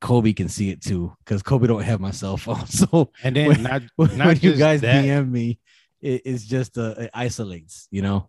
Kobe 0.00 0.32
can 0.32 0.48
see 0.48 0.70
it 0.70 0.80
too, 0.82 1.12
because 1.24 1.42
Kobe 1.42 1.66
don't 1.66 1.82
have 1.82 2.00
my 2.00 2.10
cell 2.10 2.36
phone. 2.36 2.66
So 2.66 3.10
and 3.22 3.34
then 3.36 3.48
when- 3.48 3.62
not 3.62 3.82
when 3.96 4.16
not 4.18 4.42
you 4.42 4.54
guys 4.56 4.80
that, 4.80 5.04
DM 5.04 5.30
me, 5.30 5.58
it, 6.00 6.22
it's 6.24 6.44
just 6.44 6.78
uh, 6.78 6.94
it 6.98 7.10
isolates, 7.14 7.88
you 7.90 8.02
know. 8.02 8.28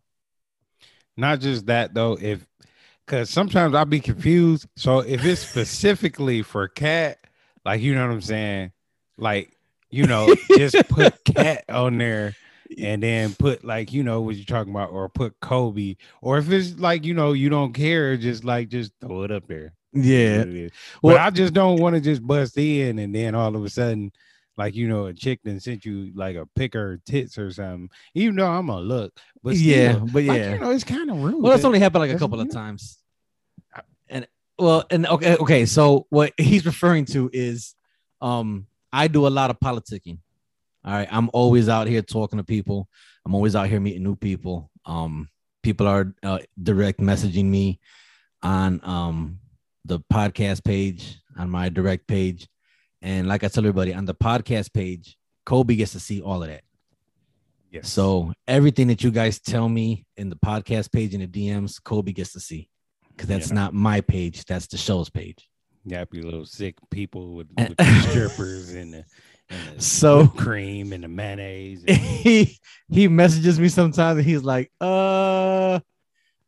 not 1.17 1.39
just 1.39 1.65
that 1.67 1.93
though. 1.93 2.17
If 2.19 2.45
because 3.05 3.29
sometimes 3.29 3.75
I'll 3.75 3.85
be 3.85 3.99
confused. 3.99 4.67
So 4.75 4.99
if 4.99 5.25
it's 5.25 5.41
specifically 5.41 6.41
for 6.43 6.67
cat, 6.67 7.17
like 7.65 7.81
you 7.81 7.93
know 7.95 8.07
what 8.07 8.13
I'm 8.13 8.21
saying, 8.21 8.71
like 9.17 9.55
you 9.89 10.07
know, 10.07 10.33
just 10.57 10.75
put 10.89 11.23
cat 11.25 11.65
on 11.69 11.97
there 11.97 12.35
and 12.77 13.03
then 13.03 13.33
put 13.33 13.65
like 13.65 13.91
you 13.91 14.03
know 14.03 14.21
what 14.21 14.35
you're 14.35 14.45
talking 14.45 14.71
about, 14.73 14.91
or 14.91 15.09
put 15.09 15.39
Kobe, 15.41 15.95
or 16.21 16.37
if 16.37 16.49
it's 16.49 16.77
like 16.79 17.03
you 17.05 17.13
know 17.13 17.33
you 17.33 17.49
don't 17.49 17.73
care, 17.73 18.15
just 18.17 18.43
like 18.45 18.69
just 18.69 18.93
throw 19.01 19.23
it 19.23 19.31
up 19.31 19.47
there. 19.47 19.73
Yeah. 19.93 20.43
Is. 20.47 20.71
Well- 21.01 21.17
I 21.17 21.29
just 21.31 21.53
don't 21.53 21.81
want 21.81 21.95
to 21.95 22.01
just 22.01 22.25
bust 22.25 22.57
in 22.57 22.97
and 22.99 23.13
then 23.13 23.35
all 23.35 23.53
of 23.53 23.65
a 23.65 23.69
sudden, 23.69 24.13
like 24.57 24.75
you 24.75 24.87
know, 24.87 25.05
a 25.05 25.13
chick 25.13 25.39
then 25.43 25.59
sent 25.59 25.85
you 25.85 26.11
like 26.15 26.35
a 26.35 26.47
pick 26.55 26.73
her 26.73 26.99
tits 27.05 27.37
or 27.37 27.51
something. 27.51 27.89
Even 28.13 28.35
though 28.35 28.47
I'm 28.47 28.67
gonna 28.67 28.81
look, 28.81 29.17
but 29.43 29.55
still, 29.55 29.67
yeah, 29.67 29.93
but 29.93 30.23
like, 30.23 30.37
yeah. 30.37 30.53
you 30.53 30.59
know, 30.59 30.71
it's 30.71 30.83
kind 30.83 31.09
of 31.09 31.17
rude. 31.17 31.41
well, 31.41 31.51
that's 31.51 31.61
that- 31.61 31.67
only 31.67 31.79
happened 31.79 32.01
like 32.01 32.11
a 32.11 32.19
couple 32.19 32.39
of 32.39 32.51
times. 32.51 32.97
And 34.09 34.27
well, 34.59 34.85
and 34.89 35.07
okay, 35.07 35.37
okay. 35.37 35.65
So 35.65 36.05
what 36.09 36.33
he's 36.37 36.65
referring 36.65 37.05
to 37.05 37.29
is 37.31 37.75
um 38.21 38.67
I 38.93 39.07
do 39.07 39.25
a 39.25 39.29
lot 39.29 39.49
of 39.49 39.59
politicking. 39.59 40.19
All 40.83 40.93
right. 40.93 41.07
I'm 41.11 41.29
always 41.33 41.69
out 41.69 41.87
here 41.87 42.01
talking 42.01 42.37
to 42.37 42.43
people. 42.43 42.87
I'm 43.25 43.35
always 43.35 43.55
out 43.55 43.69
here 43.69 43.79
meeting 43.79 44.03
new 44.03 44.15
people. 44.15 44.69
Um, 44.85 45.29
people 45.61 45.87
are 45.87 46.13
uh, 46.23 46.39
direct 46.61 46.99
messaging 46.99 47.45
me 47.45 47.79
on 48.41 48.81
um 48.83 49.39
the 49.85 49.99
podcast 50.11 50.63
page, 50.63 51.19
on 51.37 51.49
my 51.49 51.69
direct 51.69 52.07
page. 52.07 52.47
And 53.01 53.27
like 53.27 53.43
I 53.43 53.47
tell 53.47 53.63
everybody 53.63 53.93
on 53.93 54.05
the 54.05 54.13
podcast 54.15 54.73
page, 54.73 55.17
Kobe 55.45 55.75
gets 55.75 55.93
to 55.93 55.99
see 55.99 56.21
all 56.21 56.43
of 56.43 56.49
that. 56.49 56.61
yes. 57.71 57.89
So 57.89 58.31
everything 58.47 58.87
that 58.87 59.03
you 59.03 59.11
guys 59.11 59.39
tell 59.39 59.67
me 59.67 60.05
in 60.17 60.29
the 60.29 60.35
podcast 60.35 60.91
page 60.91 61.13
and 61.15 61.23
the 61.23 61.27
DMs, 61.49 61.81
Kobe 61.83 62.11
gets 62.11 62.33
to 62.33 62.39
see. 62.39 62.69
Because 63.09 63.27
that's 63.27 63.49
Yeah. 63.49 63.55
not 63.55 63.73
my 63.73 64.01
page, 64.01 64.45
that's 64.45 64.67
the 64.67 64.77
show's 64.77 65.09
page. 65.09 65.47
Yeah, 65.83 66.05
yappy 66.05 66.23
little 66.23 66.45
sick 66.45 66.75
people 66.91 67.33
with, 67.33 67.47
with 67.57 67.75
the 67.75 68.01
strippers 68.09 68.73
and 68.75 68.93
the, 68.93 69.05
and 69.49 69.77
the 69.77 69.81
So 69.81 70.27
cream 70.27 70.93
and 70.93 71.03
the 71.03 71.07
mayonnaise. 71.07 71.83
and- 71.87 71.97
he 72.25 72.59
he 72.87 73.07
messages 73.07 73.59
me 73.59 73.67
sometimes 73.67 74.17
and 74.19 74.25
he's 74.27 74.43
like, 74.43 74.71
uh 74.79 75.79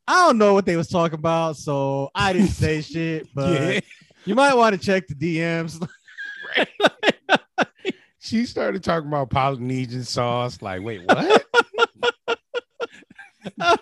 I 0.06 0.28
don't 0.28 0.38
know 0.38 0.54
what 0.54 0.66
they 0.66 0.76
was 0.78 0.90
talking 0.90 1.18
about, 1.18 1.56
so 1.58 2.10
I 2.14 2.34
didn't 2.34 2.50
say 2.50 2.82
shit, 2.92 3.28
but 3.34 3.60
yeah. 3.74 3.80
you 4.26 4.36
might 4.36 4.54
want 4.54 4.80
to 4.80 4.86
check 4.86 5.08
the 5.08 5.16
DMs. 5.16 5.82
She 8.24 8.46
started 8.46 8.82
talking 8.86 9.10
about 9.10 9.30
Polynesian 9.30 10.06
sauce. 10.06 10.62
Like, 10.62 10.82
wait, 10.82 11.02
what? 11.04 11.46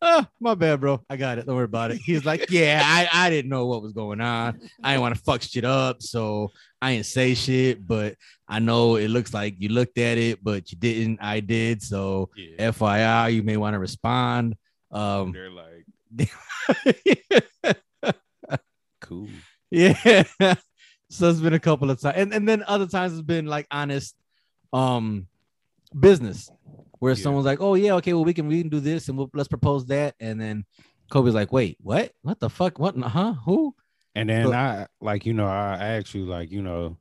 oh, 0.00 0.24
my 0.38 0.54
bad, 0.54 0.80
bro. 0.80 1.04
I 1.10 1.16
got 1.16 1.38
it. 1.38 1.46
Don't 1.46 1.56
worry 1.56 1.64
about 1.64 1.90
it. 1.90 1.96
He's 1.96 2.24
like, 2.24 2.48
yeah, 2.48 2.80
I, 2.84 3.08
I 3.12 3.28
didn't 3.28 3.50
know 3.50 3.66
what 3.66 3.82
was 3.82 3.92
going 3.92 4.20
on. 4.20 4.60
I 4.84 4.92
didn't 4.92 5.02
want 5.02 5.16
to 5.16 5.20
fuck 5.22 5.42
shit 5.42 5.64
up, 5.64 6.00
so 6.00 6.52
I 6.80 6.92
didn't 6.92 7.06
say 7.06 7.34
shit. 7.34 7.84
But 7.84 8.14
I 8.46 8.60
know 8.60 8.94
it 8.94 9.08
looks 9.08 9.34
like 9.34 9.56
you 9.58 9.70
looked 9.70 9.98
at 9.98 10.16
it, 10.16 10.44
but 10.44 10.70
you 10.70 10.78
didn't. 10.78 11.18
I 11.20 11.40
did. 11.40 11.82
So 11.82 12.30
yeah. 12.36 12.70
FYI, 12.70 13.34
you 13.34 13.42
may 13.42 13.56
want 13.56 13.74
to 13.74 13.80
respond. 13.80 14.54
Um, 14.92 15.32
They're 15.32 15.50
like, 15.50 15.86
cool. 19.00 19.28
yeah. 19.72 20.54
So 21.12 21.28
it's 21.28 21.40
been 21.40 21.52
a 21.54 21.60
couple 21.60 21.90
of 21.90 22.00
times, 22.00 22.16
and 22.16 22.32
and 22.32 22.48
then 22.48 22.64
other 22.66 22.86
times 22.86 23.12
it's 23.12 23.22
been 23.22 23.46
like 23.46 23.66
honest, 23.70 24.14
um, 24.72 25.26
business 25.98 26.50
where 26.98 27.12
Yeah. 27.14 27.22
someone's 27.22 27.46
like, 27.46 27.60
"Oh 27.60 27.74
yeah, 27.74 27.94
okay, 27.94 28.12
well 28.14 28.24
we 28.24 28.34
can 28.34 28.46
we 28.48 28.60
can 28.62 28.70
do 28.70 28.80
this 28.80 29.08
and 29.08 29.18
we'll, 29.18 29.30
let's 29.34 29.48
propose 29.48 29.86
that," 29.86 30.14
and 30.20 30.40
then 30.40 30.64
Kobe's 31.10 31.34
like, 31.34 31.52
"Wait, 31.52 31.76
what? 31.80 32.12
What 32.22 32.40
the 32.40 32.48
fuck? 32.50 32.78
What? 32.78 32.96
Huh? 32.96 33.34
Who?" 33.44 33.74
And 34.14 34.28
then 34.28 34.46
But- 34.46 34.54
I 34.54 34.86
like, 35.00 35.26
you 35.26 35.34
know, 35.34 35.46
I 35.46 35.74
ask 35.98 36.14
you, 36.14 36.24
like, 36.26 36.50
you 36.50 36.62
know, 36.62 36.98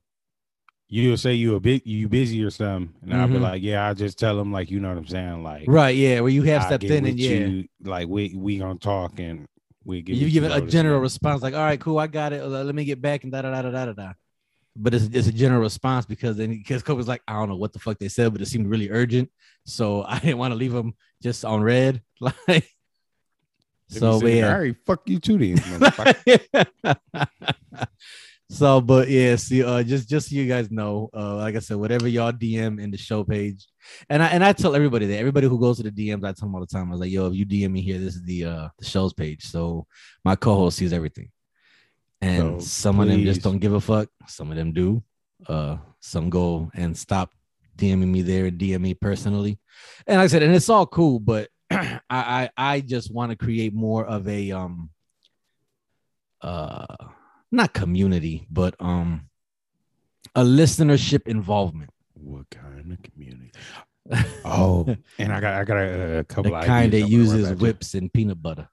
you'll 0.89 1.17
say 1.17 1.33
you 1.33 1.55
a 1.55 1.59
bit 1.59 1.85
you 1.87 2.07
busy 2.09 2.43
or 2.43 2.49
something, 2.49 2.93
and 3.03 3.13
I'll 3.13 3.27
be 3.27 3.35
Mhm. 3.35 3.41
like, 3.41 3.61
yeah, 3.63 3.87
I 3.87 3.93
just 3.93 4.17
tell 4.17 4.35
them 4.37 4.51
like, 4.51 4.69
you 4.71 4.79
know 4.79 4.89
what 4.89 4.97
I'm 4.97 5.07
saying, 5.07 5.43
like, 5.43 5.65
Right? 5.67 5.95
Yeah, 5.95 6.19
where 6.21 6.29
you 6.31 6.43
have 6.43 6.63
I 6.63 6.65
stepped 6.65 6.83
in 6.83 7.05
and 7.05 7.19
yeah, 7.19 7.31
you, 7.47 7.67
like 7.83 8.07
we 8.09 8.33
we 8.35 8.57
gonna 8.57 8.79
talk 8.79 9.19
and 9.19 9.45
we 9.83 10.01
give 10.01 10.15
you 10.15 10.29
give 10.29 10.43
it 10.43 10.51
a 10.51 10.61
general 10.61 10.99
response. 10.99 11.41
like, 11.41 11.53
"All 11.53 11.61
right, 11.61 11.79
cool, 11.79 11.97
I 11.97 12.07
got 12.07 12.33
it. 12.33 12.45
Let 12.45 12.73
me 12.75 12.85
get 12.85 13.01
back 13.01 13.23
and 13.23 13.31
da 13.31 13.41
da 13.41 13.61
da 13.61 13.69
da 13.69 13.85
da 13.85 13.93
da." 13.93 14.13
But 14.75 14.93
it's, 14.93 15.05
it's 15.05 15.27
a 15.27 15.33
general 15.33 15.61
response 15.61 16.05
because 16.05 16.37
then 16.37 16.51
because 16.51 16.83
Kobe's 16.83 17.07
like, 17.07 17.21
I 17.27 17.33
don't 17.33 17.49
know 17.49 17.57
what 17.57 17.73
the 17.73 17.79
fuck 17.79 17.99
they 17.99 18.07
said, 18.07 18.31
but 18.31 18.41
it 18.41 18.47
seemed 18.47 18.67
really 18.67 18.89
urgent, 18.89 19.29
so 19.65 20.03
I 20.07 20.19
didn't 20.19 20.37
want 20.37 20.51
to 20.51 20.55
leave 20.55 20.71
them 20.71 20.93
just 21.21 21.45
on 21.45 21.61
red. 21.61 22.01
Like, 22.47 22.69
so 23.87 24.25
yeah. 24.25 24.53
all 24.53 24.59
right, 24.61 24.75
fuck 24.85 25.01
you 25.09 25.19
too, 25.19 25.37
then. 25.37 25.81
motherfucker." 28.51 28.57
so 28.57 28.81
but 28.81 29.09
yeah 29.09 29.35
see 29.35 29.63
uh 29.63 29.81
just 29.83 30.09
just 30.09 30.29
so 30.29 30.35
you 30.35 30.47
guys 30.47 30.69
know 30.69 31.09
uh 31.13 31.35
like 31.35 31.55
i 31.55 31.59
said 31.59 31.77
whatever 31.77 32.07
y'all 32.07 32.31
dm 32.31 32.81
in 32.81 32.91
the 32.91 32.97
show 32.97 33.23
page 33.23 33.67
and 34.09 34.21
i 34.21 34.27
and 34.27 34.43
i 34.43 34.51
tell 34.53 34.75
everybody 34.75 35.05
that 35.05 35.17
everybody 35.17 35.47
who 35.47 35.59
goes 35.59 35.77
to 35.77 35.83
the 35.83 35.91
dms 35.91 36.23
i 36.25 36.31
tell 36.33 36.47
them 36.47 36.55
all 36.55 36.61
the 36.61 36.67
time 36.67 36.87
i 36.87 36.91
was 36.91 36.99
like 36.99 37.11
yo 37.11 37.27
if 37.27 37.33
you 37.33 37.45
dm 37.45 37.71
me 37.71 37.81
here 37.81 37.97
this 37.97 38.15
is 38.15 38.23
the 38.23 38.45
uh 38.45 38.67
the 38.77 38.85
show's 38.85 39.13
page. 39.13 39.45
So 39.45 39.85
my 40.25 40.35
co-host 40.35 40.77
sees 40.77 40.93
everything. 40.93 41.29
And 42.21 42.61
So, 42.61 42.67
some 42.67 42.99
of 42.99 43.07
them 43.07 43.23
just 43.23 43.41
don't 43.41 43.59
give 43.59 43.73
a 43.73 43.81
fuck. 43.81 44.09
Some 44.27 44.51
of 44.51 44.57
them 44.57 44.73
do. 44.73 45.03
Uh 45.47 45.77
some 45.99 46.29
go 46.29 46.69
and 46.75 46.97
stop 46.97 47.31
dming 47.77 48.07
me 48.07 48.21
there 48.21 48.45
and 48.45 48.59
dm 48.59 48.81
me 48.81 48.93
personally. 48.93 49.59
And 50.05 50.17
like 50.17 50.25
i 50.25 50.27
said 50.27 50.43
and 50.43 50.53
it's 50.55 50.69
all 50.69 50.85
cool 50.85 51.19
but 51.19 51.49
i 51.71 51.99
i, 52.09 52.49
I 52.57 52.81
just 52.81 53.13
want 53.13 53.31
to 53.31 53.35
create 53.35 53.73
more 53.73 54.05
of 54.05 54.27
a 54.27 54.51
um 54.51 54.89
uh 56.41 56.85
not 57.51 57.73
community 57.73 58.47
but 58.49 58.75
um 58.79 59.27
a 60.35 60.43
listenership 60.43 61.27
involvement 61.27 61.89
what 62.13 62.49
kind 62.49 62.91
of 62.91 63.01
community? 63.01 63.51
Oh, 64.45 64.85
and 65.19 65.31
I 65.33 65.39
got 65.41 65.53
I 65.61 65.63
got 65.63 65.77
a, 65.77 66.17
a 66.19 66.23
couple 66.23 66.51
the 66.51 66.65
kind 66.65 66.91
that 66.93 66.97
I'm 66.97 67.09
gonna 67.09 67.23
run 67.23 67.39
uses 67.39 67.53
whips 67.61 67.93
and 67.95 68.11
peanut 68.13 68.41
butter. 68.41 68.67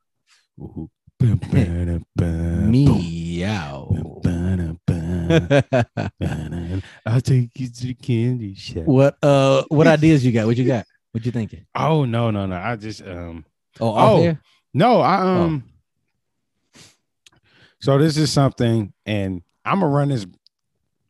Ooh. 0.61 0.91
Bum, 1.19 1.41
ba-da, 1.51 1.99
bum, 2.15 2.71
Meow. 2.71 3.89
bum, 3.91 4.21
ba-da, 4.23 4.73
bum, 4.87 5.49
ba-da. 6.21 6.81
I'll 7.07 7.21
take 7.21 7.51
you 7.59 7.69
to 7.69 7.87
the 7.87 7.95
candy 7.95 8.55
shop. 8.55 8.85
what 8.85 9.17
uh 9.23 9.65
what 9.69 9.87
ideas 9.87 10.25
you 10.25 10.33
got? 10.33 10.47
What 10.47 10.57
you 10.57 10.65
got? 10.67 10.85
What 11.13 11.25
you 11.27 11.33
thinking? 11.33 11.67
Oh 11.75 12.05
no, 12.05 12.31
no, 12.31 12.47
no. 12.47 12.57
I 12.57 12.77
just 12.77 13.03
um 13.03 13.45
Oh, 13.81 13.97
Oh. 13.97 14.37
no, 14.75 15.01
I 15.01 15.17
um 15.23 15.65
so 17.81 17.99
this 17.99 18.17
is 18.17 18.31
something 18.33 18.93
and 19.07 19.43
I'm 19.65 19.81
gonna 19.81 19.93
run 19.93 20.09
this 20.09 20.27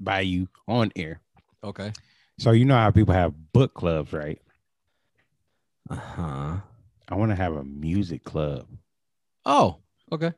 by 0.01 0.21
you 0.21 0.49
on 0.67 0.93
air. 0.97 1.21
Okay. 1.65 1.93
So 2.39 2.53
you 2.53 2.65
know 2.65 2.77
how 2.77 2.91
people 2.91 3.15
have 3.15 3.35
book 3.53 3.75
clubs, 3.75 4.13
right? 4.13 4.41
Uh-huh. 5.91 6.57
I 7.09 7.15
want 7.15 7.31
to 7.31 7.37
have 7.37 7.55
a 7.55 7.65
music 7.65 8.23
club 8.25 8.67
Oh, 9.47 9.79
okay. 10.13 10.33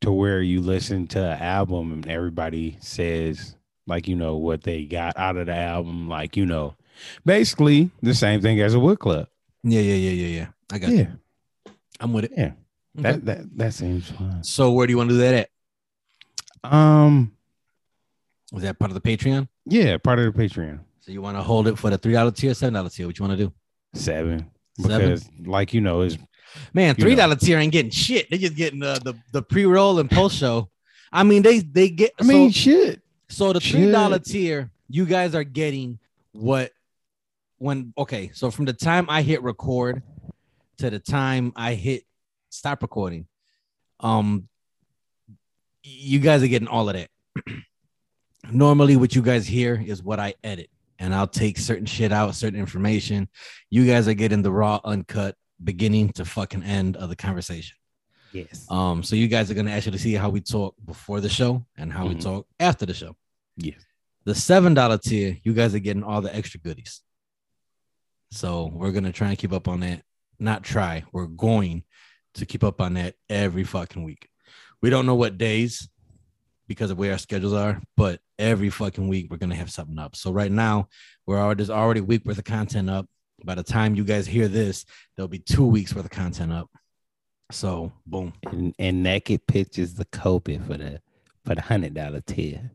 to 0.00 0.10
where 0.12 0.42
you 0.42 0.60
listen 0.60 1.06
to 1.08 1.20
an 1.24 1.40
album 1.40 1.92
and 1.92 2.08
everybody 2.08 2.76
says 2.80 3.54
like 3.86 4.08
you 4.08 4.16
know 4.16 4.36
what 4.36 4.62
they 4.64 4.84
got 4.84 5.16
out 5.16 5.36
of 5.36 5.46
the 5.46 5.54
album, 5.56 6.08
like 6.08 6.36
you 6.36 6.44
know, 6.44 6.74
basically 7.24 7.90
the 8.02 8.14
same 8.14 8.40
thing 8.42 8.60
as 8.60 8.74
a 8.74 8.78
book 8.80 8.98
club. 9.00 9.28
Yeah, 9.62 9.80
yeah, 9.80 9.94
yeah, 9.94 10.10
yeah, 10.10 10.26
yeah. 10.40 10.46
I 10.72 10.78
got 10.78 10.90
you. 10.90 10.96
Yeah, 10.96 11.72
I'm 12.00 12.12
with 12.12 12.24
it. 12.24 12.32
yeah. 12.36 12.52
Okay. 12.98 13.02
That 13.12 13.24
that 13.26 13.56
that 13.58 13.74
seems 13.74 14.10
fun. 14.10 14.42
so 14.42 14.72
where 14.72 14.86
do 14.86 14.92
you 14.92 14.96
want 14.98 15.10
to 15.10 15.14
do 15.14 15.20
that 15.20 15.34
at? 15.34 15.50
Um, 16.64 17.32
Was 18.52 18.62
that 18.62 18.78
part 18.78 18.90
of 18.90 19.00
the 19.00 19.00
Patreon? 19.00 19.48
yeah, 19.66 19.96
part 19.98 20.18
of 20.18 20.32
the 20.32 20.42
Patreon 20.42 20.80
So 21.00 21.12
you 21.12 21.22
want 21.22 21.36
to 21.36 21.42
hold 21.42 21.68
it 21.68 21.78
for 21.78 21.90
the 21.90 21.98
three 21.98 22.12
dollar 22.14 22.30
tier, 22.30 22.54
seven 22.54 22.74
dollar 22.74 22.90
tier? 22.90 23.06
What 23.06 23.18
you 23.18 23.26
want 23.26 23.38
to 23.38 23.44
do? 23.46 23.52
seven 23.94 24.50
Seven? 24.80 25.00
because 25.00 25.28
like 25.44 25.72
you 25.74 25.80
know 25.80 26.02
is 26.02 26.18
Man, 26.72 26.94
three 26.94 27.14
dollar 27.14 27.36
tier 27.36 27.58
ain't 27.58 27.72
getting 27.72 27.90
shit. 27.90 28.30
They 28.30 28.38
just 28.38 28.54
getting 28.56 28.82
uh, 28.82 28.98
the 29.04 29.14
the 29.32 29.42
pre 29.42 29.64
roll 29.66 29.98
and 29.98 30.10
post 30.10 30.36
show. 30.36 30.70
I 31.12 31.22
mean, 31.22 31.42
they 31.42 31.60
they 31.60 31.90
get. 31.90 32.12
I 32.20 32.24
mean 32.24 32.50
shit. 32.50 33.02
so 33.28 33.52
the 33.52 33.60
three 33.60 33.90
dollar 33.90 34.18
tier, 34.18 34.70
you 34.88 35.04
guys 35.06 35.34
are 35.34 35.44
getting 35.44 35.98
what 36.32 36.72
when 37.58 37.92
okay. 37.98 38.30
So 38.32 38.50
from 38.50 38.64
the 38.64 38.72
time 38.72 39.06
I 39.08 39.22
hit 39.22 39.42
record 39.42 40.02
to 40.78 40.90
the 40.90 40.98
time 40.98 41.52
I 41.56 41.74
hit 41.74 42.04
stop 42.50 42.82
recording, 42.82 43.26
um, 44.00 44.47
you 45.88 46.18
guys 46.20 46.42
are 46.42 46.48
getting 46.48 46.68
all 46.68 46.88
of 46.88 46.94
that. 46.94 47.08
Normally, 48.50 48.96
what 48.96 49.14
you 49.14 49.22
guys 49.22 49.46
hear 49.46 49.82
is 49.84 50.02
what 50.02 50.20
I 50.20 50.34
edit, 50.44 50.70
and 50.98 51.14
I'll 51.14 51.26
take 51.26 51.58
certain 51.58 51.86
shit 51.86 52.12
out, 52.12 52.34
certain 52.34 52.58
information. 52.58 53.28
You 53.70 53.86
guys 53.86 54.08
are 54.08 54.14
getting 54.14 54.42
the 54.42 54.52
raw, 54.52 54.80
uncut, 54.84 55.34
beginning 55.62 56.10
to 56.10 56.24
fucking 56.24 56.62
end 56.62 56.96
of 56.96 57.08
the 57.08 57.16
conversation. 57.16 57.76
Yes. 58.32 58.66
Um, 58.70 59.02
so 59.02 59.16
you 59.16 59.26
guys 59.26 59.50
are 59.50 59.54
gonna 59.54 59.70
actually 59.70 59.98
see 59.98 60.12
how 60.14 60.28
we 60.30 60.40
talk 60.40 60.74
before 60.84 61.20
the 61.20 61.28
show 61.28 61.64
and 61.76 61.92
how 61.92 62.06
we 62.06 62.14
Mhm. 62.14 62.22
talk 62.22 62.46
after 62.60 62.84
the 62.86 62.94
show. 62.94 63.16
Yes. 63.56 63.80
The 64.24 64.34
seven 64.34 64.74
dollar 64.74 64.98
tier, 64.98 65.38
you 65.42 65.54
guys 65.54 65.74
are 65.74 65.78
getting 65.78 66.02
all 66.04 66.20
the 66.20 66.34
extra 66.34 66.60
goodies. 66.60 67.00
So 68.30 68.66
we're 68.72 68.92
gonna 68.92 69.12
try 69.12 69.30
and 69.30 69.38
keep 69.38 69.52
up 69.52 69.66
on 69.66 69.80
that. 69.80 70.02
Not 70.38 70.62
try, 70.62 71.04
we're 71.12 71.26
going 71.26 71.84
to 72.34 72.46
keep 72.46 72.62
up 72.62 72.80
on 72.80 72.94
that 72.94 73.16
every 73.28 73.64
fucking 73.64 74.04
week. 74.04 74.28
We 74.82 74.90
don't 74.90 75.06
know 75.06 75.14
what 75.14 75.38
days 75.38 75.88
because 76.68 76.90
of 76.90 76.98
where 76.98 77.12
our 77.12 77.18
schedules 77.18 77.52
are, 77.54 77.80
but 77.96 78.20
every 78.38 78.70
fucking 78.70 79.08
week 79.08 79.28
we're 79.30 79.38
gonna 79.38 79.54
have 79.54 79.70
something 79.70 79.98
up. 79.98 80.14
So 80.16 80.30
right 80.32 80.52
now, 80.52 80.88
we're 81.26 81.38
already 81.38 81.58
there's 81.58 81.70
already 81.70 82.00
a 82.00 82.04
week 82.04 82.24
worth 82.24 82.38
of 82.38 82.44
content 82.44 82.88
up. 82.90 83.06
By 83.44 83.54
the 83.54 83.62
time 83.62 83.94
you 83.94 84.04
guys 84.04 84.26
hear 84.26 84.48
this, 84.48 84.84
there'll 85.16 85.28
be 85.28 85.38
two 85.38 85.64
weeks 85.66 85.94
worth 85.94 86.04
of 86.04 86.10
content 86.10 86.52
up. 86.52 86.68
So 87.50 87.92
boom. 88.06 88.32
And, 88.50 88.74
and 88.78 89.02
naked 89.02 89.46
pictures 89.46 89.94
the 89.94 90.04
Kobe 90.06 90.58
for 90.58 90.76
the 90.76 91.00
for 91.44 91.54
the 91.54 91.62
hundred 91.62 91.94
dollar 91.94 92.20
tier. 92.20 92.70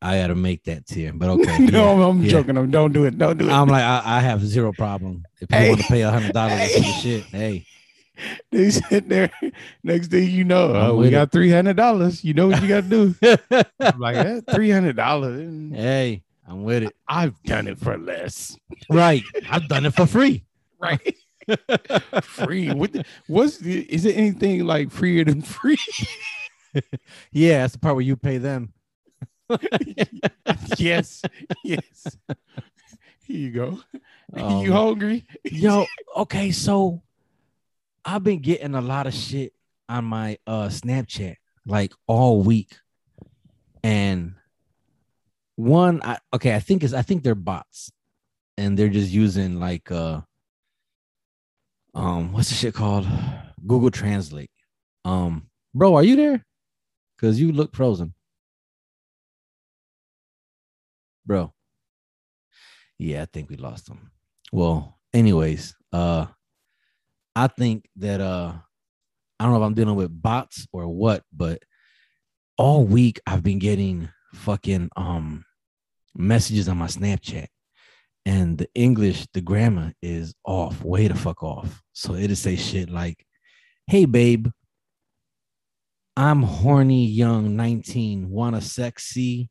I 0.00 0.18
gotta 0.20 0.34
make 0.34 0.64
that 0.64 0.86
tier, 0.86 1.12
but 1.12 1.28
okay. 1.40 1.66
no, 1.66 1.98
yeah, 1.98 2.06
I'm 2.06 2.22
yeah. 2.22 2.30
joking. 2.30 2.56
I'm, 2.56 2.70
don't 2.70 2.92
do 2.92 3.04
it. 3.04 3.16
Don't 3.18 3.36
do 3.38 3.48
it. 3.48 3.52
I'm 3.52 3.68
like, 3.68 3.82
I, 3.82 4.02
I 4.04 4.20
have 4.20 4.44
zero 4.44 4.72
problem. 4.72 5.24
If 5.40 5.50
you 5.50 5.56
Hey. 5.58 5.68
want 5.68 5.80
to 5.80 5.86
pay 5.88 6.02
a 6.02 6.10
hundred 6.10 6.32
dollars 6.32 6.72
Hey. 6.74 6.82
shit, 6.92 7.24
hey, 7.32 7.66
they 8.50 8.70
sit 8.70 9.08
there. 9.08 9.30
Next 9.82 10.08
thing 10.08 10.30
you 10.30 10.44
know, 10.44 10.94
with 10.94 11.06
we 11.06 11.10
got 11.10 11.32
three 11.32 11.50
hundred 11.50 11.76
dollars. 11.76 12.24
You 12.24 12.34
know 12.34 12.48
what 12.48 12.62
you 12.62 12.68
got 12.68 12.84
to 12.84 12.88
do? 12.88 13.14
I'm 13.80 13.98
like 13.98 14.16
that 14.16 14.44
three 14.54 14.70
hundred 14.70 14.96
dollars. 14.96 15.72
hey, 15.72 16.22
I'm 16.46 16.64
with 16.64 16.84
it. 16.84 16.96
I've 17.06 17.40
done 17.44 17.68
it 17.68 17.78
for 17.78 17.96
less. 17.98 18.56
Right, 18.90 19.22
I've 19.50 19.68
done 19.68 19.86
it 19.86 19.94
for 19.94 20.06
free. 20.06 20.44
Right. 20.80 21.16
free. 22.22 22.70
What? 22.70 22.92
The, 22.92 23.04
what's 23.26 23.58
the, 23.58 23.80
is 23.92 24.04
it 24.04 24.16
anything 24.16 24.64
like 24.64 24.92
freer 24.92 25.24
than 25.24 25.42
free? 25.42 25.76
Yeah, 27.32 27.62
that's 27.62 27.72
the 27.72 27.80
part 27.80 27.96
where 27.96 28.04
you 28.04 28.14
pay 28.14 28.38
them. 28.38 28.72
yes. 30.76 31.22
Yes. 31.64 32.16
Here 33.26 33.36
you 33.36 33.50
go. 33.50 33.80
Um, 34.34 34.64
you 34.64 34.72
hungry? 34.72 35.26
Yo, 35.44 35.84
okay, 36.16 36.50
so 36.50 37.02
I've 38.08 38.24
been 38.24 38.40
getting 38.40 38.74
a 38.74 38.80
lot 38.80 39.06
of 39.06 39.12
shit 39.12 39.52
on 39.86 40.06
my 40.06 40.38
uh 40.46 40.68
Snapchat 40.68 41.36
like 41.66 41.92
all 42.06 42.40
week. 42.40 42.74
And 43.84 44.34
one 45.56 46.00
I 46.02 46.16
okay, 46.32 46.54
I 46.54 46.60
think 46.60 46.82
is 46.82 46.94
I 46.94 47.02
think 47.02 47.22
they're 47.22 47.34
bots 47.34 47.92
and 48.56 48.78
they're 48.78 48.88
just 48.88 49.10
using 49.10 49.60
like 49.60 49.90
uh 49.90 50.22
um 51.94 52.32
what's 52.32 52.48
the 52.48 52.54
shit 52.54 52.72
called? 52.72 53.06
Google 53.66 53.90
Translate. 53.90 54.50
Um 55.04 55.50
bro, 55.74 55.94
are 55.94 56.02
you 56.02 56.16
there? 56.16 56.46
Cuz 57.18 57.38
you 57.38 57.52
look 57.52 57.76
frozen. 57.76 58.14
Bro. 61.26 61.52
Yeah, 62.96 63.20
I 63.20 63.26
think 63.26 63.50
we 63.50 63.56
lost 63.56 63.86
him. 63.86 64.12
Well, 64.50 64.98
anyways, 65.12 65.76
uh 65.92 66.28
I 67.38 67.46
think 67.46 67.88
that 67.96 68.20
uh 68.20 68.52
I 69.38 69.44
don't 69.44 69.52
know 69.52 69.62
if 69.62 69.66
I'm 69.66 69.74
dealing 69.74 69.94
with 69.94 70.22
bots 70.22 70.66
or 70.72 70.88
what, 70.88 71.22
but 71.32 71.62
all 72.56 72.82
week 72.82 73.20
I've 73.28 73.44
been 73.44 73.60
getting 73.60 74.08
fucking 74.34 74.90
um 74.96 75.44
messages 76.16 76.68
on 76.68 76.78
my 76.78 76.88
Snapchat 76.88 77.46
and 78.26 78.58
the 78.58 78.68
English, 78.74 79.28
the 79.34 79.40
grammar 79.40 79.92
is 80.02 80.34
off, 80.44 80.82
way 80.82 81.06
the 81.06 81.14
fuck 81.14 81.44
off. 81.44 81.80
So 81.92 82.14
it'll 82.14 82.34
say 82.34 82.56
shit 82.56 82.90
like, 82.90 83.24
Hey 83.86 84.04
babe, 84.04 84.48
I'm 86.16 86.42
horny 86.42 87.06
young 87.06 87.54
19, 87.54 88.28
wanna 88.28 88.60
sexy 88.60 89.48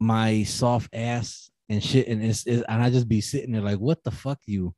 my 0.00 0.44
soft 0.44 0.88
ass 0.94 1.50
and 1.68 1.84
shit. 1.84 2.08
And 2.08 2.24
it's, 2.24 2.46
it's 2.46 2.64
and 2.66 2.82
I 2.82 2.88
just 2.88 3.06
be 3.06 3.20
sitting 3.20 3.52
there 3.52 3.60
like, 3.60 3.80
what 3.80 4.02
the 4.02 4.10
fuck 4.10 4.38
you 4.46 4.74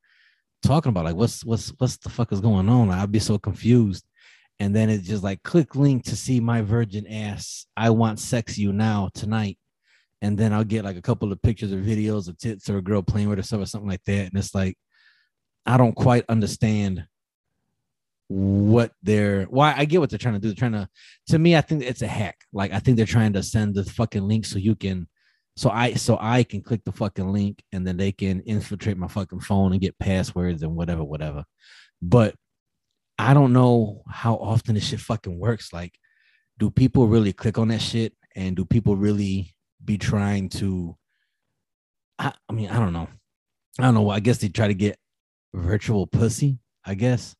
talking 0.63 0.89
about? 0.89 1.05
Like, 1.05 1.15
what's 1.15 1.43
what's 1.45 1.69
what's 1.77 1.97
the 1.97 2.09
fuck 2.09 2.31
is 2.31 2.41
going 2.41 2.69
on? 2.69 2.91
I'd 2.91 3.11
be 3.11 3.19
so 3.19 3.37
confused. 3.37 4.05
And 4.59 4.75
then 4.75 4.89
it's 4.89 5.07
just 5.07 5.23
like 5.23 5.41
click 5.43 5.75
link 5.75 6.03
to 6.05 6.15
see 6.15 6.39
my 6.39 6.61
virgin 6.61 7.07
ass. 7.07 7.65
I 7.77 7.91
want 7.91 8.19
sex 8.19 8.57
you 8.57 8.73
now 8.73 9.09
tonight. 9.13 9.57
And 10.21 10.37
then 10.37 10.51
I'll 10.51 10.65
get 10.65 10.83
like 10.83 10.97
a 10.97 11.01
couple 11.01 11.31
of 11.31 11.41
pictures 11.41 11.71
or 11.71 11.77
videos 11.77 12.27
of 12.27 12.37
tits 12.37 12.69
or 12.69 12.77
a 12.77 12.81
girl 12.81 13.01
playing 13.01 13.29
with 13.29 13.37
herself 13.37 13.63
or 13.63 13.65
something 13.65 13.89
like 13.89 14.03
that. 14.05 14.27
And 14.27 14.37
it's 14.37 14.53
like, 14.53 14.77
I 15.65 15.77
don't 15.77 15.95
quite 15.95 16.25
understand 16.27 17.05
what 18.27 18.91
they're 19.01 19.45
why 19.45 19.73
I 19.75 19.85
get 19.85 19.99
what 19.99 20.09
they're 20.09 20.19
trying 20.19 20.35
to 20.35 20.39
do. 20.39 20.49
They're 20.49 20.55
trying 20.55 20.73
to 20.73 20.89
to 21.27 21.39
me, 21.39 21.55
I 21.55 21.61
think 21.61 21.83
it's 21.83 22.01
a 22.01 22.07
hack. 22.07 22.37
Like 22.51 22.73
I 22.73 22.79
think 22.79 22.97
they're 22.97 23.05
trying 23.05 23.33
to 23.33 23.43
send 23.43 23.75
the 23.75 23.83
fucking 23.85 24.27
link 24.27 24.45
so 24.45 24.59
you 24.59 24.75
can 24.75 25.07
so 25.59 25.69
I 25.69 25.95
so 25.95 26.17
I 26.21 26.43
can 26.43 26.61
click 26.61 26.85
the 26.85 26.93
fucking 26.93 27.33
link 27.33 27.61
and 27.73 27.85
then 27.85 27.97
they 27.97 28.13
can 28.13 28.39
infiltrate 28.43 28.97
my 28.97 29.09
fucking 29.09 29.41
phone 29.41 29.73
and 29.73 29.81
get 29.81 29.99
passwords 29.99 30.63
and 30.63 30.73
whatever, 30.73 31.03
whatever. 31.03 31.43
But 32.01 32.33
I 33.17 33.33
don't 33.33 33.51
know 33.51 34.03
how 34.07 34.35
often 34.35 34.75
this 34.75 34.85
shit 34.85 35.01
fucking 35.01 35.37
works. 35.37 35.73
Like, 35.73 35.99
do 36.59 36.69
people 36.69 37.09
really 37.09 37.33
click 37.33 37.57
on 37.57 37.67
that 37.67 37.81
shit? 37.81 38.13
And 38.37 38.55
do 38.55 38.63
people 38.63 38.95
really 38.95 39.53
be 39.83 39.97
trying 39.97 40.47
to 40.49 40.95
I, 42.17 42.31
I 42.47 42.53
mean, 42.53 42.69
I 42.69 42.79
don't 42.79 42.93
know. 42.93 43.09
I 43.79 43.83
don't 43.83 43.95
know. 43.95 44.09
I 44.09 44.21
guess 44.21 44.37
they 44.37 44.47
try 44.47 44.67
to 44.67 44.73
get 44.73 44.97
virtual 45.53 46.07
pussy, 46.07 46.59
I 46.85 46.93
guess. 46.93 47.35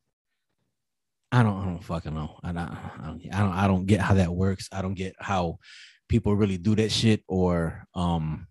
I 1.32 1.42
don't 1.42 1.58
I 1.58 1.64
don't 1.64 1.82
fucking 1.82 2.12
know. 2.12 2.38
I 2.42 2.52
don't 2.52 2.68
I 2.68 3.06
don't 3.06 3.34
I 3.34 3.38
don't, 3.38 3.52
I 3.52 3.66
don't 3.66 3.86
get 3.86 4.00
how 4.00 4.12
that 4.12 4.34
works. 4.34 4.68
I 4.70 4.82
don't 4.82 4.92
get 4.92 5.14
how 5.18 5.58
people 6.10 6.34
really 6.34 6.58
do 6.58 6.74
that 6.74 6.90
shit 6.90 7.22
or 7.28 7.86
um 7.94 8.48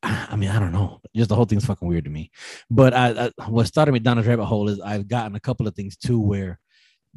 I 0.00 0.36
mean, 0.36 0.50
I 0.50 0.60
don't 0.60 0.70
know. 0.70 1.00
Just 1.16 1.30
the 1.30 1.34
whole 1.34 1.44
thing's 1.44 1.64
fucking 1.64 1.88
weird 1.88 2.04
to 2.04 2.10
me. 2.10 2.30
But 2.70 2.94
I, 2.94 3.08
I 3.26 3.48
what 3.48 3.66
started 3.66 3.90
me 3.90 3.98
down 3.98 4.18
this 4.18 4.26
rabbit 4.26 4.44
hole 4.44 4.68
is 4.68 4.78
I've 4.80 5.08
gotten 5.08 5.34
a 5.34 5.40
couple 5.40 5.66
of 5.66 5.74
things 5.74 5.96
too 5.96 6.20
where 6.20 6.60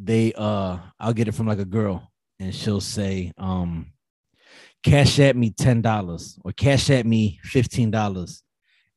they 0.02 0.34
uh 0.34 0.78
I'll 1.00 1.14
get 1.14 1.28
it 1.28 1.36
from 1.36 1.46
like 1.46 1.60
a 1.60 1.66
girl 1.66 2.12
and 2.40 2.56
she'll 2.56 2.82
say, 2.82 3.34
um, 3.38 3.94
cash 4.82 5.20
app 5.20 5.36
me 5.36 5.52
ten 5.52 5.82
dollars 5.82 6.40
or 6.44 6.54
cash 6.54 6.90
app 6.90 7.06
me 7.06 7.40
fifteen 7.44 7.92
dollars 7.92 8.42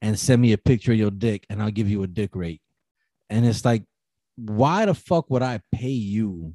and 0.00 0.18
send 0.18 0.40
me 0.40 0.52
a 0.52 0.58
picture 0.58 0.92
of 0.92 0.98
your 0.98 1.10
dick 1.10 1.44
and 1.50 1.62
I'll 1.62 1.70
give 1.70 1.90
you 1.90 2.04
a 2.04 2.06
dick 2.06 2.34
rate. 2.34 2.62
And 3.28 3.44
it's 3.44 3.66
like, 3.66 3.84
why 4.36 4.86
the 4.86 4.94
fuck 4.94 5.28
would 5.28 5.42
I 5.42 5.60
pay 5.72 5.88
you 5.88 6.54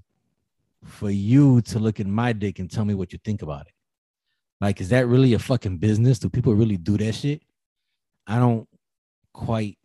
for 0.84 1.10
you 1.10 1.62
to 1.62 1.80
look 1.80 2.00
at 2.00 2.08
my 2.08 2.34
dick 2.34 2.60
and 2.60 2.72
tell 2.72 2.86
me 2.86 2.94
what 2.94 3.14
you 3.14 3.20
think 3.24 3.42
about 3.42 3.68
it? 3.68 3.74
Like, 4.62 4.82
is 4.82 4.90
that 4.90 5.08
really 5.08 5.34
a 5.34 5.40
fucking 5.40 5.78
business? 5.78 6.20
Do 6.20 6.30
people 6.30 6.54
really 6.54 6.78
do 6.78 6.98
that 6.98 7.14
shit? 7.14 7.42
I 8.28 8.40
don't 8.40 8.68
quite 9.34 9.78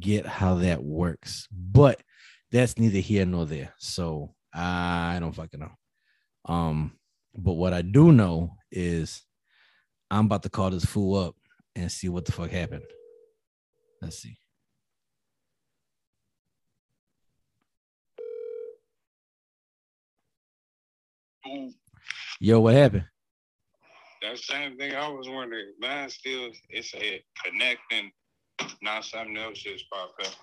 get 0.00 0.26
how 0.26 0.56
that 0.56 0.82
works, 0.82 1.48
but 1.50 2.00
that's 2.50 2.78
neither 2.78 2.98
here 2.98 3.24
nor 3.24 3.46
there. 3.46 3.72
So 3.78 4.34
I 4.52 5.18
don't 5.20 5.34
fucking 5.34 5.60
know. 5.60 5.72
Um, 6.46 6.92
but 7.34 7.54
what 7.54 7.72
I 7.72 7.82
do 7.82 8.12
know 8.12 8.56
is 8.70 9.22
I'm 10.10 10.26
about 10.26 10.42
to 10.44 10.50
call 10.50 10.70
this 10.70 10.84
fool 10.84 11.16
up 11.16 11.34
and 11.74 11.90
see 11.90 12.08
what 12.08 12.24
the 12.24 12.32
fuck 12.32 12.50
happened. 12.50 12.84
Let's 14.00 14.18
see. 14.18 14.38
Ooh, 21.46 21.70
Yo, 22.40 22.60
what 22.60 22.74
happened? 22.74 23.04
that 24.22 24.38
same 24.38 24.76
thing 24.78 24.94
I 24.94 25.08
was 25.08 25.28
wondering. 25.28 25.72
Mine 25.78 26.08
still 26.08 26.50
it 26.70 26.86
a 26.94 27.24
connecting. 27.44 28.10
not 28.82 29.04
something 29.04 29.36
else 29.36 29.58
just 29.58 29.84
popped 29.90 30.26
up. 30.26 30.34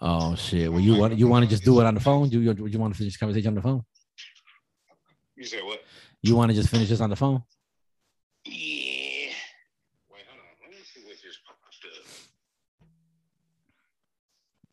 Oh 0.00 0.36
shit. 0.36 0.70
Well, 0.70 0.80
you 0.80 0.96
want 0.96 1.18
you 1.18 1.26
want 1.26 1.44
to 1.44 1.50
just 1.50 1.64
do 1.64 1.80
it 1.80 1.86
on 1.86 1.94
the 1.94 2.00
phone? 2.00 2.30
You 2.30 2.40
you, 2.40 2.66
you 2.66 2.78
want 2.78 2.94
to 2.94 2.98
finish 2.98 3.14
the 3.14 3.18
conversation 3.18 3.48
on 3.48 3.54
the 3.56 3.62
phone? 3.62 3.82
You 5.36 5.44
said 5.44 5.64
what? 5.64 5.80
You 6.22 6.36
want 6.36 6.50
to 6.50 6.54
just 6.54 6.68
finish 6.68 6.88
this 6.88 7.00
on 7.00 7.10
the 7.10 7.16
phone? 7.16 7.42
Yeah. 8.44 8.52
Wait, 10.10 10.24
hold 10.28 10.40
on. 10.40 10.54
Let 10.62 10.70
me 10.70 10.76
see 10.84 11.00
what 11.04 11.16
just 11.20 11.40
popped 11.44 11.62
up. 11.84 12.06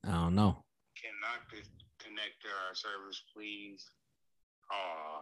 I 0.08 0.24
don't 0.24 0.36
know. 0.36 0.64
Cannot 1.02 1.50
connect 2.00 2.42
to 2.44 2.48
our 2.68 2.76
service, 2.76 3.24
please. 3.36 3.84
Oh, 4.72 5.22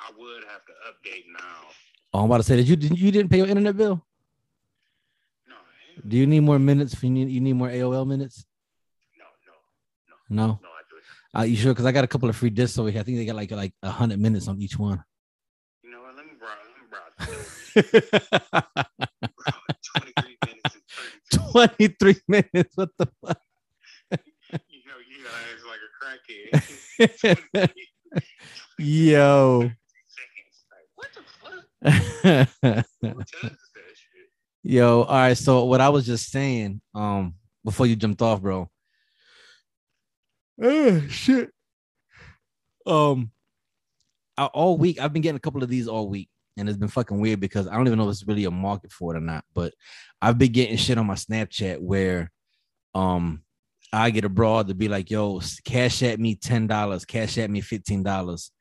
I 0.00 0.10
would 0.18 0.44
have 0.44 0.64
to 0.66 0.72
update 0.88 1.24
now. 1.32 1.68
Oh, 2.12 2.20
I'm 2.20 2.24
about 2.26 2.38
to 2.38 2.42
say 2.42 2.56
that 2.56 2.62
you 2.64 2.76
didn't 2.76 2.98
you 2.98 3.10
didn't 3.12 3.30
pay 3.30 3.38
your 3.38 3.46
internet 3.46 3.76
bill. 3.76 4.04
No, 5.48 5.54
Do 6.08 6.16
you 6.16 6.26
need 6.26 6.40
more 6.40 6.58
minutes? 6.58 7.00
You 7.02 7.10
need 7.10 7.28
you 7.28 7.40
need 7.40 7.52
more 7.54 7.68
AOL 7.68 8.06
minutes? 8.06 8.44
no, 9.18 9.26
no, 10.28 10.46
No. 10.46 10.46
no. 10.62 10.68
I 10.68 10.82
do. 10.90 11.38
Uh, 11.38 11.42
you 11.44 11.56
sure? 11.56 11.72
Because 11.72 11.86
I 11.86 11.92
got 11.92 12.02
a 12.04 12.08
couple 12.08 12.28
of 12.28 12.34
free 12.36 12.50
discs 12.50 12.78
over 12.78 12.90
here. 12.90 13.00
I 13.00 13.04
think 13.04 13.18
they 13.18 13.24
got 13.26 13.36
like 13.36 13.50
like 13.52 13.72
a 13.82 13.90
hundred 13.90 14.18
minutes 14.20 14.48
on 14.48 14.58
each 14.60 14.76
one. 14.78 15.04
You 15.84 15.90
know 15.92 16.00
what? 16.02 16.16
Let 16.16 16.26
me 16.26 16.32
browse. 16.40 16.66
Let 16.66 17.92
me 17.94 18.00
browse. 18.02 18.50
Twenty-three 19.92 20.36
minutes. 20.46 20.76
Twenty 21.52 21.86
three 22.00 22.16
minutes. 22.26 22.74
What 22.76 22.90
the 22.98 23.06
fuck? 23.24 23.38
You 24.10 24.82
know, 24.86 24.98
you 25.06 25.22
know, 25.22 25.30
it's 25.54 25.64
like 25.70 25.82
a 25.86 25.90
crackhead. 26.02 27.70
Yo. 28.78 29.60
seconds. 29.60 30.56
Like, 30.70 30.88
what 30.96 31.08
the 31.14 31.20
fuck? 31.22 31.52
Who 31.52 31.56
does 31.56 31.60
that 31.60 31.62
shit? 31.62 31.69
Yo, 34.62 35.02
all 35.02 35.14
right. 35.14 35.36
So 35.36 35.64
what 35.64 35.80
I 35.80 35.88
was 35.88 36.06
just 36.06 36.30
saying, 36.30 36.80
um, 36.94 37.34
before 37.64 37.86
you 37.86 37.96
jumped 37.96 38.22
off, 38.22 38.42
bro. 38.42 38.70
Oh 40.62 41.00
shit. 41.08 41.50
Um, 42.86 43.30
I- 44.36 44.46
all 44.46 44.76
week 44.78 45.00
I've 45.00 45.12
been 45.12 45.22
getting 45.22 45.36
a 45.36 45.40
couple 45.40 45.62
of 45.62 45.68
these 45.68 45.88
all 45.88 46.08
week, 46.08 46.28
and 46.56 46.68
it's 46.68 46.78
been 46.78 46.88
fucking 46.88 47.18
weird 47.20 47.40
because 47.40 47.66
I 47.66 47.74
don't 47.76 47.86
even 47.86 47.98
know 47.98 48.08
if 48.08 48.12
it's 48.12 48.26
really 48.26 48.44
a 48.44 48.50
market 48.50 48.92
for 48.92 49.14
it 49.14 49.18
or 49.18 49.22
not. 49.22 49.44
But 49.54 49.74
I've 50.20 50.38
been 50.38 50.52
getting 50.52 50.76
shit 50.76 50.98
on 50.98 51.06
my 51.06 51.14
Snapchat 51.14 51.80
where, 51.80 52.30
um, 52.94 53.42
I 53.92 54.10
get 54.10 54.24
a 54.24 54.28
broad 54.28 54.68
to 54.68 54.74
be 54.74 54.88
like, 54.88 55.10
"Yo, 55.10 55.40
cash 55.64 56.02
app 56.02 56.18
me 56.18 56.36
ten 56.36 56.66
dollars, 56.66 57.04
cash 57.04 57.38
app 57.38 57.50
me 57.50 57.60
fifteen 57.60 58.02
dollars, 58.02 58.52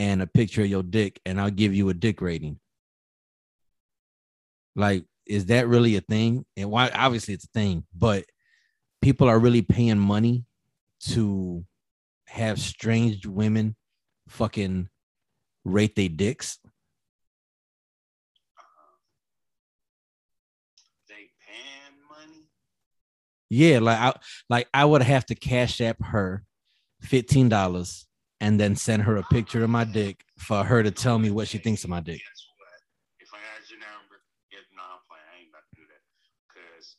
and 0.00 0.22
a 0.22 0.26
picture 0.26 0.62
of 0.62 0.68
your 0.68 0.82
dick, 0.82 1.20
and 1.26 1.38
I'll 1.38 1.50
give 1.50 1.74
you 1.74 1.90
a 1.90 1.94
dick 1.94 2.22
rating." 2.22 2.58
Like, 4.74 5.04
is 5.26 5.46
that 5.46 5.68
really 5.68 5.96
a 5.96 6.00
thing? 6.00 6.46
And 6.56 6.70
why? 6.70 6.88
Obviously, 6.88 7.34
it's 7.34 7.44
a 7.44 7.48
thing, 7.48 7.84
but 7.94 8.24
people 9.02 9.28
are 9.28 9.38
really 9.38 9.60
paying 9.60 9.98
money 9.98 10.46
to 11.00 11.64
have 12.26 12.58
strange 12.58 13.26
women 13.26 13.76
fucking 14.28 14.88
rate 15.64 15.96
their 15.96 16.08
dicks. 16.08 16.58
They 21.08 21.30
pan 21.44 21.92
money. 22.08 22.44
Yeah, 23.50 23.80
like 23.80 23.98
I 23.98 24.14
like 24.48 24.68
I 24.72 24.84
would 24.86 25.02
have 25.02 25.26
to 25.26 25.34
cash 25.34 25.80
app 25.82 26.02
her 26.02 26.44
fifteen 27.02 27.50
dollars 27.50 28.06
and 28.40 28.58
then 28.58 28.74
send 28.76 29.02
her 29.02 29.16
a 29.16 29.22
picture 29.24 29.62
of 29.62 29.70
my 29.70 29.84
dick 29.84 30.24
for 30.38 30.64
her 30.64 30.82
to 30.82 30.90
tell 30.90 31.18
me 31.18 31.30
what 31.30 31.48
she 31.48 31.58
thinks 31.58 31.84
of 31.84 31.90
my 31.90 32.00
dick. 32.00 32.20
If 33.20 33.28
I 33.34 33.38
had 33.38 33.62
your 33.68 33.78
number, 33.80 34.22
yeah, 34.50 34.64
no, 34.74 34.82
I'm 34.82 35.02
playing. 35.08 35.26
I 35.28 35.34
ain't 35.40 35.50
about 35.52 35.64
to 35.68 35.74
do 35.76 35.84
that 35.88 36.02
because 36.48 36.96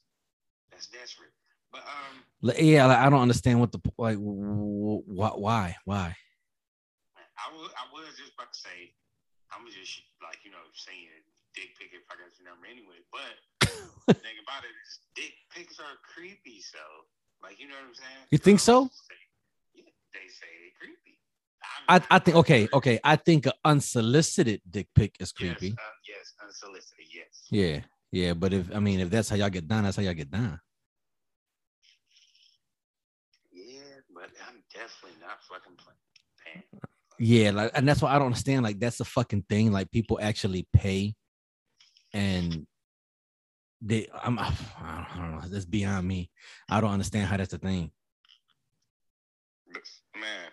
that's 0.72 0.88
desperate. 0.88 1.34
But 1.72 1.82
um, 1.88 2.56
yeah, 2.60 2.86
like, 2.86 3.00
I 3.00 3.10
don't 3.10 3.22
understand 3.22 3.60
what 3.60 3.72
the 3.72 3.80
like. 3.98 4.18
wh- 4.18 5.02
wh- 5.08 5.39
Why? 5.39 5.76
Why? 5.86 6.16
I 7.42 7.48
was 7.56 7.72
I 7.74 7.86
was 7.89 8.14
just 8.20 8.38
about 8.38 8.54
to 8.54 8.60
say, 8.60 8.94
I'm 9.50 9.66
just 9.66 10.04
like 10.22 10.44
you 10.46 10.52
know 10.52 10.62
saying 10.78 11.10
dick 11.56 11.74
pic 11.80 11.89
if 11.96 12.04
I 12.12 12.20
got 12.20 12.32
your 12.38 12.48
number 12.52 12.68
anyway. 12.70 13.00
But 13.10 13.34
the 14.08 14.14
thing 14.20 14.38
about 14.46 14.62
it 14.68 14.76
is, 14.84 15.00
dick 15.16 15.34
pics 15.50 15.80
are 15.80 15.96
creepy. 16.04 16.62
So, 16.62 16.80
like, 17.42 17.58
you 17.60 17.68
know 17.72 17.80
what 17.80 17.92
I'm 17.92 17.98
saying? 17.98 18.24
You 18.30 18.38
think 18.38 18.60
so? 18.60 18.92
Yeah, 19.74 19.88
they 20.14 20.28
say 20.28 20.52
they 20.60 20.72
creepy. 20.76 21.20
I, 21.88 22.01
I'm- 22.09 22.22
think 22.22 22.38
okay, 22.38 22.68
okay. 22.74 22.99
I 23.03 23.16
think 23.16 23.45
an 23.45 23.53
unsolicited 23.66 24.62
dick 24.70 24.88
pic 24.95 25.16
is 25.20 25.32
creepy. 25.32 25.68
Yes, 25.68 25.76
uh, 25.78 25.91
yes, 26.07 26.34
unsolicited. 26.43 27.05
Yes. 27.14 27.47
Yeah, 27.49 27.82
yeah. 28.12 28.34
But 28.34 28.53
if 28.53 28.74
I 28.76 28.80
mean, 28.80 28.99
if 28.99 29.09
that's 29.09 29.30
how 29.30 29.36
y'all 29.36 29.49
get 29.49 29.68
down, 29.68 29.84
that's 29.84 29.97
how 29.97 30.03
y'all 30.03 30.14
get 30.14 30.32
down. 30.32 30.59
Yeah, 33.51 33.82
but 34.14 34.30
I'm 34.47 34.64
definitely 34.74 35.20
not 35.22 35.38
fucking 35.49 35.78
playing. 35.78 36.64
Yeah, 37.20 37.51
like, 37.51 37.72
and 37.76 37.88
that's 37.88 38.01
why 38.01 38.09
I 38.12 38.18
don't 38.18 38.28
understand. 38.28 38.64
Like, 38.64 38.80
that's 38.80 38.99
a 38.99 39.05
fucking 39.05 39.43
thing. 39.47 39.72
Like, 39.72 39.91
people 39.91 40.18
actually 40.22 40.68
pay, 40.74 41.14
and 42.14 42.66
they, 43.82 44.07
I'm, 44.24 44.39
I 44.39 44.43
don't, 44.49 44.57
I 44.82 45.18
don't 45.18 45.32
know. 45.36 45.47
That's 45.47 45.66
beyond 45.66 46.07
me. 46.07 46.32
I 46.70 46.82
don't 46.82 46.91
understand 46.91 47.28
how 47.28 47.38
that's 47.38 47.53
a 47.53 47.59
thing. 47.59 47.91
Man, 50.20 50.49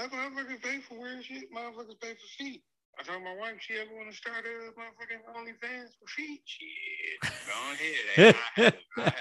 what 0.00 0.12
motherfuckers 0.12 0.62
pay 0.62 0.78
for 0.80 0.98
weird 0.98 1.24
shit? 1.24 1.52
Motherfuckers 1.52 2.00
pay 2.00 2.14
for 2.14 2.28
feet. 2.38 2.62
I 2.98 3.02
told 3.02 3.22
my 3.22 3.36
wife 3.36 3.54
she 3.60 3.74
ever 3.74 3.94
want 3.96 4.10
to 4.10 4.16
start 4.16 4.44
a 4.44 4.78
motherfucking 4.78 5.22
OnlyFans 5.36 5.88
for 6.00 6.08
feet. 6.08 6.40
Shit, 6.44 7.22
go 7.22 7.28
ahead. 7.72 8.34
I 8.56 8.60
had, 8.60 8.74
I 8.98 9.02
had 9.02 9.14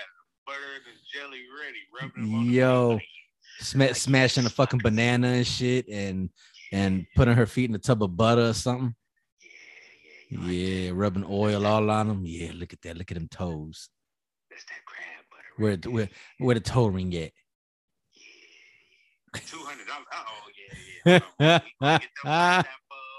butter 0.46 0.60
and 0.76 0.98
jelly 1.14 1.44
ready, 1.62 1.80
rubbing 2.02 2.24
them 2.32 2.40
on 2.40 2.48
the 2.48 2.54
Yo. 2.54 2.98
feet. 2.98 3.96
Smashing 3.96 4.46
a 4.46 4.50
fucking 4.50 4.80
banana 4.82 5.28
and 5.28 5.48
shit, 5.48 5.88
and 5.90 6.30
and 6.72 7.06
putting 7.16 7.36
her 7.36 7.46
feet 7.46 7.70
in 7.70 7.76
a 7.76 7.80
tub 7.80 8.04
of 8.04 8.16
butter 8.16 8.48
or 8.50 8.54
something. 8.54 8.96
Yeah, 9.42 10.40
yeah, 10.40 10.40
like 10.40 10.50
Yeah, 10.52 10.92
rubbing 10.94 11.26
oil 11.30 11.66
all 11.66 11.90
on 11.90 12.08
them. 12.08 12.24
Yeah, 12.26 12.52
look 12.56 12.72
at 12.74 12.82
that. 12.84 12.98
Look 12.98 13.12
at 13.12 13.16
them 13.16 13.28
toes. 13.28 13.90
That's 14.50 14.64
that 14.66 14.86
crab 14.86 15.26
butter. 15.30 15.44
Where 15.58 15.72
right 15.72 15.86
where 15.88 16.10
where 16.38 16.56
the 16.56 16.62
toe 16.62 16.88
ring 16.88 17.14
at? 17.16 17.32
Two 19.46 19.64
hundred 19.64 19.88
dollars. 19.88 20.08
Oh 20.12 20.50
yeah, 20.58 20.74
yeah. 21.08 21.20
Hold 21.20 21.34
on. 21.40 21.62
We 21.64 21.72
gonna 21.82 22.00
get 22.00 22.10
them. 22.24 22.74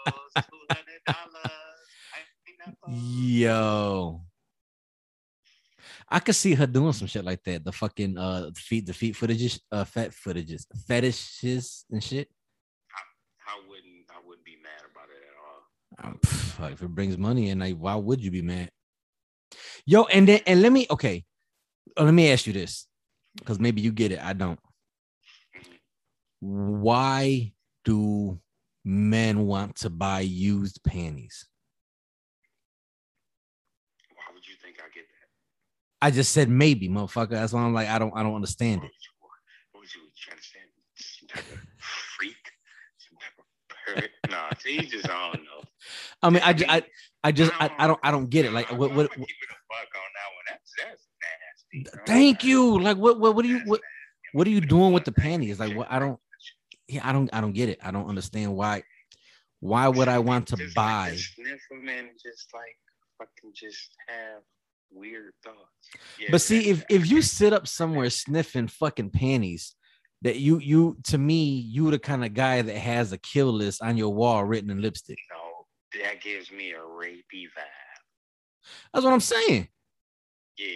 Two 0.50 0.66
hundred 0.70 1.00
dollars. 1.06 1.52
Yo. 2.88 4.22
I 6.08 6.18
could 6.18 6.34
see 6.34 6.54
her 6.54 6.66
doing 6.66 6.92
some 6.92 7.06
shit 7.06 7.24
like 7.24 7.42
that. 7.44 7.64
The 7.64 7.72
fucking 7.72 8.18
uh 8.18 8.50
feet, 8.56 8.86
the 8.86 8.92
feet 8.92 9.14
footages, 9.14 9.60
uh 9.70 9.84
fat 9.84 10.10
footages, 10.10 10.66
fetishes 10.86 11.84
and 11.90 12.02
shit. 12.02 12.28
I 13.46 13.58
wouldn't. 13.68 14.06
I 14.10 14.18
wouldn't 14.26 14.44
be 14.44 14.56
mad 14.62 14.82
about 14.90 15.08
it 15.08 15.22
at 15.22 15.36
all. 15.38 16.66
Um, 16.66 16.72
if 16.72 16.82
it 16.82 16.88
brings 16.88 17.16
money 17.16 17.50
in, 17.50 17.60
like 17.60 17.76
why 17.76 17.94
would 17.94 18.20
you 18.22 18.30
be 18.30 18.42
mad? 18.42 18.70
Yo, 19.86 20.04
and 20.04 20.26
then 20.28 20.40
and 20.46 20.62
let 20.62 20.72
me 20.72 20.86
okay, 20.90 21.24
uh, 21.98 22.04
let 22.04 22.14
me 22.14 22.30
ask 22.30 22.46
you 22.46 22.52
this, 22.52 22.86
because 23.38 23.58
maybe 23.58 23.80
you 23.80 23.92
get 23.92 24.12
it, 24.12 24.20
I 24.22 24.32
don't. 24.32 24.58
Why 26.40 27.52
do 27.84 28.40
men 28.84 29.46
want 29.46 29.76
to 29.76 29.90
buy 29.90 30.20
used 30.20 30.82
panties? 30.84 31.46
Why 34.14 34.34
would 34.34 34.46
you 34.46 34.54
think 34.62 34.78
I 34.78 34.88
get 34.94 35.04
that? 35.04 36.06
I 36.06 36.10
just 36.10 36.32
said 36.32 36.48
maybe, 36.48 36.88
motherfucker. 36.88 37.30
That's 37.30 37.52
why 37.52 37.62
I'm 37.62 37.74
like, 37.74 37.88
I 37.88 37.98
don't, 37.98 38.12
I 38.16 38.22
don't 38.22 38.34
understand 38.34 38.82
it. 38.84 38.90
what 39.72 39.80
would 39.80 39.94
you 39.94 40.00
trying 40.18 40.38
to 40.38 40.42
say? 40.42 40.58
Some 40.94 41.28
type 41.28 41.44
of 41.52 41.58
freak? 41.78 42.36
Some 42.98 43.18
type 43.18 43.38
of 43.38 43.94
pervert? 43.94 44.10
nah, 44.30 44.50
see, 44.58 44.80
just 44.86 45.08
I 45.08 45.32
don't 45.32 45.44
know. 45.44 45.62
I 46.22 46.30
mean, 46.30 46.42
I, 46.44 46.76
I, 46.76 46.82
I 47.22 47.32
just, 47.32 47.52
I, 47.60 47.70
I 47.78 47.86
don't, 47.86 48.00
I 48.02 48.10
don't 48.10 48.30
get 48.30 48.44
it. 48.46 48.52
Like, 48.52 48.70
what, 48.70 48.94
what, 48.94 49.10
keep 49.10 49.20
it 49.20 49.26
a 49.26 49.60
buck 49.68 49.88
on 49.94 50.10
that 50.14 50.30
one. 50.34 50.40
That's 50.48 50.72
nasty. 50.82 52.00
Thank 52.06 52.44
you. 52.44 52.80
Like 52.80 52.96
what 52.96 53.20
what 53.20 53.34
what 53.34 53.44
are 53.44 53.48
you 53.48 53.60
what 53.64 53.80
what 54.32 54.46
are 54.46 54.50
you 54.50 54.60
doing 54.60 54.92
with 54.92 55.04
the 55.04 55.12
panties? 55.12 55.60
Like 55.60 55.76
what 55.76 55.90
I 55.90 55.98
don't 55.98 56.18
yeah, 56.90 57.08
I 57.08 57.12
don't 57.12 57.30
I 57.32 57.40
don't 57.40 57.52
get 57.52 57.68
it. 57.68 57.78
I 57.82 57.90
don't 57.90 58.08
understand 58.08 58.54
why 58.54 58.82
why 59.60 59.88
would 59.88 60.08
I 60.08 60.18
want 60.18 60.48
to 60.48 60.56
Just 60.56 60.74
buy 60.74 61.10
Like 61.10 61.12
to 61.12 61.18
sniff 61.18 61.60
them 61.70 61.88
and 61.88 62.08
just 62.22 62.48
like 62.54 62.76
fucking 63.18 63.52
just 63.54 63.90
have 64.08 64.42
weird 64.90 65.32
thoughts. 65.44 65.58
Yeah, 66.18 66.28
But 66.30 66.40
see, 66.40 66.70
if 66.70 66.84
if 66.88 67.10
you 67.10 67.22
sit 67.22 67.52
up 67.52 67.66
somewhere 67.66 68.10
sniffing 68.10 68.68
fucking 68.68 69.10
panties, 69.10 69.74
that 70.22 70.36
you 70.36 70.58
you 70.58 70.96
to 71.04 71.18
me, 71.18 71.44
you 71.44 71.90
the 71.90 71.98
kind 71.98 72.24
of 72.24 72.34
guy 72.34 72.62
that 72.62 72.76
has 72.76 73.12
a 73.12 73.18
kill 73.18 73.52
list 73.52 73.82
on 73.82 73.96
your 73.96 74.12
wall 74.12 74.44
written 74.44 74.70
in 74.70 74.80
lipstick. 74.80 75.18
no, 75.30 76.02
that 76.02 76.20
gives 76.20 76.50
me 76.50 76.72
a 76.72 76.78
rapey 76.78 77.44
vibe. 77.44 78.00
That's 78.92 79.04
what 79.04 79.12
I'm 79.12 79.20
saying. 79.20 79.68
Yeah, 80.58 80.66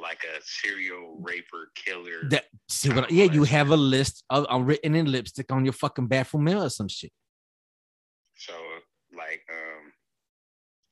like 0.00 0.22
a 0.24 0.40
serial 0.42 1.18
raper 1.20 1.70
killer. 1.74 2.28
That 2.30 2.44
see 2.68 2.90
what? 2.90 3.10
Yeah, 3.10 3.24
you 3.24 3.44
have 3.44 3.70
a 3.70 3.76
list 3.76 4.24
of 4.30 4.46
written 4.66 4.94
in 4.94 5.10
lipstick 5.10 5.50
on 5.52 5.64
your 5.64 5.72
fucking 5.72 6.06
bathroom 6.06 6.44
mirror 6.44 6.64
or 6.64 6.70
some 6.70 6.88
shit. 6.88 7.12
So 8.36 8.52
like 9.16 9.42
um 9.50 9.92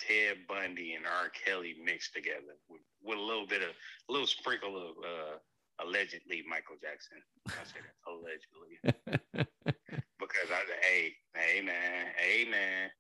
Ted 0.01 0.39
Bundy 0.49 0.95
and 0.95 1.07
R. 1.07 1.31
Kelly 1.45 1.77
mixed 1.85 2.15
together 2.15 2.57
with, 2.69 2.83
with 3.03 3.19
a 3.19 3.23
little 3.23 3.47
bit 3.47 3.63
of 3.63 3.71
a 4.09 4.13
little 4.13 4.27
sprinkle 4.27 4.77
of 4.77 4.97
uh 5.05 5.85
allegedly 5.85 6.45
Michael 6.49 6.77
Jackson. 6.83 7.19
I 7.49 7.65
said 7.65 7.83
allegedly. 8.07 9.47
because 10.19 10.51
I 10.51 10.63
hey, 10.83 11.15
hey 11.35 11.61
man, 11.61 12.07
hey 12.17 12.45
man. 12.51 12.91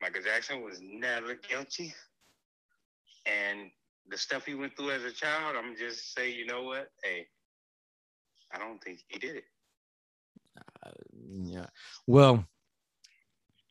Michael 0.00 0.22
Jackson 0.22 0.62
was 0.62 0.80
never 0.82 1.34
guilty. 1.34 1.94
And 3.24 3.70
the 4.08 4.18
stuff 4.18 4.46
he 4.46 4.54
went 4.54 4.76
through 4.76 4.92
as 4.92 5.04
a 5.04 5.12
child, 5.12 5.56
I'm 5.56 5.76
just 5.76 6.14
say, 6.14 6.32
you 6.32 6.46
know 6.46 6.62
what? 6.64 6.88
Hey, 7.02 7.26
I 8.52 8.58
don't 8.58 8.82
think 8.82 9.00
he 9.08 9.18
did 9.18 9.36
it. 9.36 9.44
Yeah. 11.44 11.66
Well, 12.06 12.44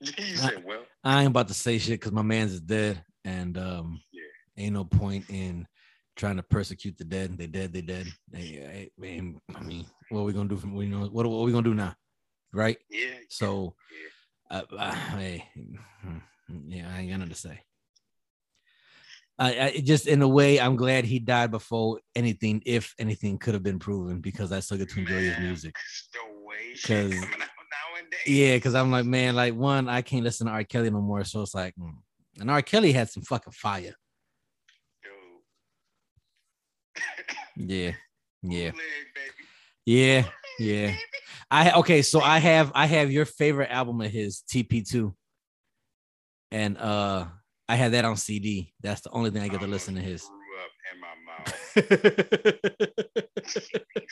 said, 0.36 0.64
well, 0.66 0.84
I 1.04 1.22
ain't 1.22 1.28
about 1.28 1.48
to 1.50 1.54
say 1.54 1.78
shit 1.78 2.00
because 2.00 2.12
my 2.12 2.22
man's 2.22 2.54
is 2.54 2.62
dead, 2.62 3.04
and 3.26 3.58
um, 3.58 4.02
Yeah. 4.12 4.64
ain't 4.64 4.74
no 4.74 4.84
point 4.84 5.26
in 5.30 5.68
trying 6.16 6.38
to 6.38 6.44
persecute 6.44 6.98
the 6.98 7.04
dead. 7.04 7.38
They 7.38 7.48
dead. 7.48 7.74
They 7.74 7.82
dead. 7.82 8.08
They, 8.30 8.90
I, 8.98 9.02
mean, 9.02 9.40
I 9.56 9.62
mean, 9.62 9.86
what 10.10 10.22
are 10.22 10.24
we 10.24 10.34
gonna 10.34 10.50
do 10.50 10.58
from 10.58 10.76
you 10.78 10.90
know 10.90 11.02
what, 11.08 11.26
what 11.26 11.26
are 11.26 11.44
we 11.44 11.52
gonna 11.52 11.64
do 11.64 11.74
now, 11.74 11.96
right? 12.54 12.78
yeah. 12.90 13.16
So, 13.30 13.76
uh, 14.50 14.64
uh, 14.78 14.92
hey, 14.92 15.48
hmm, 16.06 16.18
yeah, 16.68 16.92
I 16.94 17.00
ain't 17.00 17.12
got 17.12 17.20
nothing 17.20 17.34
to 17.34 17.40
say. 17.40 17.62
I, 19.40 19.60
I 19.60 19.82
just 19.84 20.08
in 20.08 20.22
a 20.22 20.28
way, 20.28 20.60
I'm 20.60 20.76
glad 20.76 21.06
he 21.06 21.18
died 21.20 21.52
before 21.52 22.00
anything, 22.16 22.62
if 22.66 22.94
anything, 23.00 23.38
could 23.40 23.54
have 23.56 23.64
been 23.64 23.80
proven 23.80 24.20
because 24.20 24.52
I 24.52 24.60
still 24.60 24.78
get 24.78 24.90
to 24.90 25.00
enjoy 25.00 25.22
his 25.22 25.40
music. 25.40 25.76
The 26.14 26.46
way 26.46 26.76
shit 26.76 27.12
'Cause- 27.12 27.24
out. 27.24 27.48
Yeah, 28.28 28.56
because 28.58 28.76
I'm 28.76 28.92
like, 28.92 29.06
man, 29.06 29.36
like 29.36 29.56
one, 29.56 29.88
I 29.90 30.02
can't 30.02 30.24
listen 30.24 30.46
to 30.48 30.54
R. 30.54 30.64
Kelly 30.64 30.90
no 30.90 31.02
more. 31.02 31.24
So 31.24 31.42
it's 31.42 31.56
like, 31.56 31.74
mm. 31.76 31.94
and 32.40 32.52
R. 32.52 32.62
Kelly 32.62 32.92
had 32.92 33.10
some 33.10 33.24
fucking 33.24 33.54
fire. 33.54 33.96
Yeah, 37.56 37.92
yeah, 38.44 38.72
yeah, 39.86 40.26
yeah. 40.60 40.96
I 41.50 41.72
okay, 41.80 42.02
so 42.02 42.22
I 42.22 42.40
have 42.40 42.72
I 42.76 42.86
have 42.86 43.12
your 43.12 43.26
favorite 43.26 43.72
album 43.72 44.02
of 44.02 44.12
his, 44.12 44.44
TP2, 44.52 45.14
and 46.52 46.78
uh, 46.78 47.26
I 47.72 47.76
had 47.76 47.94
that 47.94 48.04
on 48.04 48.18
CD. 48.18 48.74
That's 48.82 49.00
the 49.00 49.10
only 49.12 49.30
thing 49.32 49.42
I 49.44 49.48
get 49.48 49.62
to 49.62 49.68
listen 49.68 49.96
to 49.96 50.02
his. 50.02 50.24
Grew 50.24 50.60
up 50.60 50.72
in 50.92 51.00
my 51.00 51.16
mouth. 51.26 51.54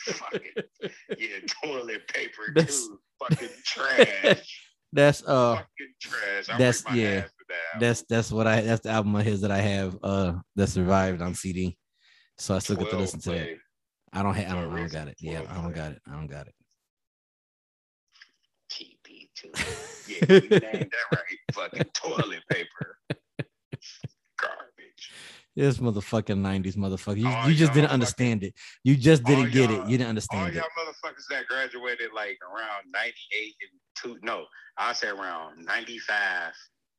fucking, 0.00 0.40
yeah, 1.18 1.36
toilet 1.62 2.08
paper 2.08 2.52
That's- 2.54 2.86
too. 2.86 2.98
Fucking 3.28 3.48
trash. 3.66 4.66
That's 4.94 5.22
uh, 5.26 5.56
fucking 5.56 5.94
trash. 6.00 6.48
I 6.48 6.56
that's- 6.56 6.82
yeah, 6.94 7.20
that 7.20 7.80
that's 7.80 8.02
that's 8.08 8.32
what 8.32 8.46
I 8.46 8.62
that's 8.62 8.80
the 8.80 8.88
album 8.88 9.14
of 9.14 9.24
his 9.26 9.42
that 9.42 9.50
I 9.50 9.58
have 9.58 9.96
uh 10.02 10.32
that 10.56 10.68
survived 10.68 11.20
on 11.20 11.34
CD. 11.34 11.76
So 12.38 12.56
I 12.56 12.60
still 12.60 12.76
get 12.76 12.84
to 12.86 12.90
12 12.92 13.00
listen 13.02 13.20
to 13.20 13.28
that. 13.30 13.36
play. 13.44 13.58
I 14.14 14.22
don't 14.22 14.34
have 14.34 14.46
I 14.50 14.60
don't, 14.62 14.72
I 14.72 14.76
don't 14.78 14.90
got 14.92 15.08
it. 15.08 15.16
Yeah, 15.20 15.42
12 15.42 15.50
I 15.50 15.62
don't 15.62 15.74
got 15.74 15.92
it. 15.92 16.00
I 16.08 16.12
don't 16.12 16.26
got 16.26 16.46
it. 16.46 16.54
TP2. 18.72 20.08
Yeah, 20.08 20.34
you 20.34 20.48
named 20.48 20.90
that 20.90 21.12
right. 21.12 21.38
Fucking 21.52 21.90
toilet 21.94 22.42
paper. 22.50 22.96
Garbage. 24.40 25.12
This 25.60 25.76
motherfucking 25.76 26.40
90s 26.40 26.74
motherfucker. 26.76 27.18
You, 27.18 27.28
you 27.50 27.54
just 27.54 27.74
didn't 27.74 27.90
understand 27.90 28.42
it. 28.44 28.54
You 28.82 28.96
just 28.96 29.24
didn't 29.24 29.50
get 29.50 29.70
it. 29.70 29.74
y'all- 29.76 29.84
didn't 29.86 30.04
All 30.04 30.08
understand 30.08 30.48
it. 30.48 30.54
y'all 30.54 30.64
motherfuckers 30.78 31.26
that 31.28 31.46
graduated 31.48 32.12
like 32.14 32.38
around 32.42 32.90
98 32.90 33.54
and 33.60 33.70
two, 33.94 34.18
no, 34.22 34.46
I 34.78 34.94
say 34.94 35.08
around 35.08 35.62
95 35.66 36.54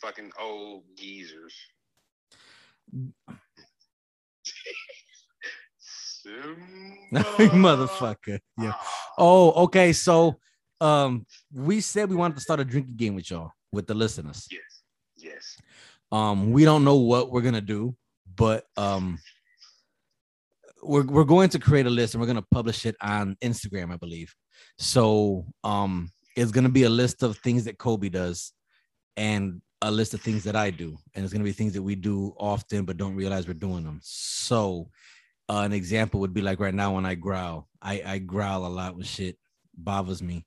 Fucking 0.00 0.32
old 0.40 0.84
geezers. 0.96 1.54
Motherfucker. 7.12 8.38
Yeah. 8.58 8.72
Oh, 9.18 9.64
okay. 9.64 9.92
So 9.92 10.36
um 10.80 11.26
we 11.52 11.80
said 11.80 12.10
we 12.10 12.16
wanted 12.16 12.34
to 12.34 12.40
start 12.40 12.60
a 12.60 12.64
drinking 12.64 12.96
game 12.96 13.14
with 13.14 13.30
y'all, 13.30 13.52
with 13.72 13.86
the 13.86 13.94
listeners. 13.94 14.46
Yes. 14.50 14.82
Yes. 15.16 15.58
Um, 16.12 16.52
we 16.52 16.64
don't 16.64 16.84
know 16.84 16.96
what 16.96 17.30
we're 17.30 17.42
gonna 17.42 17.60
do, 17.60 17.96
but 18.36 18.64
um 18.76 19.18
we're 20.82 21.06
we're 21.06 21.24
going 21.24 21.48
to 21.50 21.58
create 21.58 21.86
a 21.86 21.90
list 21.90 22.14
and 22.14 22.20
we're 22.20 22.26
gonna 22.26 22.44
publish 22.50 22.86
it 22.86 22.96
on 23.00 23.36
Instagram, 23.42 23.92
I 23.92 23.96
believe. 23.96 24.34
So 24.78 25.46
um 25.64 26.10
it's 26.36 26.50
gonna 26.50 26.68
be 26.68 26.84
a 26.84 26.90
list 26.90 27.22
of 27.22 27.38
things 27.38 27.64
that 27.64 27.78
Kobe 27.78 28.08
does 28.08 28.52
and 29.16 29.62
a 29.82 29.90
list 29.90 30.14
of 30.14 30.20
things 30.20 30.44
that 30.44 30.56
I 30.56 30.70
do. 30.70 30.96
And 31.14 31.24
it's 31.24 31.32
gonna 31.32 31.44
be 31.44 31.52
things 31.52 31.72
that 31.74 31.82
we 31.82 31.94
do 31.94 32.34
often 32.38 32.84
but 32.84 32.96
don't 32.96 33.16
realize 33.16 33.46
we're 33.46 33.54
doing 33.54 33.84
them. 33.84 34.00
So 34.02 34.88
uh, 35.48 35.60
an 35.60 35.72
example 35.72 36.20
would 36.20 36.34
be 36.34 36.42
like 36.42 36.60
right 36.60 36.74
now 36.74 36.94
when 36.94 37.06
I 37.06 37.14
growl. 37.14 37.68
I, 37.80 38.02
I 38.04 38.18
growl 38.18 38.66
a 38.66 38.68
lot 38.68 38.94
when 38.94 39.04
shit 39.04 39.38
bothers 39.76 40.22
me. 40.22 40.46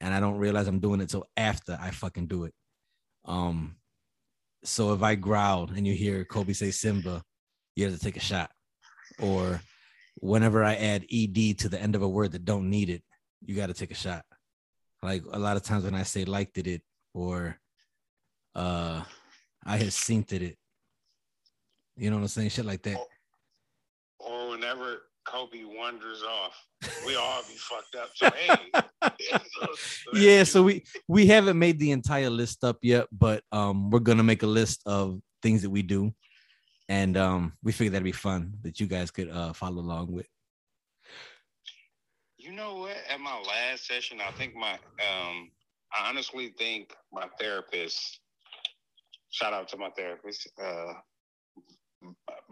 And 0.00 0.12
I 0.12 0.20
don't 0.20 0.38
realize 0.38 0.66
I'm 0.66 0.80
doing 0.80 1.00
it 1.00 1.08
till 1.08 1.26
after 1.36 1.78
I 1.80 1.90
fucking 1.90 2.26
do 2.26 2.44
it. 2.44 2.54
Um 3.24 3.76
so 4.64 4.92
if 4.94 5.02
I 5.02 5.14
growled 5.14 5.70
and 5.70 5.86
you 5.86 5.94
hear 5.94 6.24
Kobe 6.24 6.54
say 6.54 6.70
Simba, 6.70 7.22
you 7.76 7.84
have 7.84 7.94
to 7.94 8.00
take 8.00 8.16
a 8.16 8.20
shot. 8.20 8.50
Or 9.20 9.60
whenever 10.16 10.64
I 10.64 10.74
add 10.74 11.04
ed 11.12 11.58
to 11.58 11.68
the 11.68 11.80
end 11.80 11.94
of 11.94 12.02
a 12.02 12.08
word 12.08 12.32
that 12.32 12.44
don't 12.44 12.70
need 12.70 12.88
it, 12.88 13.02
you 13.44 13.54
got 13.54 13.66
to 13.66 13.74
take 13.74 13.90
a 13.90 13.94
shot. 13.94 14.24
Like 15.02 15.22
a 15.30 15.38
lot 15.38 15.56
of 15.56 15.62
times 15.62 15.84
when 15.84 15.94
I 15.94 16.02
say 16.02 16.24
liked 16.24 16.56
it, 16.58 16.82
or 17.12 17.58
uh 18.54 19.02
I 19.66 19.76
had 19.78 19.88
synced 19.88 20.32
it, 20.32 20.56
you 21.96 22.10
know 22.10 22.16
what 22.16 22.22
I'm 22.22 22.28
saying? 22.28 22.50
Shit 22.50 22.66
like 22.66 22.82
that. 22.82 22.98
Or 24.18 24.50
whenever 24.50 25.02
Kobe 25.26 25.64
wanders 25.64 26.22
off, 26.22 26.54
we 27.06 27.16
all 27.16 27.42
be 27.48 27.56
fucked 27.56 27.94
up. 27.94 28.10
So 28.14 28.30
hey. 28.30 28.82
yeah 30.14 30.44
so 30.44 30.62
we 30.62 30.84
we 31.08 31.26
haven't 31.26 31.58
made 31.58 31.78
the 31.78 31.90
entire 31.90 32.30
list 32.30 32.64
up 32.64 32.78
yet 32.82 33.06
but 33.12 33.42
um 33.52 33.90
we're 33.90 33.98
gonna 33.98 34.22
make 34.22 34.42
a 34.42 34.46
list 34.46 34.82
of 34.86 35.20
things 35.42 35.62
that 35.62 35.70
we 35.70 35.82
do 35.82 36.12
and 36.88 37.16
um 37.16 37.52
we 37.62 37.72
figured 37.72 37.92
that'd 37.92 38.04
be 38.04 38.12
fun 38.12 38.54
that 38.62 38.80
you 38.80 38.86
guys 38.86 39.10
could 39.10 39.30
uh 39.30 39.52
follow 39.52 39.80
along 39.80 40.12
with 40.12 40.26
You 42.36 42.52
know 42.52 42.74
what? 42.76 42.96
At 43.10 43.20
my 43.20 43.38
last 43.40 43.86
session, 43.86 44.18
I 44.20 44.30
think 44.32 44.54
my 44.54 44.72
um 44.72 45.50
I 45.92 46.08
honestly 46.08 46.54
think 46.58 46.94
my 47.12 47.26
therapist 47.38 48.20
shout 49.34 49.52
out 49.52 49.66
to 49.68 49.76
my 49.76 49.90
therapist, 49.96 50.48
uh 50.62 50.92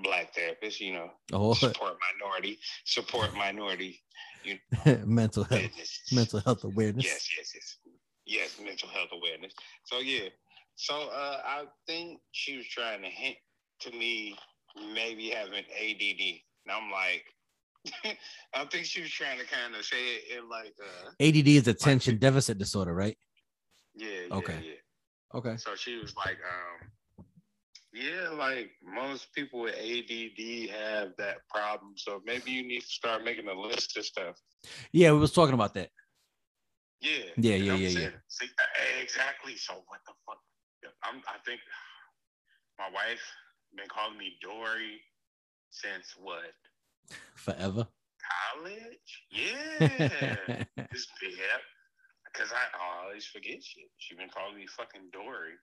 black 0.02 0.34
therapist, 0.34 0.80
you 0.80 0.92
know, 0.94 1.10
oh 1.32 1.54
support 1.54 1.96
minority, 2.08 2.58
support 2.84 3.34
minority 3.46 4.00
you 4.44 4.56
mental 5.06 5.44
health 5.44 5.62
business. 5.62 6.02
mental 6.12 6.40
health 6.40 6.64
awareness 6.64 7.04
Yes, 7.04 7.28
yes, 7.36 7.52
yes. 7.54 7.68
Yes, 8.24 8.60
mental 8.64 8.88
health 8.88 9.10
awareness. 9.12 9.52
So 9.84 9.98
yeah. 10.00 10.28
So 10.74 10.94
uh 11.22 11.38
I 11.44 11.64
think 11.86 12.20
she 12.32 12.56
was 12.56 12.66
trying 12.66 13.02
to 13.02 13.08
hint 13.08 13.36
to 13.80 13.90
me 13.92 14.36
maybe 14.94 15.30
having 15.30 15.64
ADD. 15.86 16.22
And 16.64 16.70
I'm 16.76 16.90
like 16.90 17.24
I 18.54 18.64
think 18.70 18.86
she 18.86 19.00
was 19.02 19.10
trying 19.10 19.38
to 19.38 19.44
kind 19.46 19.74
of 19.76 19.84
say 19.84 19.96
it 20.16 20.38
in 20.38 20.48
like 20.48 20.74
uh 20.82 21.10
add 21.20 21.36
is 21.46 21.68
attention 21.68 22.18
deficit 22.18 22.58
disorder 22.58 22.94
right 22.94 23.16
yeah, 23.94 24.08
yeah, 24.28 24.34
Okay. 24.38 24.60
yeah. 24.64 24.80
Okay 25.34 25.56
So 25.56 25.74
she 25.74 25.98
was 25.98 26.14
like, 26.16 26.38
um, 26.38 27.24
Yeah, 27.92 28.30
like 28.30 28.70
most 28.82 29.32
people 29.34 29.60
with 29.60 29.74
ADD 29.74 30.70
have 30.70 31.12
that 31.18 31.46
problem. 31.48 31.92
So 31.96 32.22
maybe 32.24 32.50
you 32.50 32.66
need 32.66 32.80
to 32.80 32.86
start 32.86 33.24
making 33.24 33.48
a 33.48 33.54
list 33.54 33.96
of 33.96 34.04
stuff. 34.04 34.36
Yeah, 34.92 35.12
we 35.12 35.18
was 35.18 35.32
talking 35.32 35.54
about 35.54 35.74
that. 35.74 35.90
Yeah. 37.00 37.34
Yeah, 37.36 37.56
yeah, 37.56 37.72
I'm 37.72 37.80
yeah, 37.80 38.08
See, 38.28 38.46
uh, 38.46 39.02
exactly. 39.02 39.56
So 39.56 39.74
what 39.88 40.00
the 40.06 40.12
fuck? 40.24 40.38
I'm, 41.04 41.20
I 41.28 41.38
think 41.44 41.60
my 42.78 42.88
wife 42.94 43.22
been 43.76 43.88
calling 43.88 44.18
me 44.18 44.36
Dory 44.40 45.00
since 45.70 46.14
what? 46.16 46.54
Forever. 47.34 47.88
College? 48.54 49.26
Yeah. 49.30 50.64
this 50.92 51.06
yeah. 51.22 51.58
Because 52.32 52.50
I 52.52 52.64
always 53.04 53.26
forget 53.26 53.62
shit. 53.62 53.90
She 53.98 54.14
been 54.14 54.28
calling 54.28 54.56
me 54.56 54.66
fucking 54.66 55.10
Dory. 55.12 55.54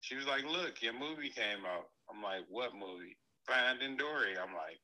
She 0.00 0.16
was 0.16 0.26
like, 0.26 0.44
"Look, 0.44 0.82
your 0.82 0.92
movie 0.92 1.30
came 1.30 1.64
out." 1.66 1.90
I'm 2.10 2.22
like, 2.22 2.44
"What 2.48 2.74
movie?" 2.74 3.16
Finding 3.46 3.96
Dory. 3.96 4.36
I'm 4.38 4.54
like, 4.54 4.78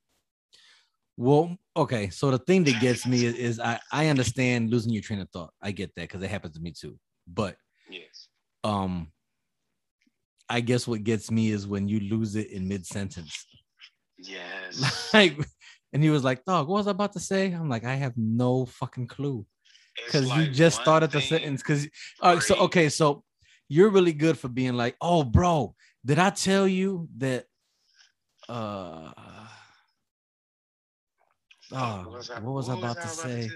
Well, 1.16 1.56
okay. 1.76 2.10
So 2.10 2.30
the 2.30 2.38
thing 2.38 2.64
that 2.64 2.80
gets 2.80 3.06
me 3.06 3.24
is, 3.24 3.34
is 3.34 3.60
I 3.60 3.78
I 3.92 4.08
understand 4.08 4.70
losing 4.70 4.92
your 4.92 5.02
train 5.02 5.20
of 5.20 5.30
thought. 5.30 5.52
I 5.62 5.70
get 5.70 5.94
that 5.96 6.02
because 6.02 6.22
it 6.22 6.30
happens 6.30 6.54
to 6.54 6.60
me 6.60 6.72
too. 6.72 6.98
But 7.26 7.56
"Yes." 7.88 8.28
um, 8.64 9.12
I 10.48 10.60
guess 10.60 10.86
what 10.86 11.04
gets 11.04 11.30
me 11.30 11.50
is 11.50 11.66
when 11.66 11.88
you 11.88 12.00
lose 12.00 12.36
it 12.36 12.50
in 12.50 12.68
mid 12.68 12.86
sentence. 12.86 13.46
Yes. 14.18 15.10
like, 15.14 15.38
and 15.92 16.02
he 16.02 16.10
was 16.10 16.24
like, 16.24 16.44
"Dog, 16.44 16.68
what 16.68 16.78
was 16.78 16.88
I 16.88 16.92
about 16.92 17.12
to 17.12 17.20
say?" 17.20 17.52
I'm 17.52 17.68
like, 17.68 17.84
"I 17.84 17.94
have 17.94 18.16
no 18.16 18.66
fucking 18.66 19.06
clue." 19.06 19.46
Because 19.96 20.28
like 20.28 20.38
you 20.38 20.52
just 20.52 20.78
one 20.78 20.84
started 20.84 21.12
the 21.12 21.20
sentence. 21.20 21.62
Because 21.62 21.88
all 22.20 22.34
right, 22.34 22.42
so 22.42 22.54
okay, 22.56 22.88
so 22.88 23.24
you're 23.68 23.90
really 23.90 24.12
good 24.12 24.38
for 24.38 24.48
being 24.48 24.74
like, 24.74 24.96
oh, 25.00 25.24
bro, 25.24 25.74
did 26.04 26.18
I 26.18 26.30
tell 26.30 26.68
you 26.68 27.08
that? 27.18 27.46
Uh, 28.48 29.12
oh, 31.72 32.04
was 32.10 32.30
I- 32.30 32.40
what 32.40 32.52
was 32.52 32.68
I 32.68 32.74
about 32.74 32.96
to 32.96 33.02
tell 33.02 33.10
say? 33.10 33.50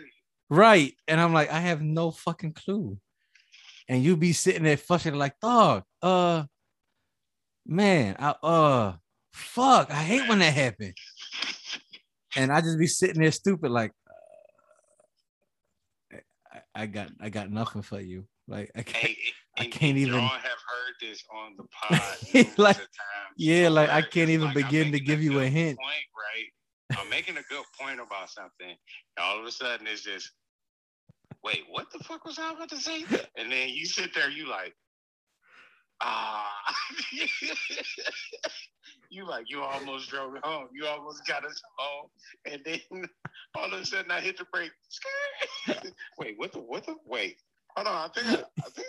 Right, 0.50 0.94
and 1.06 1.20
I'm 1.20 1.32
like, 1.34 1.50
I 1.50 1.60
have 1.60 1.82
no 1.82 2.10
fucking 2.10 2.54
clue. 2.54 2.98
And 3.88 4.02
you 4.02 4.16
be 4.16 4.32
sitting 4.32 4.62
there 4.62 4.76
frustrated, 4.76 5.18
like, 5.18 5.38
dog, 5.40 5.84
uh, 6.02 6.44
man, 7.66 8.16
I, 8.18 8.30
uh, 8.42 8.96
fuck, 9.32 9.90
I 9.90 10.02
hate 10.02 10.28
when 10.28 10.38
that 10.40 10.54
happens. 10.54 10.94
And 12.36 12.52
I 12.52 12.60
just 12.60 12.78
be 12.78 12.86
sitting 12.86 13.20
there 13.20 13.32
stupid, 13.32 13.70
like, 13.70 13.90
uh, 13.90 13.97
I, 16.78 16.86
got, 16.86 17.10
I 17.20 17.28
got 17.28 17.50
nothing 17.50 17.82
for 17.82 18.00
you. 18.00 18.24
Like, 18.46 18.70
I 18.76 18.82
can't. 18.82 19.04
Hey, 19.04 19.16
I 19.58 19.66
can't 19.66 19.98
even- 19.98 20.14
Y'all 20.14 20.28
have 20.28 20.42
heard 20.42 20.94
this 21.00 21.22
on 21.34 21.56
the 21.56 21.64
pod. 21.72 22.00
Like, 22.58 22.76
yeah, 23.36 23.68
like, 23.68 23.90
I 23.90 24.02
can't 24.02 24.30
even 24.30 24.46
like, 24.48 24.54
begin 24.54 24.92
to 24.92 25.00
give 25.00 25.22
you 25.22 25.40
a 25.40 25.46
hint. 25.46 25.78
Point, 25.78 26.06
right? 26.16 26.98
I'm 26.98 27.10
making 27.10 27.36
a 27.36 27.42
good 27.50 27.64
point 27.78 28.00
about 28.00 28.30
something. 28.30 28.68
And 28.68 28.76
all 29.20 29.38
of 29.38 29.44
a 29.44 29.50
sudden, 29.50 29.86
it's 29.86 30.02
just, 30.02 30.30
wait, 31.44 31.64
what 31.68 31.90
the 31.92 31.98
fuck 31.98 32.24
was 32.24 32.38
I 32.38 32.52
about 32.52 32.70
to 32.70 32.78
say? 32.78 33.04
And 33.36 33.50
then 33.52 33.68
you 33.70 33.84
sit 33.84 34.14
there, 34.14 34.30
you 34.30 34.48
like, 34.48 34.74
ah, 36.00 36.50
you 39.10 39.26
like, 39.26 39.46
you 39.48 39.62
almost 39.62 40.10
drove 40.10 40.32
me 40.32 40.40
home. 40.42 40.68
You 40.72 40.86
almost 40.86 41.26
got 41.26 41.44
us 41.44 41.60
home, 41.76 42.08
and 42.50 42.62
then 42.64 42.80
all 43.56 43.72
of 43.72 43.80
a 43.80 43.84
sudden, 43.84 44.10
I 44.10 44.20
hit 44.20 44.38
the 44.38 44.46
brake. 44.52 44.72
wait, 46.18 46.34
what 46.38 46.52
the 46.52 46.60
what 46.60 46.86
the 46.86 46.94
wait? 47.06 47.36
Hold 47.76 47.88
on, 47.88 48.10
I 48.10 48.12
think 48.12 48.26
I, 48.26 48.44
I 48.64 48.70
think 48.70 48.86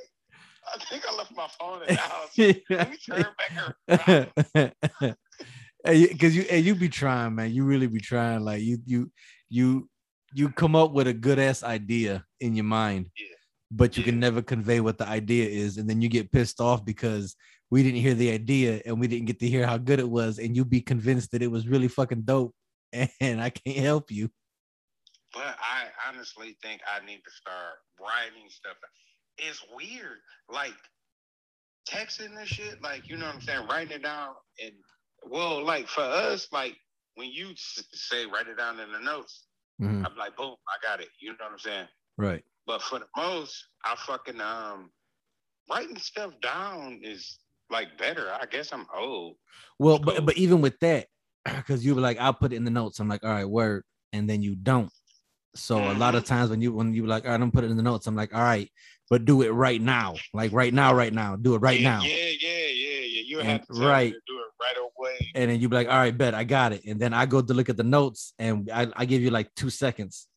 I 0.74 0.86
think 0.90 1.04
I 1.10 1.16
left 1.16 1.36
my 1.36 1.48
phone 1.60 1.82
in 1.84 1.96
the 1.96 2.02
house. 2.02 2.38
Let 2.38 2.90
me 2.90 2.98
turn 2.98 3.26
back 3.38 3.76
around. 3.88 5.16
because 5.84 6.36
you 6.36 6.44
and 6.50 6.66
you 6.66 6.76
be 6.76 6.90
trying, 6.90 7.36
man. 7.36 7.52
You 7.52 7.64
really 7.64 7.88
be 7.88 8.00
trying. 8.00 8.42
Like 8.42 8.62
you, 8.62 8.78
you, 8.86 9.12
you, 9.50 9.90
you 10.34 10.50
come 10.50 10.76
up 10.76 10.92
with 10.92 11.08
a 11.08 11.14
good 11.14 11.40
ass 11.40 11.64
idea 11.64 12.26
in 12.40 12.56
your 12.56 12.66
mind, 12.66 13.08
Yeah. 13.18 13.36
But 13.72 13.98
you 13.98 14.04
can 14.04 14.20
never 14.20 14.42
convey 14.42 14.80
what 14.80 14.98
the 14.98 15.08
idea 15.08 15.48
is, 15.48 15.78
and 15.78 15.90
then 15.90 16.02
you 16.02 16.10
get 16.10 16.32
pissed 16.32 16.60
off 16.60 16.84
because 16.84 17.36
we 17.70 17.84
didn't 17.84 18.02
hear 18.02 18.16
the 18.16 18.32
idea 18.32 18.82
and 18.86 19.00
we 19.00 19.08
didn't 19.08 19.28
get 19.28 19.40
to 19.40 19.48
hear 19.48 19.66
how 19.66 19.78
good 19.78 20.00
it 20.00 20.10
was, 20.10 20.40
and 20.40 20.56
you 20.56 20.66
be 20.66 20.82
convinced 20.82 21.32
that 21.32 21.42
it 21.42 21.52
was 21.52 21.68
really 21.68 21.88
fucking 21.88 22.24
dope, 22.24 22.54
and 22.94 23.42
I 23.42 23.50
can't 23.50 23.78
help 23.78 24.12
you. 24.12 24.30
But 25.34 25.56
I 25.60 25.86
honestly 26.08 26.58
think 26.64 26.82
I 26.88 27.06
need 27.06 27.22
to 27.24 27.32
start 27.32 27.76
writing 28.00 28.50
stuff. 28.50 28.76
It's 29.38 29.64
weird, 29.76 30.18
like 30.52 30.74
texting 31.88 32.38
and 32.38 32.48
shit. 32.48 32.82
Like 32.82 33.08
you 33.08 33.18
know 33.18 33.28
what 33.28 33.36
I'm 33.36 33.42
saying, 33.42 33.68
writing 33.68 33.98
it 33.98 34.04
down. 34.04 34.30
And 34.64 34.74
well, 35.30 35.64
like 35.64 35.88
for 35.88 36.02
us, 36.02 36.48
like 36.52 36.76
when 37.16 37.30
you 37.32 37.52
say 37.56 38.26
write 38.26 38.48
it 38.48 38.58
down 38.58 38.80
in 38.80 38.92
the 38.92 39.00
notes, 39.00 39.46
Mhm. 39.82 40.06
I'm 40.06 40.18
like, 40.18 40.36
boom, 40.36 40.56
I 40.68 40.78
got 40.86 41.00
it. 41.02 41.10
You 41.20 41.32
know 41.32 41.38
what 41.40 41.54
I'm 41.54 41.60
saying? 41.60 41.88
Right. 42.18 42.44
But 42.70 42.84
for 42.84 43.00
the 43.00 43.08
most, 43.18 43.66
I 43.84 43.96
fucking 43.96 44.40
um 44.40 44.92
writing 45.72 45.98
stuff 45.98 46.34
down 46.40 47.00
is 47.04 47.40
like 47.72 47.98
better. 47.98 48.32
I 48.32 48.46
guess 48.46 48.72
I'm 48.72 48.86
old. 48.96 49.38
Well, 49.80 49.98
Cool. 49.98 50.06
but 50.14 50.26
but 50.28 50.38
even 50.38 50.62
with 50.62 50.80
that, 50.82 51.08
because 51.46 51.84
you 51.84 51.96
were 51.96 52.02
like, 52.02 52.20
I'll 52.20 52.32
put 52.32 52.54
it 52.54 52.58
in 52.58 52.66
the 52.66 52.70
notes. 52.70 53.00
I'm 53.00 53.08
like, 53.08 53.24
all 53.24 53.32
right, 53.32 53.50
word, 53.50 53.86
and 54.14 54.30
then 54.30 54.44
you 54.44 54.56
don't. 54.56 54.92
So 55.56 55.78
a 55.78 55.94
lot 55.94 56.14
of 56.14 56.26
Mhm. 56.26 56.28
times 56.28 56.50
when 56.52 56.62
you 56.62 56.72
when 56.72 56.94
you 56.94 57.02
were 57.02 57.08
like, 57.10 57.26
all 57.26 57.32
right, 57.32 57.42
I'm 57.42 57.52
put 57.52 57.64
it 57.64 57.72
in 57.72 57.78
the 57.78 57.82
notes. 57.82 58.06
I'm 58.06 58.16
like, 58.16 58.36
all 58.36 58.44
right, 58.44 58.72
but 59.10 59.26
do 59.26 59.42
it 59.42 59.50
right 59.50 59.82
now, 59.82 60.14
like 60.36 60.54
right 60.54 60.72
now, 60.72 60.94
right 60.94 61.12
now, 61.12 61.38
do 61.38 61.56
it 61.56 61.62
right 61.62 61.80
yeah, 61.80 61.90
now. 61.90 62.04
Yeah, 62.04 62.16
yeah, 62.40 62.68
yeah, 62.72 63.00
yeah. 63.00 63.22
You 63.26 63.40
And- 63.40 63.48
have 63.50 63.66
to 63.66 63.74
right. 63.74 64.14
to 64.14 64.20
do 64.28 64.38
it 64.42 64.52
right 64.62 64.78
away. 64.78 65.32
And 65.34 65.50
then 65.50 65.60
you 65.60 65.70
be 65.70 65.76
like, 65.76 65.88
all 65.88 65.98
right, 65.98 66.16
bet 66.16 66.36
I 66.36 66.44
got 66.44 66.74
it. 66.74 66.86
And 66.86 67.00
then 67.00 67.16
I 67.16 67.26
go 67.26 67.42
to 67.42 67.54
look 67.56 67.70
at 67.70 67.78
the 67.78 67.84
notes, 67.84 68.36
and 68.38 68.70
I, 68.72 68.88
I 68.96 69.06
give 69.06 69.24
you 69.24 69.32
like 69.32 69.50
two 69.56 69.72
seconds, 69.72 70.28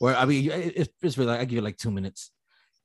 or 0.00 0.14
I 0.14 0.24
mean, 0.24 0.44
you- 0.44 0.52
it- 0.52 0.72
it's, 0.76 0.92
it's 1.02 1.18
really 1.18 1.30
like 1.32 1.40
I 1.40 1.44
give 1.44 1.56
you 1.56 1.62
like 1.62 1.76
two 1.76 1.90
minutes. 1.90 2.30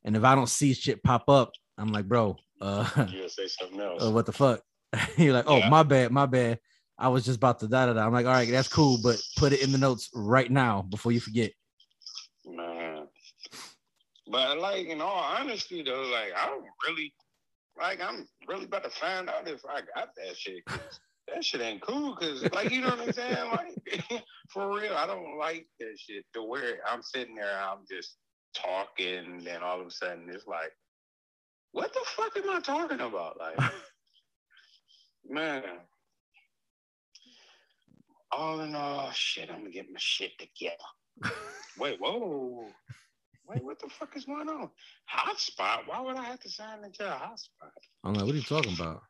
And 0.03 0.15
if 0.15 0.23
I 0.23 0.33
don't 0.35 0.49
see 0.49 0.73
shit 0.73 1.03
pop 1.03 1.29
up, 1.29 1.51
I'm 1.77 1.91
like, 1.91 2.07
bro, 2.07 2.37
uh, 2.59 2.87
You'll 3.11 3.29
say 3.29 3.47
something 3.47 3.79
else. 3.87 4.03
uh, 4.03 4.11
what 4.11 4.25
the 4.25 4.31
fuck? 4.31 4.61
You're 5.17 5.33
like, 5.33 5.45
oh, 5.47 5.57
Yeah. 5.57 5.69
my 5.69 5.83
bad, 5.83 6.11
my 6.11 6.25
bad. 6.25 6.59
I 6.97 7.07
was 7.07 7.23
just 7.25 7.37
about 7.37 7.59
to 7.59 7.67
da 7.67 7.85
da 7.87 7.93
da. 7.93 8.05
I'm 8.05 8.13
like, 8.13 8.25
all 8.25 8.31
right, 8.33 8.49
that's 8.49 8.67
cool, 8.67 8.97
but 9.01 9.19
put 9.37 9.53
it 9.53 9.61
in 9.63 9.71
the 9.71 9.77
notes 9.77 10.09
right 10.13 10.49
now 10.51 10.83
before 10.83 11.11
you 11.11 11.19
forget. 11.19 11.51
Man. 12.45 13.07
But 14.27 14.59
like 14.59 14.85
in 14.87 15.01
all 15.01 15.23
honesty 15.23 15.83
though, 15.83 16.03
like 16.11 16.31
I 16.37 16.45
don't 16.47 16.65
really 16.87 17.13
like 17.79 17.99
I'm 18.01 18.27
really 18.47 18.65
about 18.65 18.83
to 18.83 18.89
find 18.89 19.29
out 19.29 19.47
if 19.47 19.61
I 19.65 19.81
got 19.95 20.09
that 20.15 20.37
shit. 20.37 20.63
That 21.33 21.43
shit 21.43 21.61
ain't 21.61 21.81
cool 21.81 22.15
because 22.15 22.43
like 22.53 22.71
you 22.71 22.81
know 22.81 22.89
what 22.89 23.01
I'm 23.01 23.13
saying? 23.13 23.51
Like 23.51 24.23
for 24.49 24.79
real, 24.79 24.93
I 24.95 25.07
don't 25.07 25.37
like 25.37 25.67
that 25.79 25.97
shit 25.97 26.25
to 26.33 26.43
where 26.43 26.79
I'm 26.87 27.01
sitting 27.01 27.35
there, 27.35 27.59
I'm 27.59 27.79
just 27.89 28.17
talking, 28.55 29.25
and 29.25 29.41
then 29.41 29.63
all 29.63 29.79
of 29.81 29.87
a 29.87 29.91
sudden 29.91 30.29
it's 30.29 30.47
like, 30.47 30.71
what 31.71 31.93
the 31.93 32.01
fuck 32.05 32.35
am 32.37 32.49
I 32.49 32.59
talking 32.59 32.99
about? 32.99 33.37
Like 33.39 33.71
man. 35.29 35.63
All 38.33 38.61
in 38.61 38.75
all, 38.75 39.11
shit, 39.11 39.49
I'm 39.49 39.59
gonna 39.59 39.71
get 39.71 39.91
my 39.91 39.99
shit 39.99 40.31
together. 40.39 40.77
Wait, 41.77 41.99
whoa. 41.99 42.65
Wait, 43.45 43.63
what 43.63 43.77
the 43.79 43.89
fuck 43.89 44.15
is 44.15 44.23
going 44.23 44.47
on? 44.47 44.69
Hotspot? 45.13 45.79
Why 45.85 45.99
would 45.99 46.15
I 46.15 46.23
have 46.23 46.39
to 46.39 46.49
sign 46.49 46.85
into 46.85 47.05
a 47.05 47.11
hotspot? 47.11 47.71
I'm 48.05 48.13
like, 48.13 48.25
what 48.25 48.33
are 48.33 48.37
you 48.37 48.43
talking 48.43 48.73
about? 48.73 49.01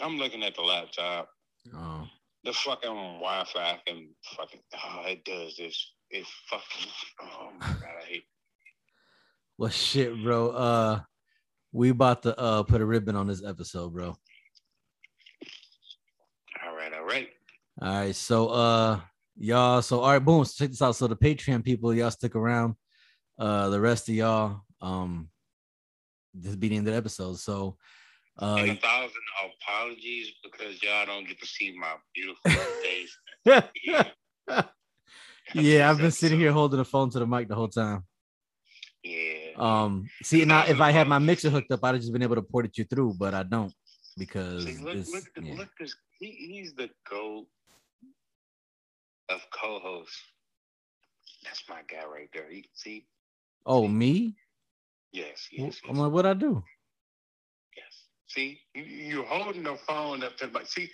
I'm 0.00 0.16
looking 0.16 0.42
at 0.42 0.54
the 0.54 0.62
laptop. 0.62 1.28
Oh, 1.74 2.06
The 2.44 2.52
fucking 2.52 2.90
Wi-Fi 2.90 3.80
can 3.86 4.08
fucking 4.36 4.60
oh, 4.74 5.02
it 5.06 5.24
does 5.24 5.56
this. 5.56 5.92
It 6.10 6.26
fucking 6.48 6.90
oh 7.22 7.50
my 7.58 7.66
god, 7.66 7.84
I 8.02 8.06
hate 8.06 8.16
it. 8.16 8.22
well, 9.58 9.70
shit, 9.70 10.22
bro. 10.22 10.50
Uh, 10.50 11.00
we 11.72 11.90
about 11.90 12.22
to 12.22 12.38
uh 12.38 12.62
put 12.62 12.80
a 12.80 12.86
ribbon 12.86 13.16
on 13.16 13.26
this 13.26 13.44
episode, 13.44 13.92
bro. 13.92 14.16
all 16.64 16.76
right, 16.76 16.92
all 16.92 17.04
right. 17.04 17.28
All 17.80 17.94
right, 17.94 18.14
so 18.14 18.48
uh, 18.48 19.00
y'all. 19.36 19.82
So 19.82 20.00
all 20.00 20.12
right, 20.12 20.24
boom. 20.24 20.44
So 20.44 20.64
check 20.64 20.70
this 20.70 20.82
out. 20.82 20.96
So 20.96 21.06
the 21.06 21.16
Patreon 21.16 21.64
people, 21.64 21.94
y'all 21.94 22.10
stick 22.10 22.34
around. 22.34 22.74
Uh, 23.38 23.68
the 23.68 23.80
rest 23.80 24.08
of 24.08 24.14
y'all, 24.16 24.62
um, 24.80 25.28
this 26.34 26.56
be 26.56 26.68
the 26.68 26.76
end 26.76 26.88
of 26.88 26.92
the 26.92 26.98
episode. 26.98 27.38
So, 27.38 27.76
uh, 28.40 28.56
and 28.58 28.70
a 28.70 28.74
thousand 28.76 29.22
apologies 29.44 30.32
because 30.42 30.82
y'all 30.82 31.06
don't 31.06 31.26
get 31.26 31.40
to 31.40 31.46
see 31.46 31.76
my 31.78 31.94
beautiful 32.14 32.50
face. 32.82 33.18
Yeah. 33.84 34.04
yeah, 35.54 35.90
I've 35.90 35.98
been 35.98 36.10
sitting 36.10 36.38
here 36.38 36.52
holding 36.52 36.78
the 36.78 36.84
phone 36.84 37.10
to 37.10 37.18
the 37.18 37.26
mic 37.26 37.48
the 37.48 37.54
whole 37.54 37.68
time. 37.68 38.04
Yeah. 39.02 39.52
Um, 39.56 40.08
see 40.22 40.44
now 40.44 40.64
if 40.66 40.80
I 40.80 40.90
had 40.90 41.08
my 41.08 41.18
mixer 41.18 41.50
hooked 41.50 41.70
up, 41.72 41.82
I'd 41.82 41.94
have 41.94 42.00
just 42.00 42.12
been 42.12 42.22
able 42.22 42.36
to 42.36 42.42
port 42.42 42.66
it 42.66 42.78
you 42.78 42.84
through, 42.84 43.14
but 43.18 43.34
I 43.34 43.42
don't 43.42 43.72
because 44.16 44.64
See, 44.64 44.76
look, 44.78 44.94
look, 44.94 45.24
yeah. 45.42 45.54
look, 45.56 45.68
this. 45.78 45.94
He, 46.18 46.30
he's 46.32 46.74
the 46.74 46.90
goat 47.08 47.46
of 49.28 49.40
co-hosts. 49.52 50.20
That's 51.44 51.62
my 51.68 51.80
guy 51.88 52.04
right 52.06 52.28
there. 52.34 52.50
You 52.50 52.62
can 52.62 52.70
see. 52.74 53.06
oh 53.64 53.86
me. 53.86 54.36
Yes, 55.12 55.48
Wh- 55.50 55.60
yes, 55.60 55.80
I'm 55.88 55.96
like, 55.96 56.12
what 56.12 56.26
I 56.26 56.34
do? 56.34 56.62
See, 58.28 58.60
you, 58.74 58.82
you're 58.82 59.24
holding 59.24 59.62
the 59.64 59.76
phone 59.76 60.22
up 60.22 60.36
to 60.38 60.46
the 60.46 60.52
mic. 60.52 60.66
See, 60.66 60.88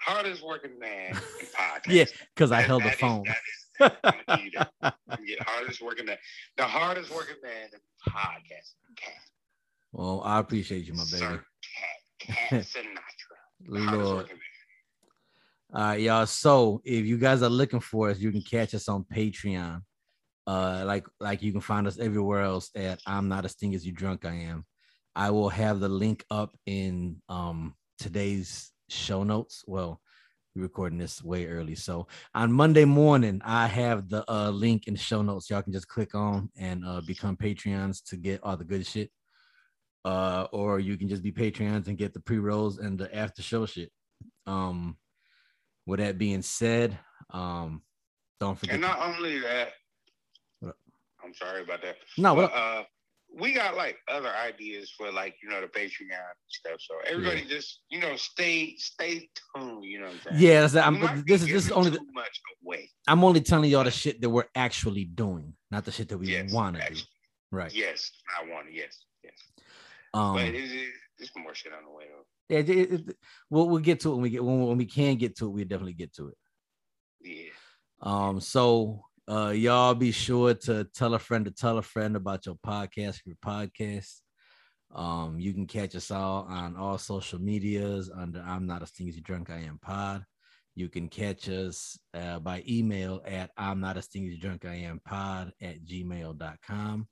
hardest 0.00 0.42
working 0.44 0.78
man 0.78 1.10
in 1.10 1.16
podcast. 1.58 1.82
Yeah, 1.88 2.04
because 2.34 2.52
I 2.52 2.62
held 2.62 2.82
the 2.82 2.86
that 2.86 2.94
is- 2.94 3.00
phone. 3.00 3.22
that 3.26 3.36
is- 3.36 3.58
I'm 3.80 3.90
gonna 4.02 4.38
give 4.44 4.44
you 4.44 4.50
that. 4.80 4.94
Yeah, 5.24 5.36
hardest 5.44 5.82
working 5.82 6.06
man. 6.06 6.18
The 6.56 6.64
hardest 6.64 7.12
working 7.14 7.36
man 7.42 7.68
in 7.72 8.12
podcast. 8.12 8.74
Cat. 8.96 9.14
Well, 9.92 10.22
I 10.24 10.38
appreciate 10.38 10.84
you, 10.86 10.92
my 10.94 11.04
baby. 11.04 11.16
Sir 11.18 11.44
Cat. 12.20 12.36
Cat 12.36 12.62
Sinatra. 12.62 13.92
Lord. 13.92 14.26
All 15.74 15.80
right, 15.82 16.00
y'all. 16.00 16.26
So 16.26 16.80
if 16.84 17.06
you 17.06 17.16
guys 17.18 17.42
are 17.42 17.48
looking 17.48 17.80
for 17.80 18.10
us, 18.10 18.18
you 18.20 18.30
can 18.30 18.42
catch 18.42 18.74
us 18.74 18.88
on 18.88 19.04
Patreon. 19.04 19.80
Uh, 20.46 20.82
like 20.86 21.06
like 21.20 21.42
you 21.42 21.50
can 21.52 21.60
find 21.60 21.86
us 21.86 21.98
everywhere 21.98 22.42
else 22.42 22.70
at 22.74 23.00
I'm 23.06 23.28
not 23.28 23.44
as 23.44 23.52
sting 23.52 23.74
as 23.74 23.86
you 23.86 23.92
drunk 23.92 24.24
I 24.24 24.34
am. 24.34 24.64
I 25.14 25.30
will 25.30 25.48
have 25.48 25.80
the 25.80 25.88
link 25.88 26.24
up 26.30 26.56
in 26.66 27.20
um 27.28 27.74
today's 27.98 28.72
show 28.88 29.22
notes. 29.22 29.64
Well, 29.66 30.00
we're 30.54 30.62
recording 30.62 30.98
this 30.98 31.22
way 31.22 31.46
early. 31.46 31.74
So 31.74 32.06
on 32.34 32.52
Monday 32.52 32.84
morning, 32.84 33.40
I 33.44 33.66
have 33.66 34.08
the 34.08 34.24
uh 34.30 34.50
link 34.50 34.86
in 34.86 34.94
the 34.94 35.00
show 35.00 35.22
notes. 35.22 35.50
Y'all 35.50 35.62
can 35.62 35.72
just 35.72 35.88
click 35.88 36.14
on 36.14 36.50
and 36.56 36.84
uh 36.86 37.00
become 37.06 37.36
Patreons 37.36 38.02
to 38.06 38.16
get 38.16 38.40
all 38.42 38.56
the 38.56 38.64
good 38.64 38.86
shit. 38.86 39.10
Uh, 40.04 40.48
or 40.50 40.80
you 40.80 40.96
can 40.96 41.08
just 41.08 41.22
be 41.22 41.30
Patreons 41.30 41.86
and 41.86 41.96
get 41.96 42.12
the 42.12 42.18
pre-rolls 42.20 42.78
and 42.78 42.98
the 42.98 43.14
after 43.14 43.42
show 43.42 43.66
shit. 43.66 43.90
Um 44.46 44.96
with 45.86 46.00
that 46.00 46.16
being 46.18 46.42
said, 46.42 46.96
um, 47.30 47.82
don't 48.38 48.56
forget. 48.58 48.74
And 48.74 48.82
not 48.82 49.00
only 49.00 49.40
that, 49.40 49.72
I'm 51.24 51.34
sorry 51.34 51.62
about 51.62 51.82
that. 51.82 51.96
no, 52.18 52.34
But, 52.34 52.52
uh, 52.52 52.84
we 53.38 53.52
got 53.52 53.76
like 53.76 53.96
other 54.08 54.28
ideas 54.28 54.92
for 54.96 55.10
like 55.10 55.36
you 55.42 55.48
know 55.48 55.60
the 55.60 55.66
Patreon 55.66 56.18
stuff. 56.48 56.80
So 56.80 56.94
everybody 57.06 57.44
just 57.44 57.80
you 57.90 58.00
know 58.00 58.16
stay 58.16 58.74
stay 58.76 59.28
tuned. 59.54 59.84
You 59.84 60.00
know 60.00 60.06
what 60.06 60.14
I'm 60.14 60.20
saying? 60.20 60.36
yeah, 60.38 60.60
that's, 60.62 60.76
I'm, 60.76 61.24
this 61.26 61.42
is 61.42 61.48
this 61.48 61.64
is 61.66 61.72
only 61.72 61.90
the, 61.90 62.00
much 62.12 62.40
away. 62.64 62.90
I'm 63.08 63.24
only 63.24 63.40
telling 63.40 63.70
y'all 63.70 63.84
the 63.84 63.90
shit 63.90 64.20
that 64.20 64.30
we're 64.30 64.48
actually 64.54 65.04
doing, 65.04 65.54
not 65.70 65.84
the 65.84 65.92
shit 65.92 66.08
that 66.10 66.18
we 66.18 66.28
Yes, 66.28 66.52
want 66.52 66.76
to 66.76 66.94
do. 66.94 67.00
Right. 67.50 67.72
Yes, 67.74 68.10
I 68.40 68.48
want 68.50 68.68
it. 68.68 68.74
Yes, 68.74 68.98
yes. 69.24 69.34
Um. 70.14 70.34
but 70.34 70.44
it, 70.44 70.54
it, 70.54 70.88
it's 71.18 71.30
more 71.36 71.54
shit 71.54 71.72
on 71.72 71.84
the 71.84 71.90
way 71.90 72.04
though. 72.08 72.54
yeah, 72.54 72.60
it, 72.60 72.68
it, 72.68 73.08
it- 73.08 73.16
we'll 73.50 73.68
we'll 73.68 73.78
get 73.80 74.00
to 74.00 74.10
it 74.10 74.14
when 74.14 74.22
we 74.22 74.30
get 74.30 74.44
when, 74.44 74.66
when 74.66 74.78
we 74.78 74.86
can 74.86 75.16
get 75.16 75.36
to 75.38 75.46
it. 75.46 75.50
We 75.50 75.62
will 75.62 75.68
definitely 75.68 75.94
get 75.94 76.14
to 76.14 76.28
it. 76.28 76.34
Yeah. 77.22 77.50
Um. 78.00 78.40
So, 78.40 79.04
uh, 79.32 79.50
y'all 79.50 79.94
be 79.94 80.12
sure 80.12 80.52
to 80.52 80.84
tell 80.94 81.14
a 81.14 81.18
friend 81.18 81.46
to 81.46 81.50
tell 81.50 81.78
a 81.78 81.82
friend 81.82 82.16
about 82.16 82.44
your 82.44 82.56
podcast. 82.56 83.20
Your 83.24 83.36
podcast. 83.36 84.20
Um, 84.94 85.40
you 85.40 85.54
can 85.54 85.66
catch 85.66 85.96
us 85.96 86.10
all 86.10 86.46
on 86.50 86.76
all 86.76 86.98
social 86.98 87.38
medias 87.38 88.10
under 88.14 88.42
I'm 88.46 88.66
not 88.66 88.82
a 88.82 88.86
stingy 88.86 89.22
drunk 89.22 89.48
I 89.48 89.60
am 89.60 89.78
pod. 89.80 90.24
You 90.74 90.90
can 90.90 91.08
catch 91.08 91.48
us 91.48 91.98
uh, 92.12 92.40
by 92.40 92.62
email 92.68 93.22
at 93.24 93.50
I'm 93.56 93.80
not 93.80 93.96
a 93.96 94.02
stingy 94.02 94.36
drunk 94.36 94.66
I 94.66 94.74
am 94.74 95.00
pod 95.02 95.52
at 95.62 95.82
gmail.com. 95.82 97.08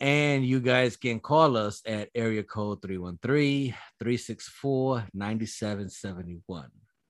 And 0.00 0.44
you 0.44 0.58
guys 0.58 0.96
can 0.96 1.20
call 1.20 1.56
us 1.56 1.82
at 1.86 2.08
area 2.16 2.42
code 2.42 2.82
313 2.82 3.72
364 4.00 5.04
9771. 5.14 6.66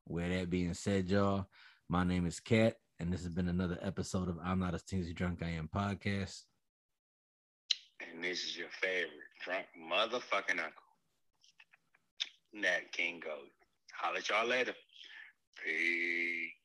With 0.07 0.31
that 0.31 0.51
being 0.51 0.75
said, 0.75 1.09
y'all, 1.09 1.47
my 1.89 2.05
name 2.05 2.27
is 2.27 2.41
Kat, 2.41 2.75
and 3.03 3.13
this 3.13 3.25
has 3.25 3.33
been 3.33 3.49
another 3.49 3.79
episode 3.83 4.29
of 4.29 4.39
I'm 4.45 4.61
Not 4.61 4.75
a 4.75 4.79
Stingy 4.79 5.13
Drunk 5.13 5.43
I 5.43 5.49
Am 5.49 5.69
podcast. 5.75 6.43
And 8.01 8.23
this 8.23 8.45
is 8.45 8.57
your 8.57 8.69
favorite 8.81 9.11
drunk 9.45 9.67
motherfucking 9.77 10.51
uncle, 10.51 10.93
Nat 12.55 12.93
King 12.93 13.21
Gold. 13.23 13.49
Holler 13.93 14.19
at 14.19 14.29
y'all 14.29 14.47
later. 14.47 14.73
Peace. 15.65 16.62